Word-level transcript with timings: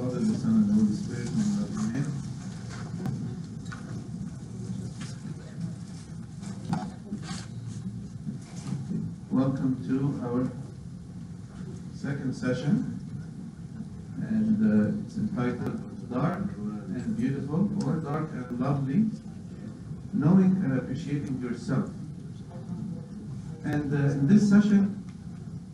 Father, 0.00 0.20
the 0.20 0.38
Son, 0.38 0.50
and 0.50 0.68
the 0.70 0.72
Holy 0.72 0.94
Spirit, 0.94 1.28
Amen. 1.78 2.06
Welcome 9.30 9.76
to 9.88 10.26
our 10.26 10.50
second 11.94 12.32
session, 12.32 12.98
and 14.22 14.56
uh, 14.64 15.04
it's 15.04 15.18
entitled 15.18 16.10
Dark 16.10 16.44
and 16.44 17.16
Beautiful, 17.18 17.68
or 17.86 17.96
Dark 17.96 18.30
and 18.30 18.58
Lovely, 18.58 19.04
Knowing 20.14 20.62
and 20.64 20.78
Appreciating 20.78 21.42
Yourself. 21.42 21.90
And 23.64 23.92
uh, 23.92 24.12
in 24.12 24.26
this 24.26 24.48
session, 24.48 25.04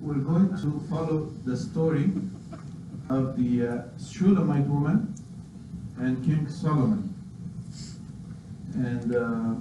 we're 0.01 0.15
going 0.15 0.49
to 0.49 0.85
follow 0.91 1.27
the 1.45 1.57
story 1.57 2.11
of 3.09 3.37
the 3.37 3.67
uh, 3.67 3.83
Shulamite 4.03 4.67
woman 4.67 5.15
and 5.99 6.25
King 6.25 6.49
Solomon. 6.49 7.15
And 8.75 9.15
uh, 9.15 9.55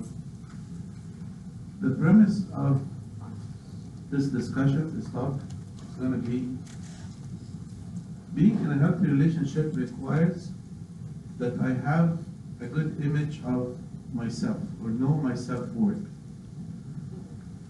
the 1.82 1.96
premise 1.96 2.44
of 2.54 2.82
this 4.10 4.26
discussion, 4.28 5.00
this 5.00 5.10
talk, 5.12 5.36
is 5.90 5.96
going 5.96 6.12
to 6.12 6.18
be 6.18 6.50
being 8.34 8.60
in 8.60 8.72
a 8.72 8.78
healthy 8.78 9.08
relationship 9.08 9.72
requires 9.76 10.50
that 11.38 11.60
I 11.62 11.74
have 11.88 12.18
a 12.60 12.66
good 12.66 12.98
image 13.04 13.40
of 13.46 13.78
myself 14.14 14.58
or 14.84 14.90
know 14.90 15.10
my 15.10 15.36
self 15.36 15.68
worth 15.70 16.06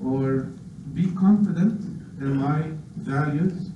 or 0.03 0.51
be 0.93 1.11
confident 1.11 1.81
in 2.19 2.37
my 2.37 2.71
values 2.97 3.69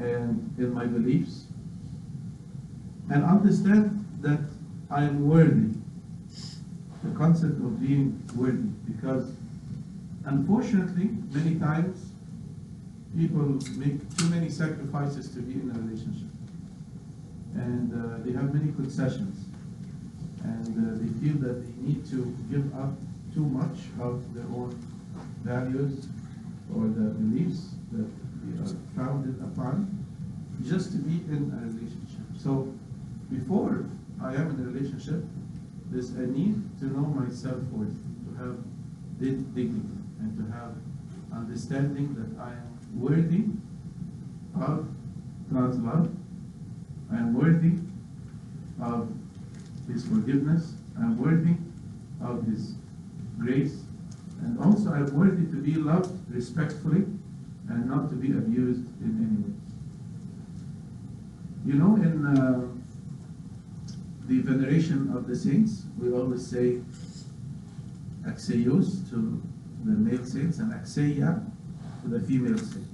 and 0.00 0.54
in 0.58 0.72
my 0.72 0.86
beliefs. 0.86 1.44
And 3.10 3.24
understand 3.24 4.04
that 4.20 4.40
I 4.90 5.04
am 5.04 5.28
worthy. 5.28 5.74
The 7.04 7.16
concept 7.16 7.54
of 7.54 7.80
being 7.80 8.20
worthy 8.34 8.68
because 8.92 9.32
unfortunately 10.24 11.10
many 11.32 11.54
times 11.54 12.10
people 13.16 13.58
make 13.76 14.16
too 14.16 14.28
many 14.28 14.48
sacrifices 14.48 15.28
to 15.30 15.40
be 15.40 15.54
in 15.54 15.70
a 15.70 15.78
relationship. 15.78 16.28
And 17.54 17.92
uh, 17.92 18.24
they 18.24 18.32
have 18.32 18.52
many 18.52 18.72
concessions. 18.72 19.46
And 20.42 20.68
uh, 20.68 20.98
they 21.00 21.08
feel 21.20 21.38
that 21.42 21.64
they 21.64 21.88
need 21.88 22.06
to 22.10 22.36
give 22.50 22.74
up 22.74 22.92
too 23.34 23.44
much 23.44 23.78
of 24.00 24.22
their 24.34 24.44
own 24.44 24.76
values 25.44 26.06
or 26.74 26.82
the 26.82 27.10
beliefs 27.16 27.70
that 27.92 28.08
they 28.44 28.62
are 28.62 28.76
founded 28.96 29.40
upon 29.40 29.97
just 30.66 30.92
to 30.92 30.98
be 30.98 31.16
in 31.32 31.52
a 31.54 31.66
relationship. 31.66 32.26
So 32.36 32.72
before 33.30 33.84
I 34.22 34.34
am 34.34 34.50
in 34.50 34.60
a 34.60 34.68
relationship, 34.68 35.24
there's 35.90 36.10
a 36.10 36.26
need 36.26 36.78
to 36.80 36.86
know 36.86 37.06
my 37.06 37.30
self-worth, 37.30 37.94
to 37.94 38.44
have 38.44 38.56
dig- 39.18 39.54
dignity, 39.54 39.88
and 40.20 40.36
to 40.36 40.52
have 40.52 40.74
understanding 41.32 42.14
that 42.14 42.42
I 42.42 42.50
am 42.50 43.00
worthy 43.00 43.44
of 44.60 44.88
God's 45.52 45.78
love, 45.78 46.10
I 47.10 47.16
am 47.16 47.34
worthy 47.34 47.78
of 48.82 49.10
His 49.90 50.06
forgiveness, 50.06 50.74
I 50.98 51.02
am 51.02 51.18
worthy 51.18 51.56
of 52.20 52.44
His 52.46 52.74
grace, 53.38 53.82
and 54.40 54.58
also 54.58 54.92
I 54.92 54.98
am 54.98 55.16
worthy 55.16 55.46
to 55.46 55.62
be 55.62 55.74
loved 55.74 56.12
respectfully 56.30 57.06
and 57.68 57.86
not 57.88 58.08
to 58.10 58.16
be 58.16 58.32
abused 58.32 58.86
in 59.00 59.16
any 59.18 59.42
way. 59.42 59.57
You 61.68 61.74
know, 61.74 61.96
in 61.96 62.24
uh, 62.24 62.66
the 64.26 64.40
veneration 64.40 65.12
of 65.14 65.28
the 65.28 65.36
saints, 65.36 65.82
we 65.98 66.10
always 66.10 66.46
say 66.46 66.80
Axios 68.26 69.06
to 69.10 69.42
the 69.84 69.90
male 69.90 70.24
saints 70.24 70.60
and 70.60 70.72
Axia 70.72 71.44
to 72.00 72.08
the 72.08 72.20
female 72.20 72.56
saints. 72.56 72.88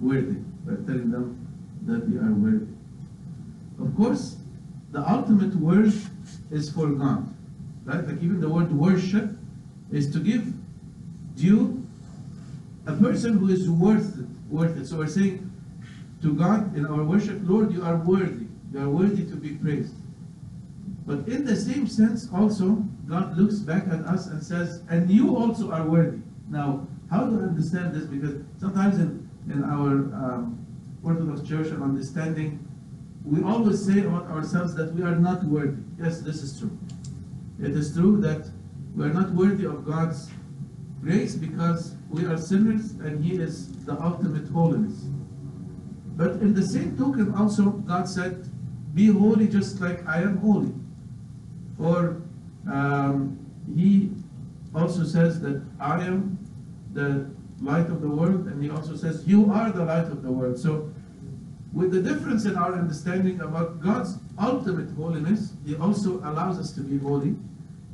Worthy. 0.00 0.38
We're 0.64 0.76
telling 0.76 1.10
them 1.10 1.44
that 1.86 2.08
they 2.08 2.18
are 2.18 2.32
worthy. 2.32 2.72
Of 3.80 3.96
course, 3.96 4.36
the 4.92 5.00
ultimate 5.00 5.56
word 5.56 5.92
is 6.52 6.70
for 6.70 6.90
God. 6.90 7.34
Right? 7.84 8.06
Like 8.06 8.22
even 8.22 8.38
the 8.38 8.48
word 8.48 8.70
worship 8.70 9.30
is 9.90 10.08
to 10.12 10.20
give 10.20 10.46
due 11.34 11.84
a 12.86 12.92
person 12.92 13.38
who 13.38 13.48
is 13.48 13.68
worth 13.68 14.20
it, 14.20 14.26
worth 14.48 14.76
it. 14.76 14.86
So 14.86 14.98
we're 14.98 15.08
saying 15.08 15.47
to 16.22 16.34
God 16.34 16.76
in 16.76 16.86
our 16.86 17.04
worship, 17.04 17.40
Lord, 17.44 17.72
you 17.72 17.82
are 17.84 17.96
worthy. 17.96 18.46
You 18.72 18.80
are 18.80 18.88
worthy 18.88 19.24
to 19.24 19.36
be 19.36 19.54
praised. 19.54 19.94
But 21.06 21.28
in 21.28 21.44
the 21.44 21.56
same 21.56 21.86
sense, 21.86 22.28
also, 22.32 22.84
God 23.06 23.36
looks 23.36 23.60
back 23.60 23.86
at 23.88 24.00
us 24.04 24.26
and 24.26 24.42
says, 24.42 24.82
and 24.90 25.10
you 25.10 25.36
also 25.36 25.70
are 25.70 25.86
worthy. 25.86 26.18
Now, 26.50 26.86
how 27.10 27.24
do 27.24 27.40
I 27.40 27.44
understand 27.44 27.94
this? 27.94 28.04
Because 28.04 28.42
sometimes 28.58 28.98
in, 28.98 29.28
in 29.48 29.64
our 29.64 29.90
um, 30.12 30.66
Orthodox 31.02 31.48
Church 31.48 31.68
and 31.68 31.82
understanding, 31.82 32.66
we 33.24 33.42
always 33.42 33.84
say 33.84 34.00
about 34.00 34.26
ourselves 34.26 34.74
that 34.74 34.92
we 34.94 35.02
are 35.02 35.16
not 35.16 35.44
worthy. 35.44 35.80
Yes, 35.98 36.20
this 36.20 36.42
is 36.42 36.58
true. 36.58 36.76
It 37.60 37.70
is 37.70 37.94
true 37.94 38.20
that 38.20 38.46
we 38.94 39.04
are 39.04 39.12
not 39.12 39.30
worthy 39.30 39.64
of 39.64 39.86
God's 39.86 40.30
grace 41.00 41.34
because 41.34 41.94
we 42.10 42.24
are 42.26 42.36
sinners 42.36 42.92
and 42.92 43.24
He 43.24 43.36
is 43.40 43.68
the 43.84 44.00
ultimate 44.02 44.48
holiness. 44.48 45.06
But 46.18 46.32
in 46.42 46.52
the 46.52 46.66
same 46.66 46.98
token, 46.98 47.32
also, 47.32 47.70
God 47.70 48.08
said, 48.08 48.44
Be 48.92 49.06
holy 49.06 49.46
just 49.46 49.80
like 49.80 50.04
I 50.04 50.20
am 50.20 50.38
holy. 50.38 50.74
Or 51.78 52.20
um, 52.68 53.38
He 53.72 54.10
also 54.74 55.04
says 55.04 55.40
that 55.42 55.62
I 55.78 56.02
am 56.04 56.36
the 56.92 57.30
light 57.62 57.86
of 57.86 58.02
the 58.02 58.08
world, 58.08 58.48
and 58.48 58.60
He 58.60 58.68
also 58.68 58.96
says, 58.96 59.22
You 59.28 59.52
are 59.52 59.70
the 59.70 59.84
light 59.84 60.06
of 60.06 60.24
the 60.24 60.32
world. 60.32 60.58
So, 60.58 60.92
with 61.72 61.92
the 61.92 62.02
difference 62.02 62.46
in 62.46 62.56
our 62.56 62.74
understanding 62.74 63.40
about 63.40 63.80
God's 63.80 64.18
ultimate 64.42 64.90
holiness, 64.96 65.52
He 65.64 65.76
also 65.76 66.18
allows 66.24 66.58
us 66.58 66.72
to 66.72 66.80
be 66.80 66.98
holy. 66.98 67.36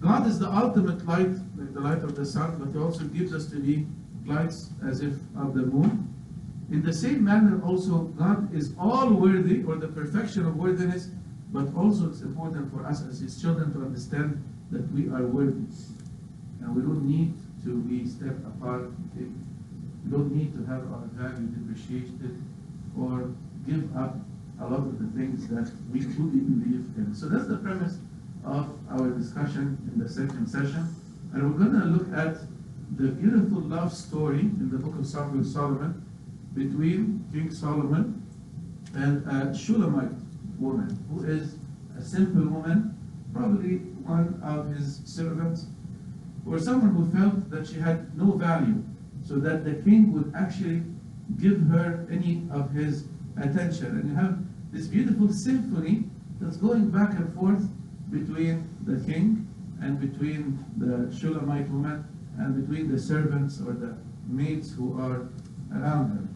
God 0.00 0.26
is 0.26 0.38
the 0.38 0.50
ultimate 0.50 1.04
light, 1.06 1.34
like 1.58 1.74
the 1.74 1.80
light 1.80 2.02
of 2.02 2.16
the 2.16 2.24
sun, 2.24 2.56
but 2.58 2.72
He 2.72 2.82
also 2.82 3.04
gives 3.04 3.34
us 3.34 3.44
to 3.50 3.56
be 3.56 3.86
lights 4.24 4.70
as 4.88 5.02
if 5.02 5.12
of 5.36 5.52
the 5.52 5.66
moon. 5.66 6.03
In 6.70 6.82
the 6.82 6.92
same 6.92 7.24
manner, 7.24 7.60
also, 7.64 8.04
God 8.18 8.54
is 8.54 8.74
all 8.78 9.12
worthy, 9.12 9.62
or 9.64 9.76
the 9.76 9.88
perfection 9.88 10.46
of 10.46 10.56
worthiness, 10.56 11.08
but 11.52 11.74
also 11.76 12.08
it's 12.08 12.22
important 12.22 12.72
for 12.72 12.84
us 12.86 13.02
as 13.06 13.20
His 13.20 13.40
children 13.40 13.72
to 13.74 13.82
understand 13.82 14.42
that 14.70 14.90
we 14.92 15.08
are 15.08 15.26
worthy. 15.26 15.66
And 16.60 16.74
we 16.74 16.82
don't 16.82 17.04
need 17.04 17.34
to 17.64 17.76
be 17.82 18.08
stepped 18.08 18.44
apart. 18.46 18.90
We 19.14 19.26
don't 20.10 20.34
need 20.34 20.54
to 20.54 20.64
have 20.64 20.82
our 20.90 21.04
value 21.12 21.46
depreciated 21.48 22.42
or 22.98 23.30
give 23.66 23.94
up 23.96 24.16
a 24.60 24.64
lot 24.64 24.80
of 24.80 24.98
the 24.98 25.18
things 25.18 25.46
that 25.48 25.70
we 25.92 26.00
truly 26.00 26.40
believe 26.40 26.86
in. 26.96 27.14
So 27.14 27.28
that's 27.28 27.48
the 27.48 27.58
premise 27.58 27.98
of 28.44 28.70
our 28.90 29.10
discussion 29.10 29.78
in 29.92 30.02
the 30.02 30.08
second 30.08 30.46
session. 30.46 30.94
And 31.32 31.42
we're 31.42 31.66
going 31.66 31.80
to 31.80 31.86
look 31.86 32.12
at 32.16 32.36
the 32.96 33.08
beautiful 33.08 33.60
love 33.60 33.92
story 33.92 34.40
in 34.40 34.70
the 34.70 34.78
book 34.78 34.98
of 34.98 35.06
Song 35.06 35.38
of 35.38 35.46
Solomon 35.46 36.03
between 36.54 37.24
King 37.32 37.50
Solomon 37.50 38.22
and 38.94 39.26
a 39.26 39.56
Shulamite 39.56 40.12
woman 40.58 40.96
who 41.10 41.24
is 41.24 41.56
a 41.98 42.02
simple 42.02 42.42
woman, 42.42 42.96
probably 43.32 43.78
one 44.06 44.40
of 44.42 44.68
his 44.74 45.00
servants, 45.04 45.66
or 46.46 46.58
someone 46.58 46.94
who 46.94 47.10
felt 47.18 47.50
that 47.50 47.66
she 47.66 47.80
had 47.80 48.16
no 48.16 48.32
value, 48.32 48.82
so 49.26 49.36
that 49.36 49.64
the 49.64 49.74
king 49.82 50.12
would 50.12 50.32
actually 50.36 50.82
give 51.40 51.60
her 51.68 52.06
any 52.10 52.46
of 52.50 52.70
his 52.70 53.06
attention. 53.36 53.86
And 53.86 54.10
you 54.10 54.14
have 54.14 54.38
this 54.72 54.86
beautiful 54.86 55.32
symphony 55.32 56.04
that's 56.40 56.56
going 56.56 56.90
back 56.90 57.14
and 57.14 57.32
forth 57.34 57.66
between 58.10 58.68
the 58.84 59.02
king 59.10 59.48
and 59.80 59.98
between 59.98 60.64
the 60.76 61.14
Shulamite 61.16 61.68
woman 61.70 62.04
and 62.38 62.54
between 62.60 62.90
the 62.90 62.98
servants 62.98 63.60
or 63.60 63.72
the 63.72 63.96
maids 64.26 64.74
who 64.74 64.98
are 65.00 65.28
around 65.74 66.10
her. 66.10 66.28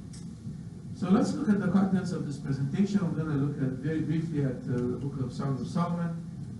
So 0.98 1.08
let's 1.10 1.32
look 1.32 1.48
at 1.48 1.60
the 1.60 1.68
contents 1.68 2.10
of 2.10 2.26
this 2.26 2.38
presentation. 2.38 2.98
I'm 2.98 3.14
going 3.14 3.28
to 3.28 3.34
look 3.34 3.56
at 3.62 3.78
very 3.78 4.00
briefly 4.00 4.42
at 4.44 4.56
uh, 4.66 4.74
the 4.74 4.98
book 4.98 5.24
of 5.24 5.32
Songs 5.32 5.60
of 5.60 5.68
Solomon. 5.68 6.10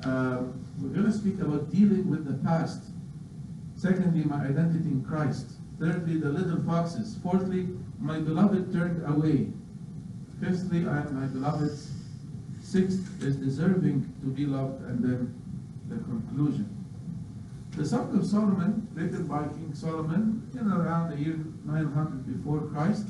Uh, 0.05 0.45
we're 0.81 0.91
going 0.91 1.07
to 1.07 1.13
speak 1.13 1.41
about 1.41 1.73
dealing 1.73 2.09
with 2.09 2.25
the 2.25 2.35
past. 2.47 2.85
Secondly, 3.75 4.23
my 4.23 4.45
identity 4.45 4.91
in 4.91 5.05
Christ. 5.05 5.55
Thirdly, 5.81 6.21
the 6.21 6.29
little 6.29 6.63
foxes. 6.63 7.19
Fourthly, 7.21 7.67
my 7.99 8.21
beloved 8.21 8.73
turned 8.73 9.05
away. 9.11 9.49
Fifthly, 10.41 10.87
I 10.87 11.01
am 11.01 11.21
my 11.21 11.27
beloved's. 11.27 11.91
Sixth 12.63 13.21
is 13.21 13.35
deserving 13.35 14.07
to 14.21 14.27
be 14.27 14.47
loved. 14.47 14.85
And 14.85 15.03
then 15.03 15.35
the 15.89 15.97
conclusion. 16.05 16.73
The 17.73 17.85
Song 17.85 18.17
of 18.17 18.25
Solomon, 18.25 18.87
written 18.95 19.27
by 19.27 19.49
King 19.49 19.75
Solomon 19.75 20.49
in 20.55 20.71
around 20.71 21.11
the 21.11 21.17
year 21.17 21.41
900 21.65 22.39
before 22.39 22.61
Christ, 22.69 23.09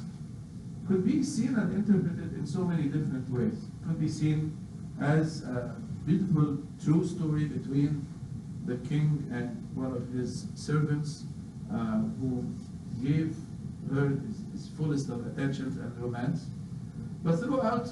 could 0.89 1.07
be 1.07 1.23
seen 1.23 1.55
and 1.55 1.75
interpreted 1.75 2.33
in 2.33 2.47
so 2.47 2.65
many 2.65 2.85
different 2.85 3.29
ways. 3.31 3.67
Could 3.87 4.01
be 4.01 4.09
seen 4.09 4.57
as 5.01 5.43
a 5.45 5.77
beautiful 6.07 6.59
true 6.83 7.07
story 7.07 7.45
between 7.45 8.07
the 8.65 8.77
king 8.89 9.29
and 9.31 9.69
one 9.75 9.93
of 9.95 10.09
his 10.09 10.47
servants 10.55 11.25
uh, 11.73 12.01
who 12.21 12.45
gave 13.03 13.37
her 13.93 14.09
his, 14.09 14.43
his 14.53 14.69
fullest 14.77 15.11
of 15.11 15.27
attention 15.27 15.67
and 15.67 16.03
romance. 16.03 16.47
But 17.23 17.39
throughout 17.39 17.91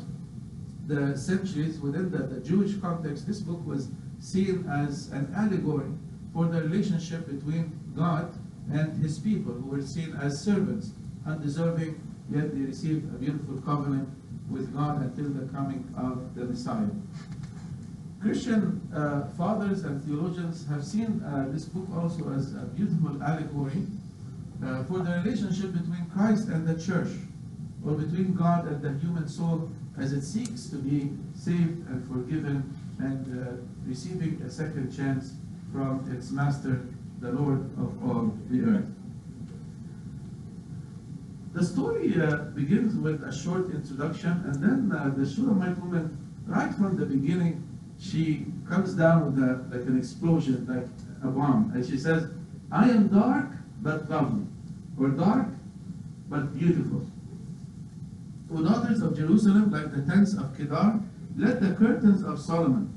the 0.87 1.17
centuries, 1.17 1.79
within 1.81 2.11
the, 2.11 2.19
the 2.19 2.41
Jewish 2.41 2.77
context, 2.81 3.27
this 3.27 3.41
book 3.41 3.65
was 3.67 3.89
seen 4.19 4.67
as 4.71 5.09
an 5.13 5.33
allegory 5.37 5.91
for 6.33 6.47
the 6.47 6.63
relationship 6.63 7.27
between 7.27 7.79
God 7.95 8.33
and 8.73 9.01
his 9.03 9.19
people, 9.19 9.53
who 9.53 9.71
were 9.71 9.83
seen 9.83 10.17
as 10.21 10.43
servants, 10.43 10.93
undeserving, 11.27 12.01
yet 12.31 12.55
they 12.55 12.63
received 12.63 13.15
a 13.15 13.19
beautiful 13.19 13.57
covenant 13.63 14.09
with 14.51 14.75
God 14.75 15.03
until 15.03 15.31
the 15.31 15.51
coming 15.53 15.93
of 15.97 16.35
the 16.35 16.45
Messiah. 16.45 16.89
Christian 18.21 18.81
uh, 18.95 19.27
fathers 19.37 19.85
and 19.85 20.03
theologians 20.05 20.67
have 20.67 20.85
seen 20.85 21.23
uh, 21.23 21.47
this 21.53 21.67
book 21.67 21.87
also 21.95 22.33
as 22.33 22.55
a 22.55 22.67
beautiful 22.75 23.23
allegory 23.23 23.87
uh, 24.65 24.83
for 24.85 25.01
the 25.01 25.23
relationship 25.25 25.73
between 25.73 26.07
Christ 26.15 26.49
and 26.49 26.67
the 26.67 26.75
church, 26.83 27.09
or 27.85 27.93
between 27.93 28.35
God 28.35 28.67
and 28.67 28.83
the 28.83 28.93
human 28.99 29.29
soul 29.29 29.71
as 29.99 30.13
it 30.13 30.23
seeks 30.23 30.69
to 30.71 30.77
be 30.77 31.11
saved 31.35 31.87
and 31.89 32.07
forgiven 32.09 32.75
and 32.99 33.47
uh, 33.47 33.53
receiving 33.87 34.41
a 34.43 34.51
second 34.51 34.95
chance 34.97 35.35
from 35.73 36.11
its 36.11 36.31
master, 36.31 36.87
the 37.21 37.33
Lord 37.33 37.61
of 37.79 38.03
all 38.03 38.35
the 38.51 38.63
earth. 38.63 38.96
The 41.57 41.65
story 41.65 42.21
uh, 42.21 42.37
begins 42.55 42.95
with 42.97 43.23
a 43.23 43.33
short 43.33 43.71
introduction, 43.71 44.45
and 44.45 44.63
then 44.63 44.93
uh, 44.93 45.09
the 45.17 45.25
Shulamite 45.25 45.79
woman, 45.79 46.15
right 46.45 46.71
from 46.75 46.99
the 46.99 47.07
beginning, 47.07 47.67
she 47.99 48.45
comes 48.69 48.93
down 48.93 49.25
with 49.25 49.43
a, 49.43 49.65
like 49.75 49.89
an 49.89 49.97
explosion, 49.97 50.67
like 50.69 50.85
a 51.25 51.33
bomb, 51.33 51.73
and 51.75 51.83
she 51.83 51.97
says, 51.97 52.29
I 52.71 52.91
am 52.91 53.09
dark 53.09 53.53
but 53.81 54.11
lovely, 54.11 54.45
or 55.01 55.09
dark 55.09 55.47
but 56.29 56.53
beautiful. 56.53 57.07
O 58.53 58.63
daughters 58.63 59.01
of 59.01 59.17
Jerusalem, 59.17 59.71
like 59.71 59.95
the 59.95 60.03
tents 60.03 60.37
of 60.37 60.55
Kedar, 60.55 61.01
let 61.39 61.63
the 61.63 61.73
curtains 61.73 62.23
of 62.23 62.39
Solomon, 62.39 62.93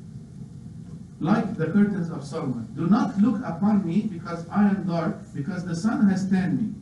like 1.22 1.56
the 1.56 1.68
curtains 1.68 2.10
of 2.10 2.26
Solomon, 2.26 2.68
do 2.76 2.88
not 2.88 3.18
look 3.20 3.40
upon 3.46 3.88
me 3.88 4.02
because 4.02 4.46
I 4.50 4.68
am 4.68 4.86
dark, 4.86 5.16
because 5.34 5.64
the 5.64 5.78
sun 5.78 6.10
has 6.10 6.30
tanned 6.30 6.62
me. 6.62 6.79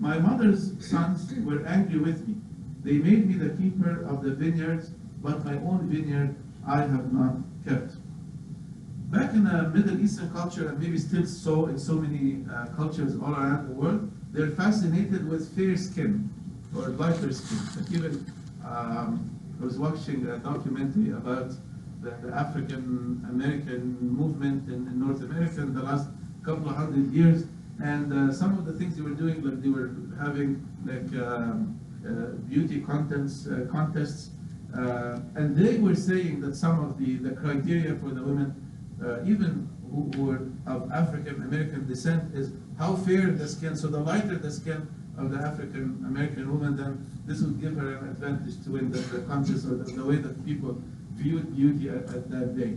My 0.00 0.18
mother's 0.18 0.72
sons 0.84 1.32
were 1.44 1.64
angry 1.66 2.00
with 2.00 2.26
me. 2.26 2.36
They 2.82 2.94
made 2.94 3.28
me 3.28 3.34
the 3.34 3.50
keeper 3.50 4.04
of 4.08 4.24
the 4.24 4.30
vineyards, 4.30 4.90
but 5.22 5.44
my 5.44 5.54
own 5.56 5.88
vineyard 5.88 6.34
I 6.66 6.78
have 6.78 7.12
not 7.12 7.36
kept. 7.66 7.96
Back 9.10 9.34
in 9.34 9.44
the 9.44 9.68
Middle 9.68 10.00
Eastern 10.00 10.30
culture, 10.30 10.68
and 10.68 10.80
maybe 10.80 10.96
still 10.96 11.26
so 11.26 11.66
in 11.66 11.78
so 11.78 11.94
many 11.94 12.44
uh, 12.50 12.66
cultures 12.76 13.14
all 13.22 13.34
around 13.34 13.68
the 13.68 13.74
world, 13.74 14.10
they're 14.32 14.50
fascinated 14.50 15.28
with 15.28 15.54
fair 15.54 15.76
skin 15.76 16.30
or 16.74 16.88
lighter 16.90 17.32
skin. 17.32 17.58
Like 17.76 17.92
even 17.92 18.24
um, 18.64 19.38
I 19.60 19.64
was 19.64 19.78
watching 19.78 20.26
a 20.28 20.38
documentary 20.38 21.10
about 21.10 21.50
the, 22.02 22.10
the 22.22 22.34
African 22.34 23.26
American 23.28 23.98
movement 24.00 24.68
in, 24.68 24.86
in, 24.86 25.00
North 25.00 25.22
America 25.22 25.60
in 25.60 25.74
the 25.74 25.82
last 25.82 26.08
couple 26.44 26.70
of 26.70 26.76
hundred 26.76 27.12
years, 27.12 27.44
and 27.82 28.12
uh, 28.12 28.32
some 28.32 28.58
of 28.58 28.66
the 28.66 28.72
things 28.72 28.96
they 28.96 29.02
were 29.02 29.10
doing, 29.10 29.42
like 29.42 29.62
they 29.62 29.68
were 29.68 29.90
having 30.20 30.66
like 30.84 31.10
um, 31.22 31.78
uh, 32.06 32.36
beauty 32.48 32.80
contests, 32.80 33.46
uh, 33.46 33.66
contests, 33.70 34.30
uh, 34.76 35.20
and 35.34 35.56
they 35.56 35.78
were 35.78 35.94
saying 35.94 36.40
that 36.40 36.54
some 36.54 36.82
of 36.82 36.98
the, 36.98 37.16
the 37.16 37.30
criteria 37.30 37.94
for 37.96 38.10
the 38.10 38.22
women, 38.22 38.54
even 39.26 39.68
who, 39.90 40.10
who 40.14 40.24
were 40.24 40.48
of 40.66 40.90
African 40.92 41.42
American 41.42 41.86
descent, 41.86 42.34
is 42.34 42.52
how 42.78 42.96
fair 42.96 43.30
the 43.30 43.48
skin. 43.48 43.76
So 43.76 43.88
the 43.88 43.98
lighter 43.98 44.36
the 44.36 44.50
skin 44.50 44.88
of 45.18 45.30
the 45.30 45.38
African 45.38 46.04
American 46.06 46.50
woman, 46.50 46.76
then 46.76 47.06
this 47.26 47.40
would 47.42 47.60
give 47.60 47.76
her 47.76 47.96
an 47.96 48.08
advantage 48.08 48.62
to 48.64 48.70
win 48.70 48.90
the, 48.90 48.98
the 48.98 49.20
contest 49.22 49.66
or 49.66 49.76
the, 49.76 49.84
the 49.84 50.04
way 50.04 50.16
that 50.16 50.44
people 50.44 50.80
viewed 51.14 51.54
beauty 51.54 51.88
at, 51.88 52.04
at, 52.14 52.30
that 52.30 52.56
day. 52.56 52.76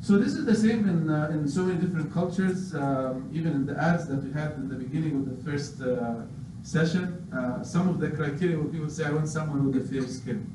So 0.00 0.16
this 0.16 0.34
is 0.34 0.44
the 0.44 0.54
same 0.54 0.88
in, 0.88 1.10
uh, 1.10 1.30
in 1.32 1.48
so 1.48 1.62
many 1.62 1.80
different 1.80 2.12
cultures, 2.12 2.74
um, 2.74 3.28
even 3.32 3.52
in 3.52 3.66
the 3.66 3.76
ads 3.76 4.06
that 4.08 4.22
we 4.22 4.32
had 4.32 4.52
in 4.52 4.68
the 4.68 4.76
beginning 4.76 5.16
of 5.16 5.24
the 5.36 5.50
first 5.50 5.82
uh, 5.82 6.22
session. 6.62 7.26
Uh, 7.32 7.62
some 7.62 7.88
of 7.88 7.98
the 7.98 8.10
criteria 8.10 8.56
where 8.58 8.68
people 8.68 8.88
say, 8.88 9.04
I 9.04 9.10
want 9.10 9.28
someone 9.28 9.66
with 9.66 9.84
a 9.84 9.88
fair 9.92 10.06
skin. 10.06 10.54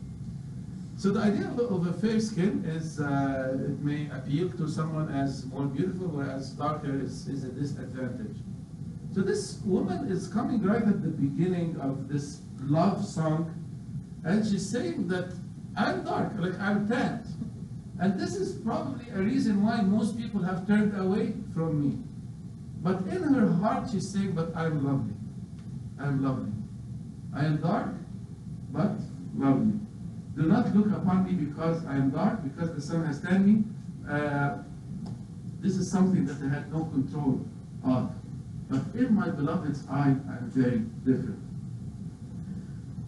So 0.95 1.09
the 1.09 1.19
idea 1.19 1.47
of, 1.47 1.59
of 1.59 1.87
a 1.87 1.93
fair 1.93 2.19
skin 2.19 2.63
is 2.65 2.99
uh, 2.99 3.57
it 3.59 3.79
may 3.79 4.09
appeal 4.11 4.49
to 4.51 4.69
someone 4.69 5.09
as 5.09 5.45
more 5.47 5.65
beautiful, 5.65 6.07
whereas 6.07 6.51
darker 6.51 6.99
is, 7.01 7.27
is 7.27 7.43
a 7.43 7.49
disadvantage. 7.49 8.37
So 9.13 9.21
this 9.21 9.59
woman 9.65 10.09
is 10.09 10.27
coming 10.27 10.63
right 10.63 10.81
at 10.81 11.03
the 11.03 11.09
beginning 11.09 11.79
of 11.81 12.07
this 12.07 12.41
love 12.61 13.05
song, 13.05 13.53
and 14.23 14.45
she's 14.45 14.67
saying 14.67 15.07
that 15.09 15.33
I'm 15.75 16.03
dark, 16.03 16.31
like 16.37 16.57
I'm 16.59 16.87
tanned. 16.87 17.25
And 18.03 18.19
this 18.19 18.35
is 18.35 18.55
probably 18.55 19.05
a 19.11 19.19
reason 19.19 19.63
why 19.63 19.79
most 19.79 20.17
people 20.17 20.41
have 20.43 20.67
turned 20.67 20.93
away 20.99 21.35
from 21.53 21.81
me. 21.81 21.99
But 22.81 22.99
in 23.07 23.23
her 23.23 23.47
heart, 23.47 23.89
she's 23.89 24.11
saying, 24.11 24.33
But 24.33 24.53
I'm 24.57 24.83
lovely. 24.85 25.13
I'm 25.97 26.21
lovely. 26.21 26.51
I 27.33 27.45
am 27.45 27.61
dark, 27.61 27.95
but 28.73 28.91
lovely. 29.37 29.79
Do 30.35 30.41
not 30.41 30.75
look 30.75 30.87
upon 30.87 31.23
me 31.23 31.45
because 31.45 31.85
I 31.85 31.95
am 31.95 32.09
dark, 32.09 32.43
because 32.43 32.75
the 32.75 32.81
sun 32.81 33.05
has 33.05 33.21
tanned 33.21 33.45
me. 33.45 33.63
Uh, 34.11 34.57
this 35.61 35.77
is 35.77 35.89
something 35.89 36.25
that 36.25 36.43
I 36.43 36.53
had 36.53 36.73
no 36.73 36.83
control 36.83 37.39
of. 37.85 38.11
But 38.67 38.81
in 38.99 39.15
my 39.15 39.29
beloved's 39.29 39.87
eye, 39.89 40.13
I'm 40.27 40.51
very 40.53 40.79
different. 41.05 41.39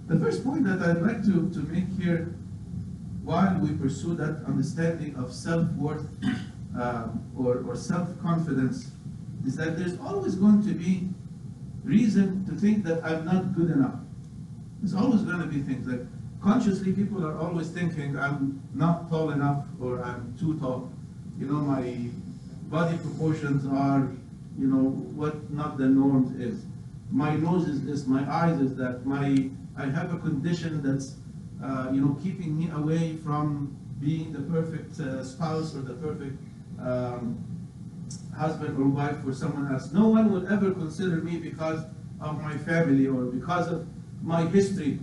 The 0.07 0.17
first 0.17 0.45
point 0.45 0.63
that 0.63 0.81
I'd 0.81 1.01
like 1.01 1.21
to, 1.25 1.49
to 1.49 1.59
make 1.67 1.89
here 1.99 2.33
while 3.25 3.57
we 3.59 3.73
pursue 3.73 4.13
that 4.15 4.43
understanding 4.45 5.15
of 5.15 5.33
self-worth 5.33 6.05
um, 6.79 7.25
or, 7.35 7.65
or 7.67 7.75
self-confidence 7.75 8.91
is 9.45 9.55
that 9.57 9.77
there's 9.77 9.99
always 9.99 10.35
going 10.35 10.65
to 10.65 10.73
be 10.73 11.07
reason 11.83 12.45
to 12.45 12.51
think 12.53 12.83
that 12.83 13.03
I'm 13.03 13.25
not 13.25 13.55
good 13.55 13.71
enough. 13.71 13.95
There's 14.79 14.93
always 14.93 15.21
going 15.21 15.39
to 15.39 15.47
be 15.47 15.61
things 15.61 15.87
like 15.87 16.01
consciously 16.41 16.93
people 16.93 17.25
are 17.25 17.37
always 17.37 17.69
thinking 17.69 18.17
I'm 18.17 18.61
not 18.75 19.09
tall 19.09 19.31
enough 19.31 19.65
or 19.81 20.03
I'm 20.03 20.35
too 20.39 20.59
tall. 20.59 20.91
You 21.39 21.47
know, 21.47 21.61
my 21.61 22.09
body 22.69 22.97
proportions 22.97 23.65
are, 23.65 24.07
you 24.59 24.67
know, 24.67 24.89
what 25.15 25.49
not 25.49 25.79
the 25.79 25.85
norm 25.85 26.35
is. 26.39 26.63
My 27.11 27.35
nose 27.35 27.67
is 27.67 27.83
this, 27.83 28.05
my 28.05 28.29
eyes 28.31 28.59
is 28.59 28.75
that, 28.75 29.05
my 29.05 29.49
I 29.77 29.87
have 29.87 30.13
a 30.13 30.17
condition 30.19 30.81
that's 30.81 31.15
uh, 31.65 31.89
you 31.91 32.01
know, 32.01 32.17
keeping 32.21 32.57
me 32.57 32.69
away 32.71 33.15
from 33.17 33.75
being 33.99 34.31
the 34.31 34.41
perfect 34.41 34.99
uh, 34.99 35.23
spouse 35.23 35.75
or 35.75 35.81
the 35.81 35.93
perfect 35.95 36.37
um, 36.79 37.43
husband 38.37 38.77
or 38.77 38.87
wife 38.87 39.17
for 39.23 39.33
someone 39.33 39.73
else. 39.73 39.91
No 39.91 40.07
one 40.07 40.31
would 40.31 40.45
ever 40.51 40.71
consider 40.71 41.17
me 41.17 41.37
because 41.37 41.81
of 42.21 42.41
my 42.41 42.55
family 42.57 43.07
or 43.07 43.25
because 43.25 43.67
of 43.67 43.87
my 44.21 44.45
history. 44.45 44.99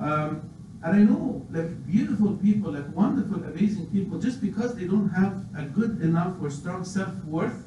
Um, 0.00 0.50
and 0.82 0.96
I 0.96 0.98
know 1.00 1.46
like 1.50 1.86
beautiful 1.86 2.36
people, 2.36 2.72
like 2.72 2.88
wonderful, 2.94 3.42
amazing 3.44 3.86
people, 3.86 4.18
just 4.18 4.40
because 4.40 4.74
they 4.74 4.86
don't 4.86 5.08
have 5.10 5.44
a 5.56 5.64
good 5.64 6.00
enough 6.02 6.36
or 6.40 6.50
strong 6.50 6.84
self-worth, 6.84 7.64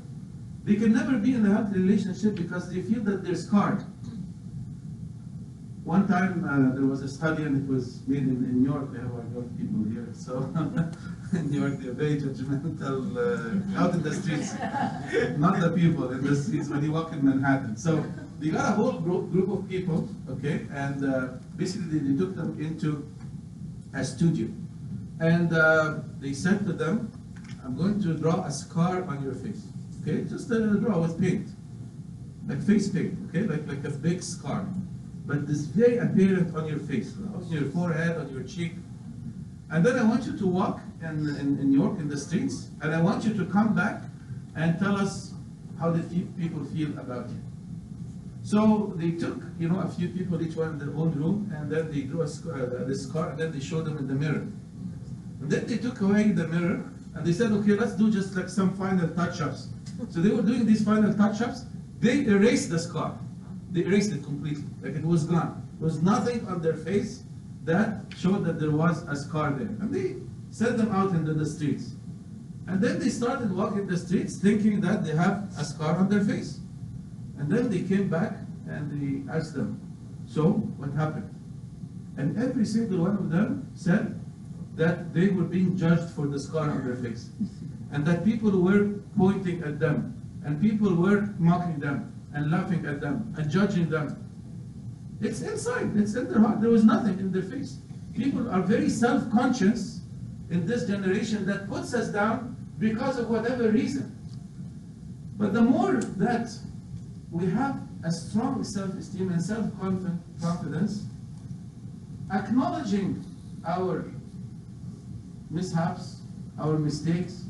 they 0.66 0.76
can 0.76 0.94
never 0.94 1.18
be 1.18 1.34
in 1.34 1.46
a 1.46 1.54
healthy 1.54 1.80
relationship 1.80 2.36
because 2.36 2.70
they 2.72 2.82
feel 2.82 3.02
that 3.04 3.24
they're 3.24 3.36
scarred. 3.36 3.84
One 5.90 6.08
time 6.08 6.46
uh, 6.46 6.76
there 6.76 6.86
was 6.86 7.02
a 7.02 7.08
study 7.08 7.42
and 7.42 7.58
it 7.58 7.68
was 7.68 8.06
made 8.06 8.22
in, 8.22 8.46
in 8.46 8.62
New 8.62 8.70
York. 8.70 8.90
Our 8.94 9.24
New 9.24 9.34
York 9.38 9.50
people 9.58 9.82
here. 9.90 10.08
So 10.14 10.34
in 11.34 11.50
New 11.50 11.62
York, 11.62 11.80
they're 11.80 11.94
very 11.94 12.22
judgmental 12.22 13.00
uh, 13.18 13.82
out 13.82 13.96
in 13.96 14.04
the 14.04 14.14
streets. 14.14 14.54
Not 15.40 15.60
the 15.60 15.72
people 15.72 16.12
in 16.12 16.24
the 16.24 16.36
streets 16.36 16.70
when 16.70 16.84
you 16.84 16.92
walk 16.92 17.12
in 17.14 17.26
Manhattan. 17.26 17.76
So 17.76 18.06
they 18.40 18.50
got 18.50 18.74
a 18.74 18.76
whole 18.76 19.00
group, 19.00 19.32
group 19.32 19.50
of 19.50 19.68
people, 19.68 20.08
okay, 20.30 20.68
and 20.72 21.04
uh, 21.04 21.28
basically 21.58 21.98
they 21.98 22.16
took 22.16 22.36
them 22.36 22.56
into 22.62 23.10
a 23.92 24.06
studio. 24.06 24.48
And 25.20 25.52
uh, 25.52 26.02
they 26.20 26.34
said 26.34 26.68
to 26.68 26.74
them, 26.74 27.12
I'm 27.66 27.76
going 27.76 28.00
to 28.04 28.14
draw 28.14 28.46
a 28.46 28.52
scar 28.52 29.06
on 29.06 29.24
your 29.24 29.34
face. 29.34 29.66
Okay, 30.04 30.24
just 30.30 30.52
a 30.52 30.60
draw 30.78 31.00
with 31.00 31.20
paint. 31.20 31.50
Like 32.48 32.62
face 32.62 32.90
paint, 32.90 33.18
okay, 33.30 33.42
like, 33.42 33.68
like 33.68 33.84
a 33.86 33.90
big 33.90 34.22
scar 34.22 34.68
but 35.30 35.46
this 35.46 35.60
very 35.60 36.00
apparent 36.00 36.56
on 36.56 36.68
your 36.68 36.80
face, 36.80 37.14
on 37.36 37.46
your 37.52 37.66
forehead, 37.70 38.18
on 38.18 38.34
your 38.34 38.42
cheek. 38.42 38.74
And 39.70 39.86
then 39.86 39.96
I 40.00 40.04
want 40.04 40.26
you 40.26 40.36
to 40.36 40.48
walk 40.48 40.80
in, 41.04 41.30
in, 41.42 41.60
in 41.60 41.72
York 41.72 42.00
in 42.00 42.10
the 42.10 42.18
streets, 42.18 42.70
and 42.82 42.96
I 42.96 43.00
want 43.00 43.24
you 43.24 43.36
to 43.36 43.46
come 43.46 43.76
back 43.76 44.02
and 44.56 44.80
tell 44.80 44.98
us 44.98 45.34
how 45.80 45.92
the 45.92 46.02
people 46.40 46.66
feel 46.66 46.90
about 46.98 47.30
you. 47.30 47.38
So 48.42 48.94
they 48.96 49.12
took, 49.12 49.38
you 49.60 49.70
know, 49.70 49.82
a 49.82 49.88
few 49.88 50.10
people, 50.10 50.42
each 50.42 50.56
one 50.56 50.70
in 50.70 50.80
their 50.80 50.96
own 50.98 51.12
room, 51.12 51.54
and 51.56 51.72
then 51.72 51.92
they 51.92 52.02
drew 52.02 52.22
a 52.22 52.24
uh, 52.24 52.94
scar, 52.96 53.30
and 53.30 53.38
then 53.38 53.52
they 53.52 53.60
showed 53.60 53.86
them 53.86 54.00
in 54.00 54.08
the 54.08 54.16
mirror. 54.16 54.48
And 55.42 55.52
then 55.52 55.68
they 55.68 55.78
took 55.78 56.02
away 56.02 56.32
the 56.32 56.48
mirror, 56.48 56.90
and 57.14 57.24
they 57.24 57.34
said, 57.34 57.52
okay, 57.52 57.74
let's 57.74 57.94
do 57.94 58.10
just 58.10 58.36
like 58.36 58.50
some 58.50 58.74
final 58.76 59.08
touch-ups. 59.10 59.68
So 60.10 60.22
they 60.22 60.32
were 60.32 60.42
doing 60.42 60.66
these 60.66 60.84
final 60.84 61.14
touch-ups. 61.14 61.66
They 62.00 62.26
erased 62.26 62.72
the 62.72 62.80
scar. 62.80 63.20
They 63.72 63.82
erased 63.82 64.12
it 64.12 64.24
completely, 64.24 64.64
like 64.82 64.96
it 64.96 65.06
was 65.06 65.26
gone. 65.26 65.68
There 65.80 65.86
was 65.86 66.02
nothing 66.02 66.46
on 66.48 66.62
their 66.62 66.74
face 66.74 67.24
that 67.66 68.02
showed 68.18 68.46
that 68.46 68.60
there 68.60 68.72
was 68.72 69.04
a 69.08 69.16
scar 69.16 69.52
there. 69.52 69.68
And 69.68 69.94
they 69.94 70.16
sent 70.50 70.78
them 70.78 70.92
out 70.92 71.12
into 71.12 71.34
the 71.34 71.46
streets. 71.46 71.94
And 72.68 72.82
then 72.82 73.00
they 73.00 73.10
started 73.10 73.56
walking 73.56 73.88
the 73.88 73.98
streets 73.98 74.38
thinking 74.38 74.82
that 74.82 75.04
they 75.04 75.16
have 75.16 75.52
a 75.58 75.64
scar 75.64 75.98
on 75.98 76.10
their 76.10 76.24
face. 76.24 76.60
And 77.38 77.52
then 77.52 77.70
they 77.70 77.82
came 77.84 78.10
back 78.10 78.38
and 78.68 78.92
they 78.92 79.32
asked 79.32 79.54
them, 79.54 79.80
so 80.28 80.52
what 80.78 80.92
happened? 80.94 81.34
And 82.18 82.38
every 82.38 82.66
single 82.66 83.00
one 83.00 83.18
of 83.18 83.30
them 83.30 83.72
said 83.76 84.20
that 84.76 85.14
they 85.14 85.30
were 85.30 85.44
being 85.44 85.78
judged 85.78 86.10
for 86.14 86.28
the 86.28 86.40
scar 86.40 86.70
on 86.70 86.86
their 86.86 86.96
face. 86.96 87.30
And 87.92 88.06
that 88.06 88.24
people 88.24 88.52
were 88.52 89.00
pointing 89.18 89.64
at 89.64 89.80
them. 89.80 90.16
And 90.46 90.62
people 90.62 90.94
were 90.94 91.30
mocking 91.38 91.80
them 91.80 92.14
and 92.34 92.52
laughing 92.52 92.86
at 92.86 93.02
them 93.02 93.34
and 93.38 93.50
judging 93.50 93.90
them. 93.90 94.26
It's 95.22 95.42
inside, 95.42 95.92
it's 95.98 96.16
in 96.16 96.30
their 96.30 96.40
heart. 96.40 96.62
There 96.62 96.70
was 96.70 96.84
nothing 96.84 97.20
in 97.20 97.32
their 97.32 97.44
face. 97.44 97.78
People 98.14 98.50
are 98.50 98.62
very 98.62 98.90
self-conscious 98.90 100.02
in 100.50 100.66
this 100.66 100.88
generation 100.88 101.46
that 101.46 101.70
puts 101.70 101.94
us 101.94 102.10
down 102.10 102.56
because 102.80 103.20
of 103.20 103.30
whatever 103.30 103.70
reason. 103.70 104.16
But 105.38 105.54
the 105.54 105.62
more 105.62 105.98
that 105.98 106.50
we 107.32 107.50
have 107.50 107.82
a 108.04 108.12
strong 108.12 108.64
self-esteem 108.64 109.30
and 109.30 109.42
self-confidence, 109.42 111.06
acknowledging 112.34 113.24
our 113.68 114.06
mishaps, 115.50 116.22
our 116.60 116.78
mistakes, 116.78 117.44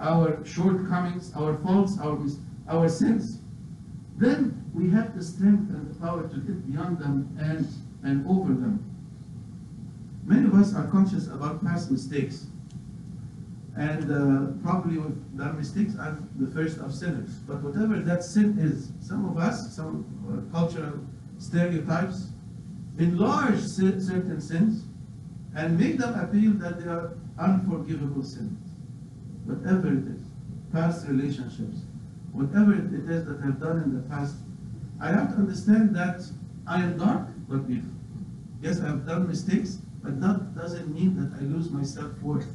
our 0.00 0.44
shortcomings, 0.44 1.32
our 1.36 1.56
faults, 1.58 1.98
our, 2.00 2.16
mis- 2.16 2.38
our 2.68 2.88
sins, 2.88 3.38
then 4.22 4.70
we 4.72 4.88
have 4.90 5.16
the 5.16 5.22
strength 5.22 5.70
and 5.70 5.90
the 5.90 5.98
power 6.00 6.28
to 6.28 6.36
get 6.36 6.70
beyond 6.70 6.98
them 6.98 7.36
and, 7.40 7.66
and 8.04 8.26
over 8.28 8.52
them. 8.52 8.84
Many 10.24 10.46
of 10.46 10.54
us 10.54 10.74
are 10.74 10.86
conscious 10.86 11.26
about 11.26 11.64
past 11.64 11.90
mistakes. 11.90 12.46
And 13.76 14.04
uh, 14.10 14.62
probably 14.62 14.98
we've 14.98 15.56
mistakes. 15.56 15.94
I'm 15.98 16.28
the 16.36 16.50
first 16.52 16.78
of 16.78 16.94
sinners. 16.94 17.30
But 17.48 17.62
whatever 17.62 17.98
that 18.00 18.22
sin 18.22 18.58
is, 18.58 18.92
some 19.00 19.24
of 19.24 19.38
us, 19.38 19.74
some 19.74 20.04
uh, 20.28 20.56
cultural 20.56 21.00
stereotypes, 21.38 22.28
enlarge 22.98 23.60
cer- 23.60 24.00
certain 24.00 24.40
sins 24.40 24.84
and 25.56 25.78
make 25.78 25.98
them 25.98 26.18
appeal 26.18 26.52
that 26.54 26.80
they 26.80 26.88
are 26.88 27.16
unforgivable 27.38 28.22
sins. 28.22 28.58
Whatever 29.46 29.88
it 29.88 30.06
is, 30.06 30.22
past 30.72 31.08
relationships, 31.08 31.80
whatever 32.32 32.74
it 32.74 32.92
is 32.92 33.26
that 33.26 33.40
I've 33.44 33.60
done 33.60 33.82
in 33.82 33.94
the 33.94 34.02
past, 34.08 34.36
I 35.00 35.08
have 35.08 35.30
to 35.32 35.36
understand 35.36 35.94
that 35.96 36.22
I 36.66 36.82
am 36.82 36.98
dark 36.98 37.28
but 37.48 37.66
beautiful. 37.66 37.90
Yes, 38.60 38.80
I've 38.80 39.06
done 39.06 39.28
mistakes, 39.28 39.78
but 40.02 40.20
that 40.20 40.54
doesn't 40.54 40.92
mean 40.94 41.16
that 41.20 41.38
I 41.38 41.44
lose 41.44 41.70
my 41.70 41.82
self-worth. 41.82 42.46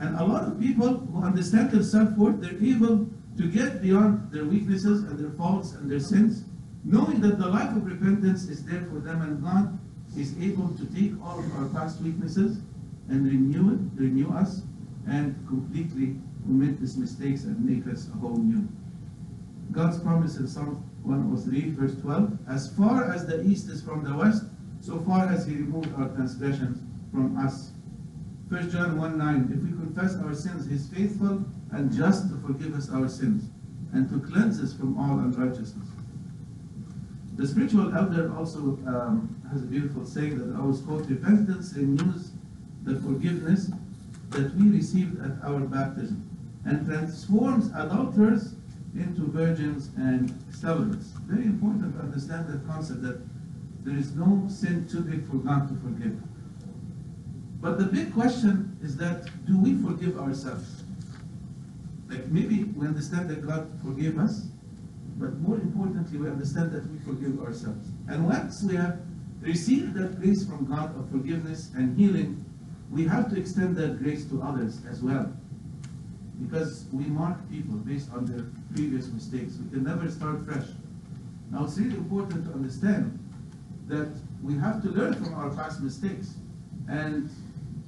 And 0.00 0.16
a 0.16 0.24
lot 0.24 0.44
of 0.44 0.60
people 0.60 0.94
who 0.98 1.24
understand 1.24 1.70
their 1.70 1.82
self-worth, 1.82 2.40
they're 2.40 2.62
able 2.62 3.08
to 3.36 3.50
get 3.50 3.82
beyond 3.82 4.30
their 4.32 4.44
weaknesses 4.44 5.02
and 5.02 5.18
their 5.18 5.30
faults 5.30 5.72
and 5.72 5.90
their 5.90 6.00
sins, 6.00 6.44
knowing 6.84 7.20
that 7.20 7.38
the 7.38 7.46
life 7.46 7.74
of 7.76 7.84
repentance 7.84 8.44
is 8.44 8.64
there 8.64 8.82
for 8.82 8.98
them 9.00 9.22
and 9.22 9.42
God 9.42 9.78
is 10.16 10.34
able 10.40 10.68
to 10.70 10.84
take 10.86 11.12
all 11.22 11.38
of 11.38 11.56
our 11.56 11.68
past 11.68 12.00
weaknesses 12.00 12.58
and 13.08 13.26
renew 13.26 13.74
it, 13.74 14.00
renew 14.00 14.32
us, 14.32 14.62
and 15.06 15.36
completely 15.46 16.16
omit 16.48 16.80
these 16.80 16.96
mistakes 16.96 17.44
and 17.44 17.62
make 17.64 17.86
us 17.92 18.08
a 18.08 18.18
whole 18.18 18.36
new. 18.36 18.66
God's 19.76 19.98
promise 19.98 20.38
in 20.38 20.48
Psalm 20.48 20.82
103, 21.02 21.72
verse 21.72 21.94
12, 22.00 22.38
as 22.48 22.72
far 22.72 23.12
as 23.12 23.26
the 23.26 23.44
east 23.44 23.68
is 23.68 23.82
from 23.82 24.02
the 24.02 24.16
west, 24.16 24.44
so 24.80 24.98
far 25.00 25.26
as 25.26 25.44
he 25.44 25.54
removed 25.56 25.92
our 25.98 26.08
transgressions 26.08 26.78
from 27.12 27.36
us. 27.36 27.72
1 28.48 28.70
John 28.70 28.96
1 28.98 29.18
9, 29.18 29.50
if 29.52 29.62
we 29.62 29.76
confess 29.76 30.16
our 30.16 30.34
sins, 30.34 30.66
he 30.66 30.76
is 30.76 30.88
faithful 30.88 31.44
and 31.72 31.92
just 31.92 32.30
to 32.30 32.36
forgive 32.38 32.74
us 32.74 32.88
our 32.90 33.06
sins 33.06 33.50
and 33.92 34.08
to 34.08 34.18
cleanse 34.18 34.62
us 34.62 34.72
from 34.72 34.98
all 34.98 35.18
unrighteousness. 35.18 35.88
The 37.34 37.46
spiritual 37.46 37.94
elder 37.94 38.32
also 38.34 38.78
um, 38.86 39.36
has 39.52 39.62
a 39.62 39.66
beautiful 39.66 40.06
saying 40.06 40.38
that 40.38 40.56
I 40.56 40.60
always 40.62 40.80
quote 40.80 41.06
repentance 41.06 41.74
renews 41.74 42.30
the 42.84 42.98
forgiveness 43.00 43.70
that 44.30 44.54
we 44.54 44.70
received 44.70 45.20
at 45.20 45.46
our 45.46 45.60
baptism 45.60 46.26
and 46.64 46.86
transforms 46.86 47.66
adulterers 47.74 48.54
into 48.98 49.26
virgins 49.26 49.90
and 49.96 50.32
celibates. 50.50 51.06
Very 51.26 51.44
important 51.44 51.94
to 51.96 52.00
understand 52.02 52.48
that 52.48 52.66
concept 52.66 53.02
that 53.02 53.20
there 53.84 53.96
is 53.96 54.14
no 54.14 54.46
sin 54.48 54.88
too 54.88 55.00
big 55.00 55.26
for 55.28 55.36
God 55.36 55.68
to 55.68 55.74
forgive. 55.76 56.18
But 57.60 57.78
the 57.78 57.86
big 57.86 58.12
question 58.12 58.76
is 58.82 58.96
that 58.96 59.28
do 59.46 59.58
we 59.58 59.74
forgive 59.82 60.18
ourselves? 60.18 60.84
Like 62.08 62.26
maybe 62.28 62.64
we 62.64 62.86
understand 62.86 63.28
that 63.30 63.46
God 63.46 63.68
forgave 63.84 64.18
us, 64.18 64.46
but 65.18 65.38
more 65.40 65.56
importantly, 65.56 66.18
we 66.18 66.28
understand 66.28 66.72
that 66.72 66.86
we 66.90 66.98
forgive 67.00 67.40
ourselves. 67.40 67.88
And 68.08 68.26
once 68.26 68.62
we 68.62 68.76
have 68.76 69.00
received 69.40 69.94
that 69.94 70.20
grace 70.20 70.46
from 70.46 70.66
God 70.66 70.96
of 70.98 71.10
forgiveness 71.10 71.70
and 71.74 71.96
healing, 71.98 72.44
we 72.90 73.06
have 73.06 73.30
to 73.30 73.38
extend 73.38 73.76
that 73.76 74.02
grace 74.02 74.24
to 74.26 74.42
others 74.42 74.80
as 74.88 75.02
well. 75.02 75.32
Because 76.40 76.84
we 76.92 77.04
mark 77.04 77.38
people 77.50 77.76
based 77.76 78.12
on 78.12 78.26
their 78.26 78.46
previous 78.74 79.08
mistakes. 79.08 79.54
We 79.56 79.70
can 79.70 79.84
never 79.84 80.10
start 80.10 80.44
fresh. 80.44 80.66
Now, 81.50 81.64
it's 81.64 81.78
really 81.78 81.96
important 81.96 82.44
to 82.46 82.52
understand 82.52 83.18
that 83.88 84.08
we 84.42 84.54
have 84.58 84.82
to 84.82 84.90
learn 84.90 85.14
from 85.14 85.34
our 85.34 85.50
past 85.50 85.80
mistakes 85.80 86.34
and 86.88 87.30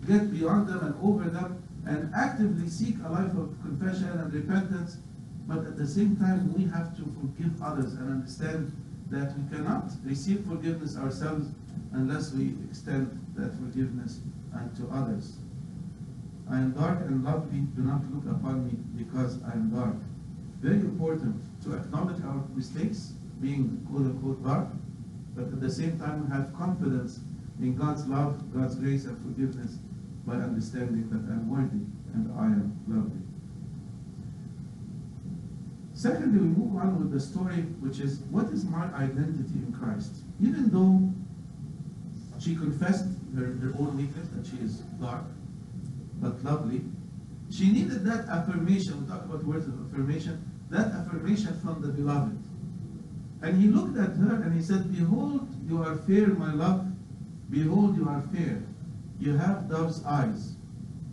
get 0.07 0.33
beyond 0.33 0.69
them 0.69 0.81
and 0.81 0.95
over 1.03 1.29
them 1.29 1.63
and 1.87 2.11
actively 2.15 2.69
seek 2.69 2.97
a 3.05 3.09
life 3.09 3.33
of 3.37 3.55
confession 3.63 4.09
and 4.09 4.33
repentance. 4.33 4.99
But 5.47 5.59
at 5.67 5.77
the 5.77 5.87
same 5.87 6.17
time, 6.17 6.53
we 6.55 6.65
have 6.65 6.97
to 6.97 7.03
forgive 7.21 7.63
others 7.63 7.95
and 7.95 8.09
understand 8.11 8.73
that 9.11 9.35
we 9.39 9.57
cannot 9.57 9.91
receive 10.05 10.45
forgiveness 10.47 10.97
ourselves 10.97 11.49
unless 11.93 12.33
we 12.33 12.55
extend 12.69 13.19
that 13.37 13.55
forgiveness 13.55 14.21
unto 14.55 14.89
others. 14.93 15.37
I 16.51 16.57
am 16.57 16.73
dark 16.73 17.01
and 17.01 17.23
lovely, 17.25 17.61
do 17.77 17.83
not 17.83 18.03
look 18.13 18.25
upon 18.25 18.67
me 18.67 18.79
because 18.97 19.43
I 19.45 19.53
am 19.53 19.71
dark. 19.71 19.97
Very 20.61 20.81
important 20.81 21.37
to 21.65 21.75
acknowledge 21.75 22.23
our 22.25 22.43
mistakes, 22.55 23.13
being 23.41 23.87
quote 23.91 24.07
unquote 24.07 24.43
dark, 24.43 24.69
but 25.37 25.45
at 25.45 25.61
the 25.61 25.71
same 25.71 25.99
time 25.99 26.31
have 26.31 26.55
confidence 26.57 27.21
in 27.61 27.77
God's 27.77 28.07
love, 28.07 28.53
God's 28.53 28.77
grace 28.77 29.05
and 29.05 29.19
forgiveness 29.19 29.77
by 30.27 30.35
understanding 30.35 31.09
that 31.11 31.31
I'm 31.31 31.51
worthy 31.51 31.85
and 32.15 32.33
I 32.39 32.47
am 32.47 32.81
lovely. 32.87 33.21
Secondly, 35.93 36.39
we 36.39 36.47
move 36.47 36.77
on 36.77 36.99
with 36.99 37.13
the 37.13 37.21
story, 37.21 37.63
which 37.81 37.99
is 37.99 38.21
what 38.31 38.47
is 38.47 38.65
my 38.65 38.85
identity 38.95 39.59
in 39.67 39.77
Christ? 39.79 40.23
Even 40.41 40.71
though 40.71 41.13
she 42.41 42.55
confessed 42.55 43.07
her, 43.37 43.47
her 43.47 43.75
own 43.79 43.97
weakness, 43.97 44.29
that 44.29 44.47
she 44.47 44.63
is 44.65 44.79
dark 45.01 45.25
but 46.21 46.43
lovely, 46.45 46.83
she 47.51 47.71
needed 47.71 48.05
that 48.05 48.29
affirmation. 48.29 49.03
We 49.03 49.09
talk 49.09 49.25
about 49.25 49.45
words 49.45 49.67
of 49.67 49.75
affirmation, 49.87 50.45
that 50.71 50.93
affirmation 50.93 51.59
from 51.61 51.81
the 51.81 51.89
beloved. 51.89 52.39
And 53.41 53.61
he 53.61 53.69
looked 53.69 53.97
at 53.97 54.17
her 54.17 54.43
and 54.43 54.55
he 54.55 54.63
said, 54.63 54.93
Behold, 54.93 55.49
you 55.67 55.83
are 55.83 55.97
fair, 55.97 56.29
my 56.29 56.53
love. 56.53 56.87
Behold, 57.51 57.97
you 57.97 58.09
are 58.09 58.23
fair. 58.35 58.63
You 59.21 59.37
have 59.37 59.69
dove's 59.71 60.05
eyes. 60.05 60.55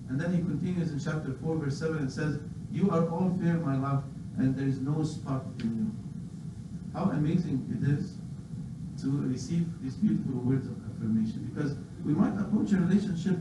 And 0.10 0.20
then 0.20 0.34
he 0.34 0.40
continues 0.40 0.92
in 0.92 1.00
chapter 1.00 1.34
4, 1.42 1.58
verse 1.58 1.78
7, 1.78 1.98
and 1.98 2.12
says, 2.12 2.40
You 2.72 2.90
are 2.92 3.08
all 3.10 3.36
fair, 3.42 3.54
my 3.56 3.78
love, 3.78 4.04
and 4.38 4.56
there 4.56 4.68
is 4.68 4.80
no 4.80 5.04
spot 5.04 5.46
in 5.60 5.76
you. 5.78 5.92
How 6.94 7.12
amazing 7.12 7.66
it 7.72 7.88
is 7.90 8.16
to 9.02 9.10
receive 9.28 9.68
these 9.82 9.96
beautiful 9.96 10.40
words 10.42 10.68
of 10.68 10.78
affirmation. 10.90 11.52
Because 11.54 11.76
we 12.04 12.14
might 12.14 12.40
approach 12.40 12.72
a 12.72 12.78
relationship 12.78 13.38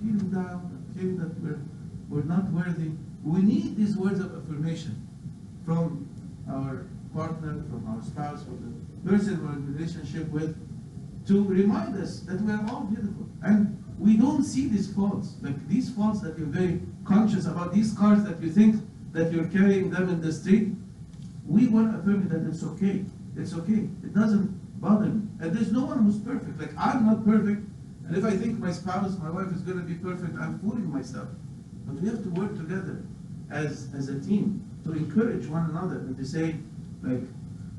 feeling 0.00 0.30
down, 0.30 0.73
that 0.94 1.40
we're, 1.40 1.60
we're 2.08 2.24
not 2.24 2.50
worthy. 2.50 2.90
We 3.24 3.42
need 3.42 3.76
these 3.76 3.96
words 3.96 4.20
of 4.20 4.34
affirmation 4.36 5.06
from 5.64 6.08
our 6.48 6.86
partner, 7.14 7.64
from 7.68 7.84
our 7.88 8.02
spouse, 8.02 8.44
from 8.44 8.84
the 9.04 9.10
person 9.10 9.44
we're 9.44 9.54
in 9.54 9.74
relationship 9.74 10.28
with, 10.28 10.56
to 11.26 11.42
remind 11.44 11.96
us 11.96 12.20
that 12.20 12.40
we 12.40 12.52
are 12.52 12.64
all 12.70 12.82
beautiful. 12.82 13.26
And 13.42 13.82
we 13.98 14.16
don't 14.16 14.44
see 14.44 14.68
these 14.68 14.92
faults, 14.92 15.34
like 15.40 15.68
these 15.68 15.90
faults 15.90 16.20
that 16.20 16.38
you're 16.38 16.46
very 16.46 16.80
conscious 17.04 17.46
about, 17.46 17.72
these 17.72 17.92
scars 17.92 18.22
that 18.24 18.40
you 18.42 18.50
think 18.50 18.82
that 19.12 19.32
you're 19.32 19.46
carrying 19.46 19.90
them 19.90 20.08
in 20.08 20.20
the 20.20 20.32
street. 20.32 20.72
We 21.46 21.66
want 21.68 21.92
to 21.92 21.98
affirm 21.98 22.28
that 22.28 22.48
it's 22.48 22.62
okay. 22.64 23.04
It's 23.36 23.54
okay. 23.54 23.88
It 24.02 24.14
doesn't 24.14 24.80
bother 24.80 25.06
me. 25.06 25.26
And 25.40 25.56
there's 25.56 25.72
no 25.72 25.84
one 25.84 26.04
who's 26.04 26.18
perfect. 26.18 26.60
Like 26.60 26.72
I'm 26.78 27.06
not 27.06 27.24
perfect. 27.24 27.62
And 28.06 28.16
if 28.16 28.24
I 28.24 28.36
think 28.36 28.58
my 28.58 28.72
spouse, 28.72 29.16
my 29.18 29.30
wife 29.30 29.52
is 29.54 29.62
going 29.62 29.78
to 29.78 29.84
be 29.84 29.94
perfect, 29.94 30.36
I'm 30.38 30.58
fooling 30.58 30.92
myself. 30.92 31.28
But 31.86 32.00
we 32.00 32.08
have 32.08 32.22
to 32.22 32.30
work 32.30 32.56
together 32.56 33.02
as, 33.50 33.88
as 33.96 34.08
a 34.08 34.20
team 34.20 34.62
to 34.84 34.92
encourage 34.92 35.46
one 35.46 35.70
another 35.70 35.96
and 35.96 36.16
to 36.16 36.24
say, 36.24 36.56
like, 37.02 37.22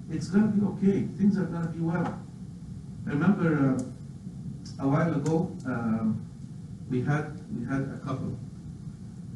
it's 0.10 0.28
going 0.28 0.44
to 0.44 0.50
be 0.50 0.66
okay. 0.66 1.08
Things 1.18 1.38
are 1.38 1.46
going 1.46 1.64
to 1.64 1.70
be 1.70 1.80
well. 1.82 2.20
I 3.08 3.10
remember 3.10 3.78
uh, 3.78 4.84
a 4.84 4.88
while 4.88 5.14
ago, 5.14 5.52
um, 5.66 6.26
we 6.90 7.02
had 7.02 7.40
we 7.56 7.66
had 7.66 7.82
a 7.82 8.00
couple, 8.06 8.38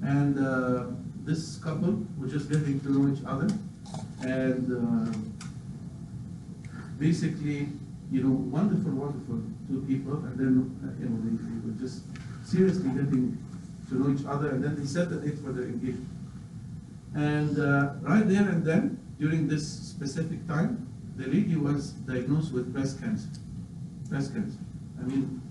and 0.03 0.39
uh, 0.39 0.85
this 1.23 1.57
couple 1.57 2.03
were 2.17 2.27
just 2.27 2.49
getting 2.49 2.79
to 2.81 2.91
know 2.91 3.13
each 3.13 3.23
other, 3.25 3.47
and 4.21 4.71
uh, 4.71 5.17
basically, 6.99 7.69
you 8.11 8.23
know, 8.23 8.31
wonderful, 8.31 8.91
wonderful 8.91 9.41
two 9.67 9.85
people, 9.87 10.17
and 10.25 10.37
then 10.37 10.53
uh, 10.81 10.99
you 10.99 11.09
know 11.09 11.19
they, 11.23 11.37
they 11.37 11.67
were 11.67 11.79
just 11.79 12.03
seriously 12.43 12.89
getting 12.89 13.37
to 13.89 13.95
know 13.95 14.15
each 14.15 14.25
other, 14.25 14.49
and 14.49 14.63
then 14.63 14.75
they 14.75 14.85
set 14.85 15.09
the 15.09 15.17
date 15.17 15.37
for 15.39 15.51
their 15.51 15.65
engagement. 15.65 16.07
And 17.15 17.59
uh, 17.59 17.93
right 18.01 18.27
there 18.27 18.47
and 18.49 18.65
then, 18.65 18.99
during 19.19 19.47
this 19.47 19.67
specific 19.67 20.47
time, 20.47 20.87
the 21.17 21.27
lady 21.27 21.55
was 21.55 21.91
diagnosed 21.91 22.53
with 22.53 22.71
breast 22.73 23.01
cancer. 23.01 23.29
Breast 24.09 24.33
cancer. 24.33 24.59
I 24.99 25.03
mean, 25.03 25.41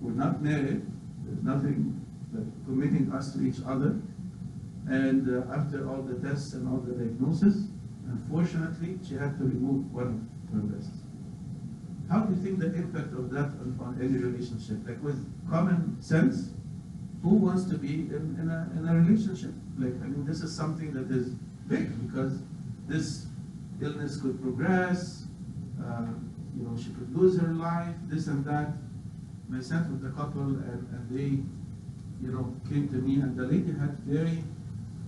we're 0.00 0.12
not 0.12 0.42
married. 0.42 0.86
There's 1.24 1.42
nothing 1.42 2.04
like 2.32 2.66
committing 2.66 3.10
us 3.12 3.32
to 3.32 3.42
each 3.42 3.58
other. 3.66 3.98
And 4.88 5.28
uh, 5.28 5.52
after 5.52 5.88
all 5.88 6.02
the 6.02 6.14
tests 6.26 6.52
and 6.54 6.68
all 6.68 6.78
the 6.78 6.92
diagnosis, 6.92 7.64
unfortunately, 8.06 8.98
she 9.06 9.14
had 9.14 9.36
to 9.38 9.44
remove 9.44 9.92
one 9.92 10.28
of 10.46 10.54
her 10.54 10.60
breasts. 10.60 11.05
How 12.08 12.20
do 12.20 12.34
you 12.34 12.40
think 12.40 12.58
the 12.60 12.74
impact 12.74 13.12
of 13.14 13.30
that 13.30 13.50
on, 13.60 13.78
on 13.80 13.98
any 14.00 14.18
relationship? 14.18 14.78
Like 14.86 15.02
with 15.02 15.18
common 15.50 16.00
sense, 16.00 16.50
who 17.22 17.34
wants 17.34 17.64
to 17.64 17.76
be 17.76 17.94
in, 17.94 18.36
in, 18.40 18.48
a, 18.48 18.70
in 18.78 18.88
a 18.88 18.94
relationship? 18.94 19.52
Like, 19.78 19.94
I 20.02 20.06
mean, 20.06 20.24
this 20.24 20.40
is 20.40 20.54
something 20.54 20.92
that 20.92 21.10
is 21.10 21.30
big 21.68 22.06
because 22.06 22.38
this 22.86 23.26
illness 23.82 24.20
could 24.20 24.40
progress, 24.40 25.24
uh, 25.84 26.06
you 26.56 26.64
know, 26.64 26.76
she 26.76 26.90
could 26.90 27.14
lose 27.16 27.38
her 27.38 27.48
life, 27.48 27.94
this 28.04 28.28
and 28.28 28.44
that. 28.44 28.72
I 29.54 29.60
sat 29.60 29.88
with 29.90 30.02
the 30.02 30.10
couple 30.10 30.42
and, 30.42 30.88
and 30.92 31.08
they, 31.10 31.42
you 32.24 32.32
know, 32.32 32.54
came 32.68 32.88
to 32.88 32.96
me 32.96 33.20
and 33.20 33.36
the 33.36 33.44
lady 33.44 33.72
had 33.78 33.98
very 34.00 34.42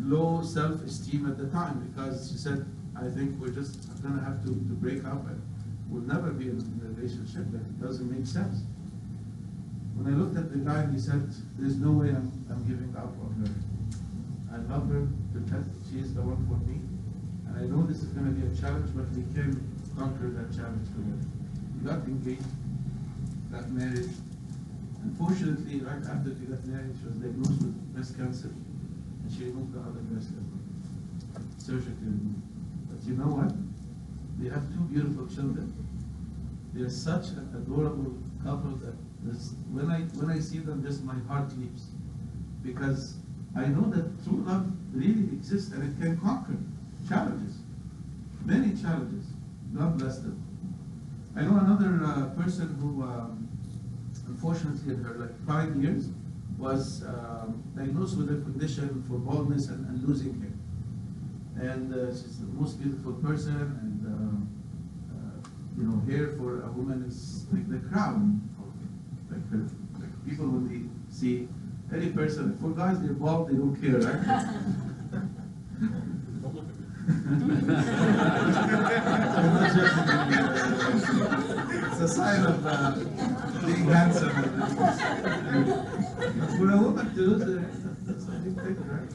low 0.00 0.42
self-esteem 0.42 1.26
at 1.26 1.38
the 1.38 1.46
time 1.46 1.90
because 1.90 2.30
she 2.30 2.38
said, 2.38 2.66
I 2.96 3.08
think 3.08 3.40
we're 3.40 3.50
just 3.50 3.88
have 4.02 4.42
to, 4.42 4.48
to 4.48 4.74
break 4.80 5.04
up 5.04 5.26
and 5.28 5.42
we'll 5.88 6.02
never 6.02 6.30
be 6.30 6.48
in, 6.48 6.58
a 6.60 6.88
relationship, 6.94 7.50
that 7.52 7.80
doesn't 7.80 8.10
make 8.10 8.26
sense. 8.26 8.62
When 9.96 10.12
I 10.12 10.16
looked 10.16 10.36
at 10.36 10.52
the 10.52 10.58
guy, 10.58 10.86
he 10.92 10.98
said, 10.98 11.28
there's 11.58 11.76
no 11.76 11.92
way 11.92 12.10
I'm, 12.10 12.30
I'm 12.50 12.62
giving 12.68 12.94
up 12.96 13.10
on 13.18 13.34
her. 13.42 13.50
I 14.54 14.58
love 14.72 14.88
her 14.90 15.08
to 15.32 15.38
death, 15.50 15.66
she 15.90 15.98
is 15.98 16.14
the 16.14 16.22
one 16.22 16.38
for 16.46 16.60
me. 16.68 16.80
And 17.48 17.56
I 17.56 17.64
know 17.66 17.86
this 17.86 18.02
is 18.02 18.12
gonna 18.12 18.30
be 18.30 18.46
a 18.46 18.52
challenge, 18.54 18.92
but 18.94 19.08
we 19.16 19.24
can 19.34 19.56
conquer 19.96 20.30
that 20.38 20.54
challenge 20.54 20.86
together. 20.92 21.26
We 21.74 21.88
got 21.88 22.04
engaged, 22.06 22.46
got 23.50 23.68
married. 23.70 24.10
Unfortunately, 25.02 25.80
right 25.80 26.04
after 26.04 26.30
she 26.36 26.46
got 26.46 26.62
married, 26.66 26.94
she 27.00 27.06
was 27.06 27.16
diagnosed 27.16 27.58
with 27.62 27.74
breast 27.94 28.16
cancer. 28.16 28.52
And 28.52 29.28
she 29.32 29.50
removed 29.50 29.72
the 29.74 29.80
other 29.80 30.02
breast. 30.10 30.30
Surgically 31.58 32.06
removed. 32.06 32.42
But 32.90 33.00
you 33.08 33.14
know 33.16 33.30
what? 33.32 33.50
They 34.38 34.48
have 34.50 34.72
two 34.72 34.84
beautiful 34.92 35.26
children. 35.26 35.72
They're 36.72 36.88
such 36.90 37.28
an 37.30 37.50
adorable 37.56 38.16
couple 38.44 38.76
that 38.76 38.94
this, 39.24 39.54
when 39.70 39.90
I 39.90 40.00
when 40.18 40.30
I 40.30 40.38
see 40.38 40.58
them, 40.58 40.84
just 40.84 41.02
my 41.02 41.16
heart 41.26 41.50
leaps, 41.58 41.86
because 42.62 43.16
I 43.56 43.66
know 43.66 43.90
that 43.90 44.22
true 44.24 44.44
love 44.46 44.70
really 44.92 45.24
exists 45.32 45.72
and 45.72 45.82
it 45.82 46.00
can 46.00 46.18
conquer 46.18 46.56
challenges, 47.08 47.56
many 48.44 48.80
challenges. 48.80 49.26
God 49.76 49.98
bless 49.98 50.18
them. 50.18 50.42
I 51.36 51.42
know 51.42 51.58
another 51.58 52.00
uh, 52.04 52.26
person 52.40 52.76
who, 52.80 53.02
um, 53.02 53.48
unfortunately, 54.26 54.94
in 54.94 55.02
her 55.04 55.14
like 55.14 55.46
five 55.46 55.74
years, 55.76 56.08
was 56.58 57.04
um, 57.04 57.62
diagnosed 57.76 58.16
with 58.16 58.30
a 58.30 58.40
condition 58.42 59.04
for 59.08 59.18
baldness 59.18 59.68
and, 59.68 59.86
and 59.88 60.02
losing 60.08 60.40
hair. 60.40 61.70
And 61.70 61.92
uh, 61.94 62.06
she's 62.12 62.38
the 62.38 62.46
most 62.46 62.80
beautiful 62.80 63.12
person, 63.14 63.87
you 65.78 65.84
know, 65.84 66.02
hair 66.10 66.32
for 66.36 66.62
a 66.62 66.72
woman 66.72 67.04
is 67.06 67.46
like 67.52 67.68
the 67.70 67.78
crown. 67.88 68.42
Like, 69.30 69.62
like 70.00 70.26
people 70.26 70.48
they 70.66 70.82
see 71.08 71.48
any 71.94 72.10
person, 72.10 72.58
for 72.58 72.70
guys 72.70 73.00
they're 73.00 73.12
bald, 73.12 73.48
they 73.48 73.54
don't 73.54 73.76
care, 73.80 74.00
right? 74.00 74.22
It's 81.90 82.00
a 82.00 82.08
sign 82.08 82.44
of 82.44 82.66
uh, 82.66 82.94
being 83.64 83.84
handsome. 83.86 84.30
For 86.58 86.70
a 86.70 86.76
woman 86.76 87.14
to 87.14 87.20
lose 87.20 87.42
her, 87.44 87.70
that's 88.04 88.26
a 88.26 88.30
big 88.32 88.56
thing, 88.56 88.76
right? 88.88 89.08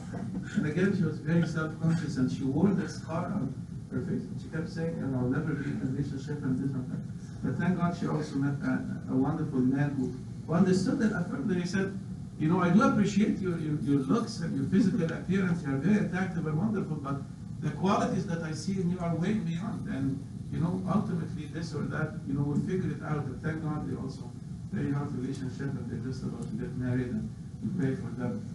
And 0.56 0.66
again, 0.66 0.96
she 0.96 1.02
was 1.02 1.18
very 1.18 1.46
self-conscious 1.46 2.16
and 2.16 2.32
she 2.32 2.44
wore 2.44 2.70
the 2.70 2.88
scar 2.88 3.26
on 3.26 3.54
her 3.94 4.04
face. 4.04 4.26
And 4.26 4.36
she 4.40 4.48
kept 4.48 4.68
saying, 4.68 4.94
and 4.98 5.14
I'll 5.16 5.30
never 5.30 5.54
be 5.54 5.70
in 5.70 5.80
a 5.82 5.86
relationship 5.90 6.42
and 6.42 6.58
this 6.58 6.70
and 6.74 6.84
that. 6.90 7.02
But 7.44 7.58
thank 7.58 7.78
God 7.78 7.96
she 7.96 8.06
also 8.06 8.36
met 8.36 8.58
a, 8.66 9.12
a 9.12 9.16
wonderful 9.16 9.60
man 9.60 9.94
who, 9.96 10.12
who 10.46 10.54
understood 10.54 10.98
that 11.00 11.12
affirmed 11.12 11.54
he 11.54 11.66
said, 11.66 11.98
you 12.38 12.48
know, 12.48 12.60
I 12.60 12.70
do 12.70 12.82
appreciate 12.82 13.38
your, 13.38 13.58
your, 13.58 13.78
your 13.80 14.00
looks 14.10 14.40
and 14.40 14.56
your 14.56 14.66
physical 14.66 15.04
appearance. 15.06 15.62
You 15.62 15.74
are 15.74 15.78
very 15.78 16.06
attractive 16.06 16.46
and 16.46 16.58
wonderful, 16.58 16.96
but 16.96 17.22
the 17.60 17.70
qualities 17.70 18.26
that 18.26 18.42
I 18.42 18.52
see 18.52 18.80
in 18.80 18.90
you 18.90 18.98
are 18.98 19.14
way 19.14 19.34
beyond. 19.34 19.88
And, 19.88 20.18
you 20.50 20.58
know, 20.58 20.82
ultimately 20.92 21.46
this 21.46 21.74
or 21.74 21.82
that, 21.94 22.14
you 22.26 22.34
know, 22.34 22.42
we'll 22.42 22.60
figure 22.66 22.90
it 22.90 23.02
out. 23.02 23.24
And 23.24 23.40
thank 23.42 23.62
God 23.62 23.88
they 23.88 23.96
also 23.96 24.30
very 24.74 24.92
healthy 24.92 25.18
relationship 25.18 25.70
and 25.70 25.86
they're 25.86 26.04
just 26.04 26.24
about 26.24 26.42
to 26.42 26.56
get 26.56 26.74
married 26.76 27.06
and 27.14 27.30
we 27.62 27.70
pray 27.78 27.94
for 27.94 28.10
them. 28.18 28.53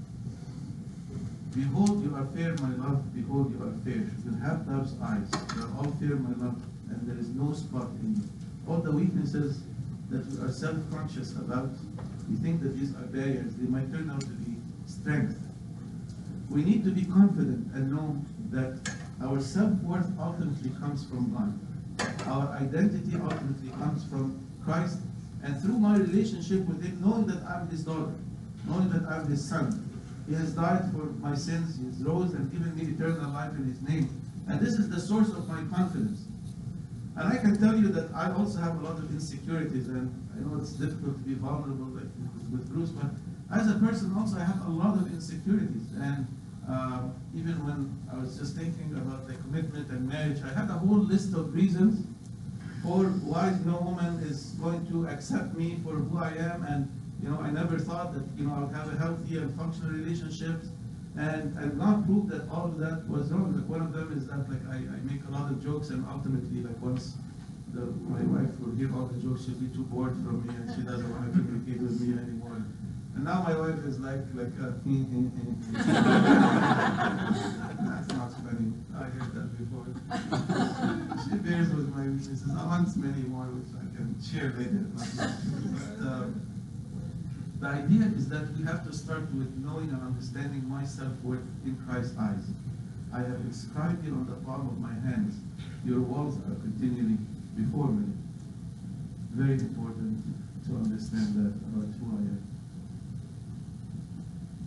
Behold, 1.56 2.04
you 2.04 2.16
are 2.16 2.26
fair, 2.36 2.54
my 2.62 2.76
love. 2.76 3.14
Behold, 3.14 3.52
you 3.52 3.64
are 3.66 3.74
fair. 3.84 4.06
You 4.24 4.38
have 4.42 4.68
love's 4.68 4.94
eyes. 5.02 5.28
You 5.56 5.64
are 5.64 5.78
all 5.78 5.92
fair, 6.00 6.16
my 6.16 6.36
love, 6.46 6.62
and 6.90 7.08
there 7.08 7.18
is 7.18 7.30
no 7.30 7.54
spot 7.54 7.88
in 8.02 8.16
you. 8.16 8.24
All 8.68 8.78
the 8.78 8.92
weaknesses 8.92 9.64
that 10.10 10.26
we 10.28 10.46
are 10.46 10.52
self-conscious 10.52 11.34
about, 11.34 11.70
we 12.30 12.36
think 12.38 12.62
that 12.62 12.78
these 12.78 12.92
are 12.96 13.08
barriers. 13.10 13.56
They 13.56 13.68
might 13.68 13.92
turn 13.92 14.12
out 14.12 14.22
to 14.22 14.28
be 14.28 14.58
strength. 14.86 15.40
We 16.50 16.64
need 16.64 16.84
to 16.84 16.92
be 16.92 17.06
confident 17.06 17.74
and 17.74 17.92
know 17.92 18.22
that 18.52 18.96
our 19.22 19.40
self-worth 19.40 20.12
ultimately 20.20 20.70
comes 20.80 21.06
from 21.06 21.34
God. 21.34 21.60
Our 22.28 22.58
identity 22.58 23.18
ultimately 23.22 23.70
comes 23.72 24.04
from 24.06 24.40
Christ, 24.64 25.00
and 25.44 25.60
through 25.62 25.80
my 25.80 25.98
relationship 25.98 26.66
with 26.68 26.84
Him, 26.84 27.02
knowing 27.04 27.26
that 27.28 27.44
I'm 27.44 27.68
His 27.70 27.84
daughter, 27.84 28.14
knowing 28.68 28.90
that 28.90 29.04
I'm 29.10 29.28
His 29.28 29.44
son. 29.44 29.89
He 30.30 30.36
has 30.36 30.54
died 30.54 30.92
for 30.94 31.06
my 31.20 31.34
sins, 31.34 31.78
He 31.78 31.86
has 31.86 31.98
rose 32.04 32.34
and 32.34 32.52
given 32.52 32.76
me 32.76 32.94
eternal 32.94 33.32
life 33.32 33.52
in 33.54 33.66
His 33.66 33.82
name. 33.82 34.22
And 34.48 34.60
this 34.60 34.76
is 34.76 34.90
the 34.90 35.00
source 35.00 35.30
of 35.30 35.48
my 35.48 35.64
confidence. 35.76 36.26
And 37.18 37.34
I 37.34 37.38
can 37.38 37.60
tell 37.60 37.76
you 37.76 37.90
that 37.90 38.14
I 38.14 38.32
also 38.32 38.60
have 38.60 38.80
a 38.80 38.86
lot 38.86 38.98
of 38.98 39.10
insecurities, 39.12 39.88
and 39.88 40.14
I 40.36 40.40
know 40.42 40.62
it's 40.62 40.74
difficult 40.74 41.18
to 41.18 41.24
be 41.24 41.34
vulnerable 41.34 41.92
with 42.52 42.70
Bruce, 42.72 42.92
but 42.92 43.10
as 43.52 43.70
a 43.70 43.80
person 43.80 44.14
also 44.16 44.38
I 44.38 44.44
have 44.44 44.66
a 44.68 44.70
lot 44.70 44.96
of 44.96 45.12
insecurities. 45.12 45.88
And 46.00 46.28
uh, 46.70 47.02
even 47.36 47.66
when 47.66 47.98
I 48.14 48.22
was 48.22 48.38
just 48.38 48.56
thinking 48.56 48.94
about 48.96 49.28
the 49.28 49.34
commitment 49.34 49.90
and 49.90 50.08
marriage, 50.08 50.42
I 50.46 50.54
had 50.54 50.70
a 50.70 50.74
whole 50.74 51.00
list 51.00 51.34
of 51.34 51.54
reasons 51.54 52.06
for 52.84 53.06
why 53.26 53.58
no 53.66 53.82
woman 53.82 54.20
is 54.20 54.52
going 54.62 54.88
to 54.88 55.08
accept 55.08 55.58
me 55.58 55.80
for 55.84 55.96
who 55.96 56.20
I 56.20 56.32
am, 56.38 56.64
and 56.64 56.88
you 57.22 57.30
know 57.30 57.40
I 57.42 57.52
never 57.52 57.78
thought 57.80 58.14
that 58.14 58.24
you 58.38 58.46
know 58.48 58.54
I 58.56 58.60
would 58.60 58.76
have 58.76 58.94
a 58.94 58.98
healthy 58.98 59.38
and 59.38 59.54
functional 59.58 59.92
relationships, 59.92 60.68
and 61.18 61.58
and 61.58 61.78
not 61.78 62.06
proved 62.06 62.30
that 62.30 62.50
all 62.50 62.66
of 62.66 62.78
that 62.80 63.08
was 63.08 63.32
wrong. 63.32 63.56
Like 63.56 63.68
one 63.68 63.82
of 63.82 63.94
them 63.94 64.14
is 64.16 64.28
that 64.28 64.50
like 64.50 64.64
I, 64.72 64.78
I 64.78 65.00
make 65.04 65.22
a 65.28 65.32
lot 65.32 65.52
of 65.52 65.64
jokes, 65.64 65.90
and 65.90 66.06
ultimately 66.10 66.62
like 66.64 66.80
once 66.82 67.16
the, 67.74 67.82
my 68.10 68.22
wife 68.24 68.60
will 68.60 68.76
hear 68.76 68.90
all 68.96 69.06
the 69.06 69.20
jokes, 69.22 69.46
she'll 69.46 69.56
be 69.56 69.68
too 69.68 69.84
bored 69.84 70.14
from 70.26 70.48
me, 70.48 70.54
and 70.56 70.70
she 70.74 70.82
doesn't 70.82 71.10
want 71.12 71.32
to 71.32 71.38
communicate 71.38 71.82
with 71.82 72.02
me 72.02 72.18
anymore. 72.18 72.64
And 73.16 73.24
now 73.26 73.44
my 73.44 73.54
wife 73.54 73.84
is 73.86 74.00
like 74.00 74.24
like 74.34 74.56
a, 74.64 74.74
that's 77.84 78.10
not 78.16 78.32
funny. 78.32 78.74
I 78.96 79.04
heard 79.12 79.34
that 79.36 79.50
before. 79.60 79.86
she 81.28 81.36
bears 81.38 81.70
with 81.70 81.94
my 81.94 82.04
weaknesses. 82.08 82.50
I 82.50 82.66
want 82.66 82.96
many 82.96 83.24
more 83.28 83.46
which 83.52 83.76
I 83.76 83.86
can 83.96 84.16
share 84.24 84.54
later. 84.58 84.88
But, 84.96 86.08
uh, 86.08 86.26
the 87.60 87.68
idea 87.68 88.08
is 88.16 88.30
that 88.30 88.56
we 88.58 88.64
have 88.64 88.88
to 88.88 88.94
start 88.94 89.24
with 89.34 89.54
knowing 89.58 89.90
and 89.90 90.02
understanding 90.02 90.68
my 90.70 90.86
self-worth 90.86 91.44
in 91.66 91.76
Christ's 91.86 92.18
eyes. 92.18 92.46
I 93.14 93.20
have 93.20 93.42
inscribed 93.42 94.06
you 94.06 94.14
on 94.14 94.28
the 94.28 94.36
palm 94.46 94.68
of 94.68 94.80
my 94.80 94.94
hands. 95.10 95.36
Your 95.84 96.00
walls 96.00 96.38
are 96.38 96.56
continually 96.62 97.18
before 97.58 97.88
me. 97.88 98.14
Very 99.32 99.54
important 99.54 100.24
to 100.68 100.76
understand 100.76 101.36
that 101.36 101.54
about 101.68 101.90
who 102.00 102.06
I 102.16 102.22
am. 102.32 102.48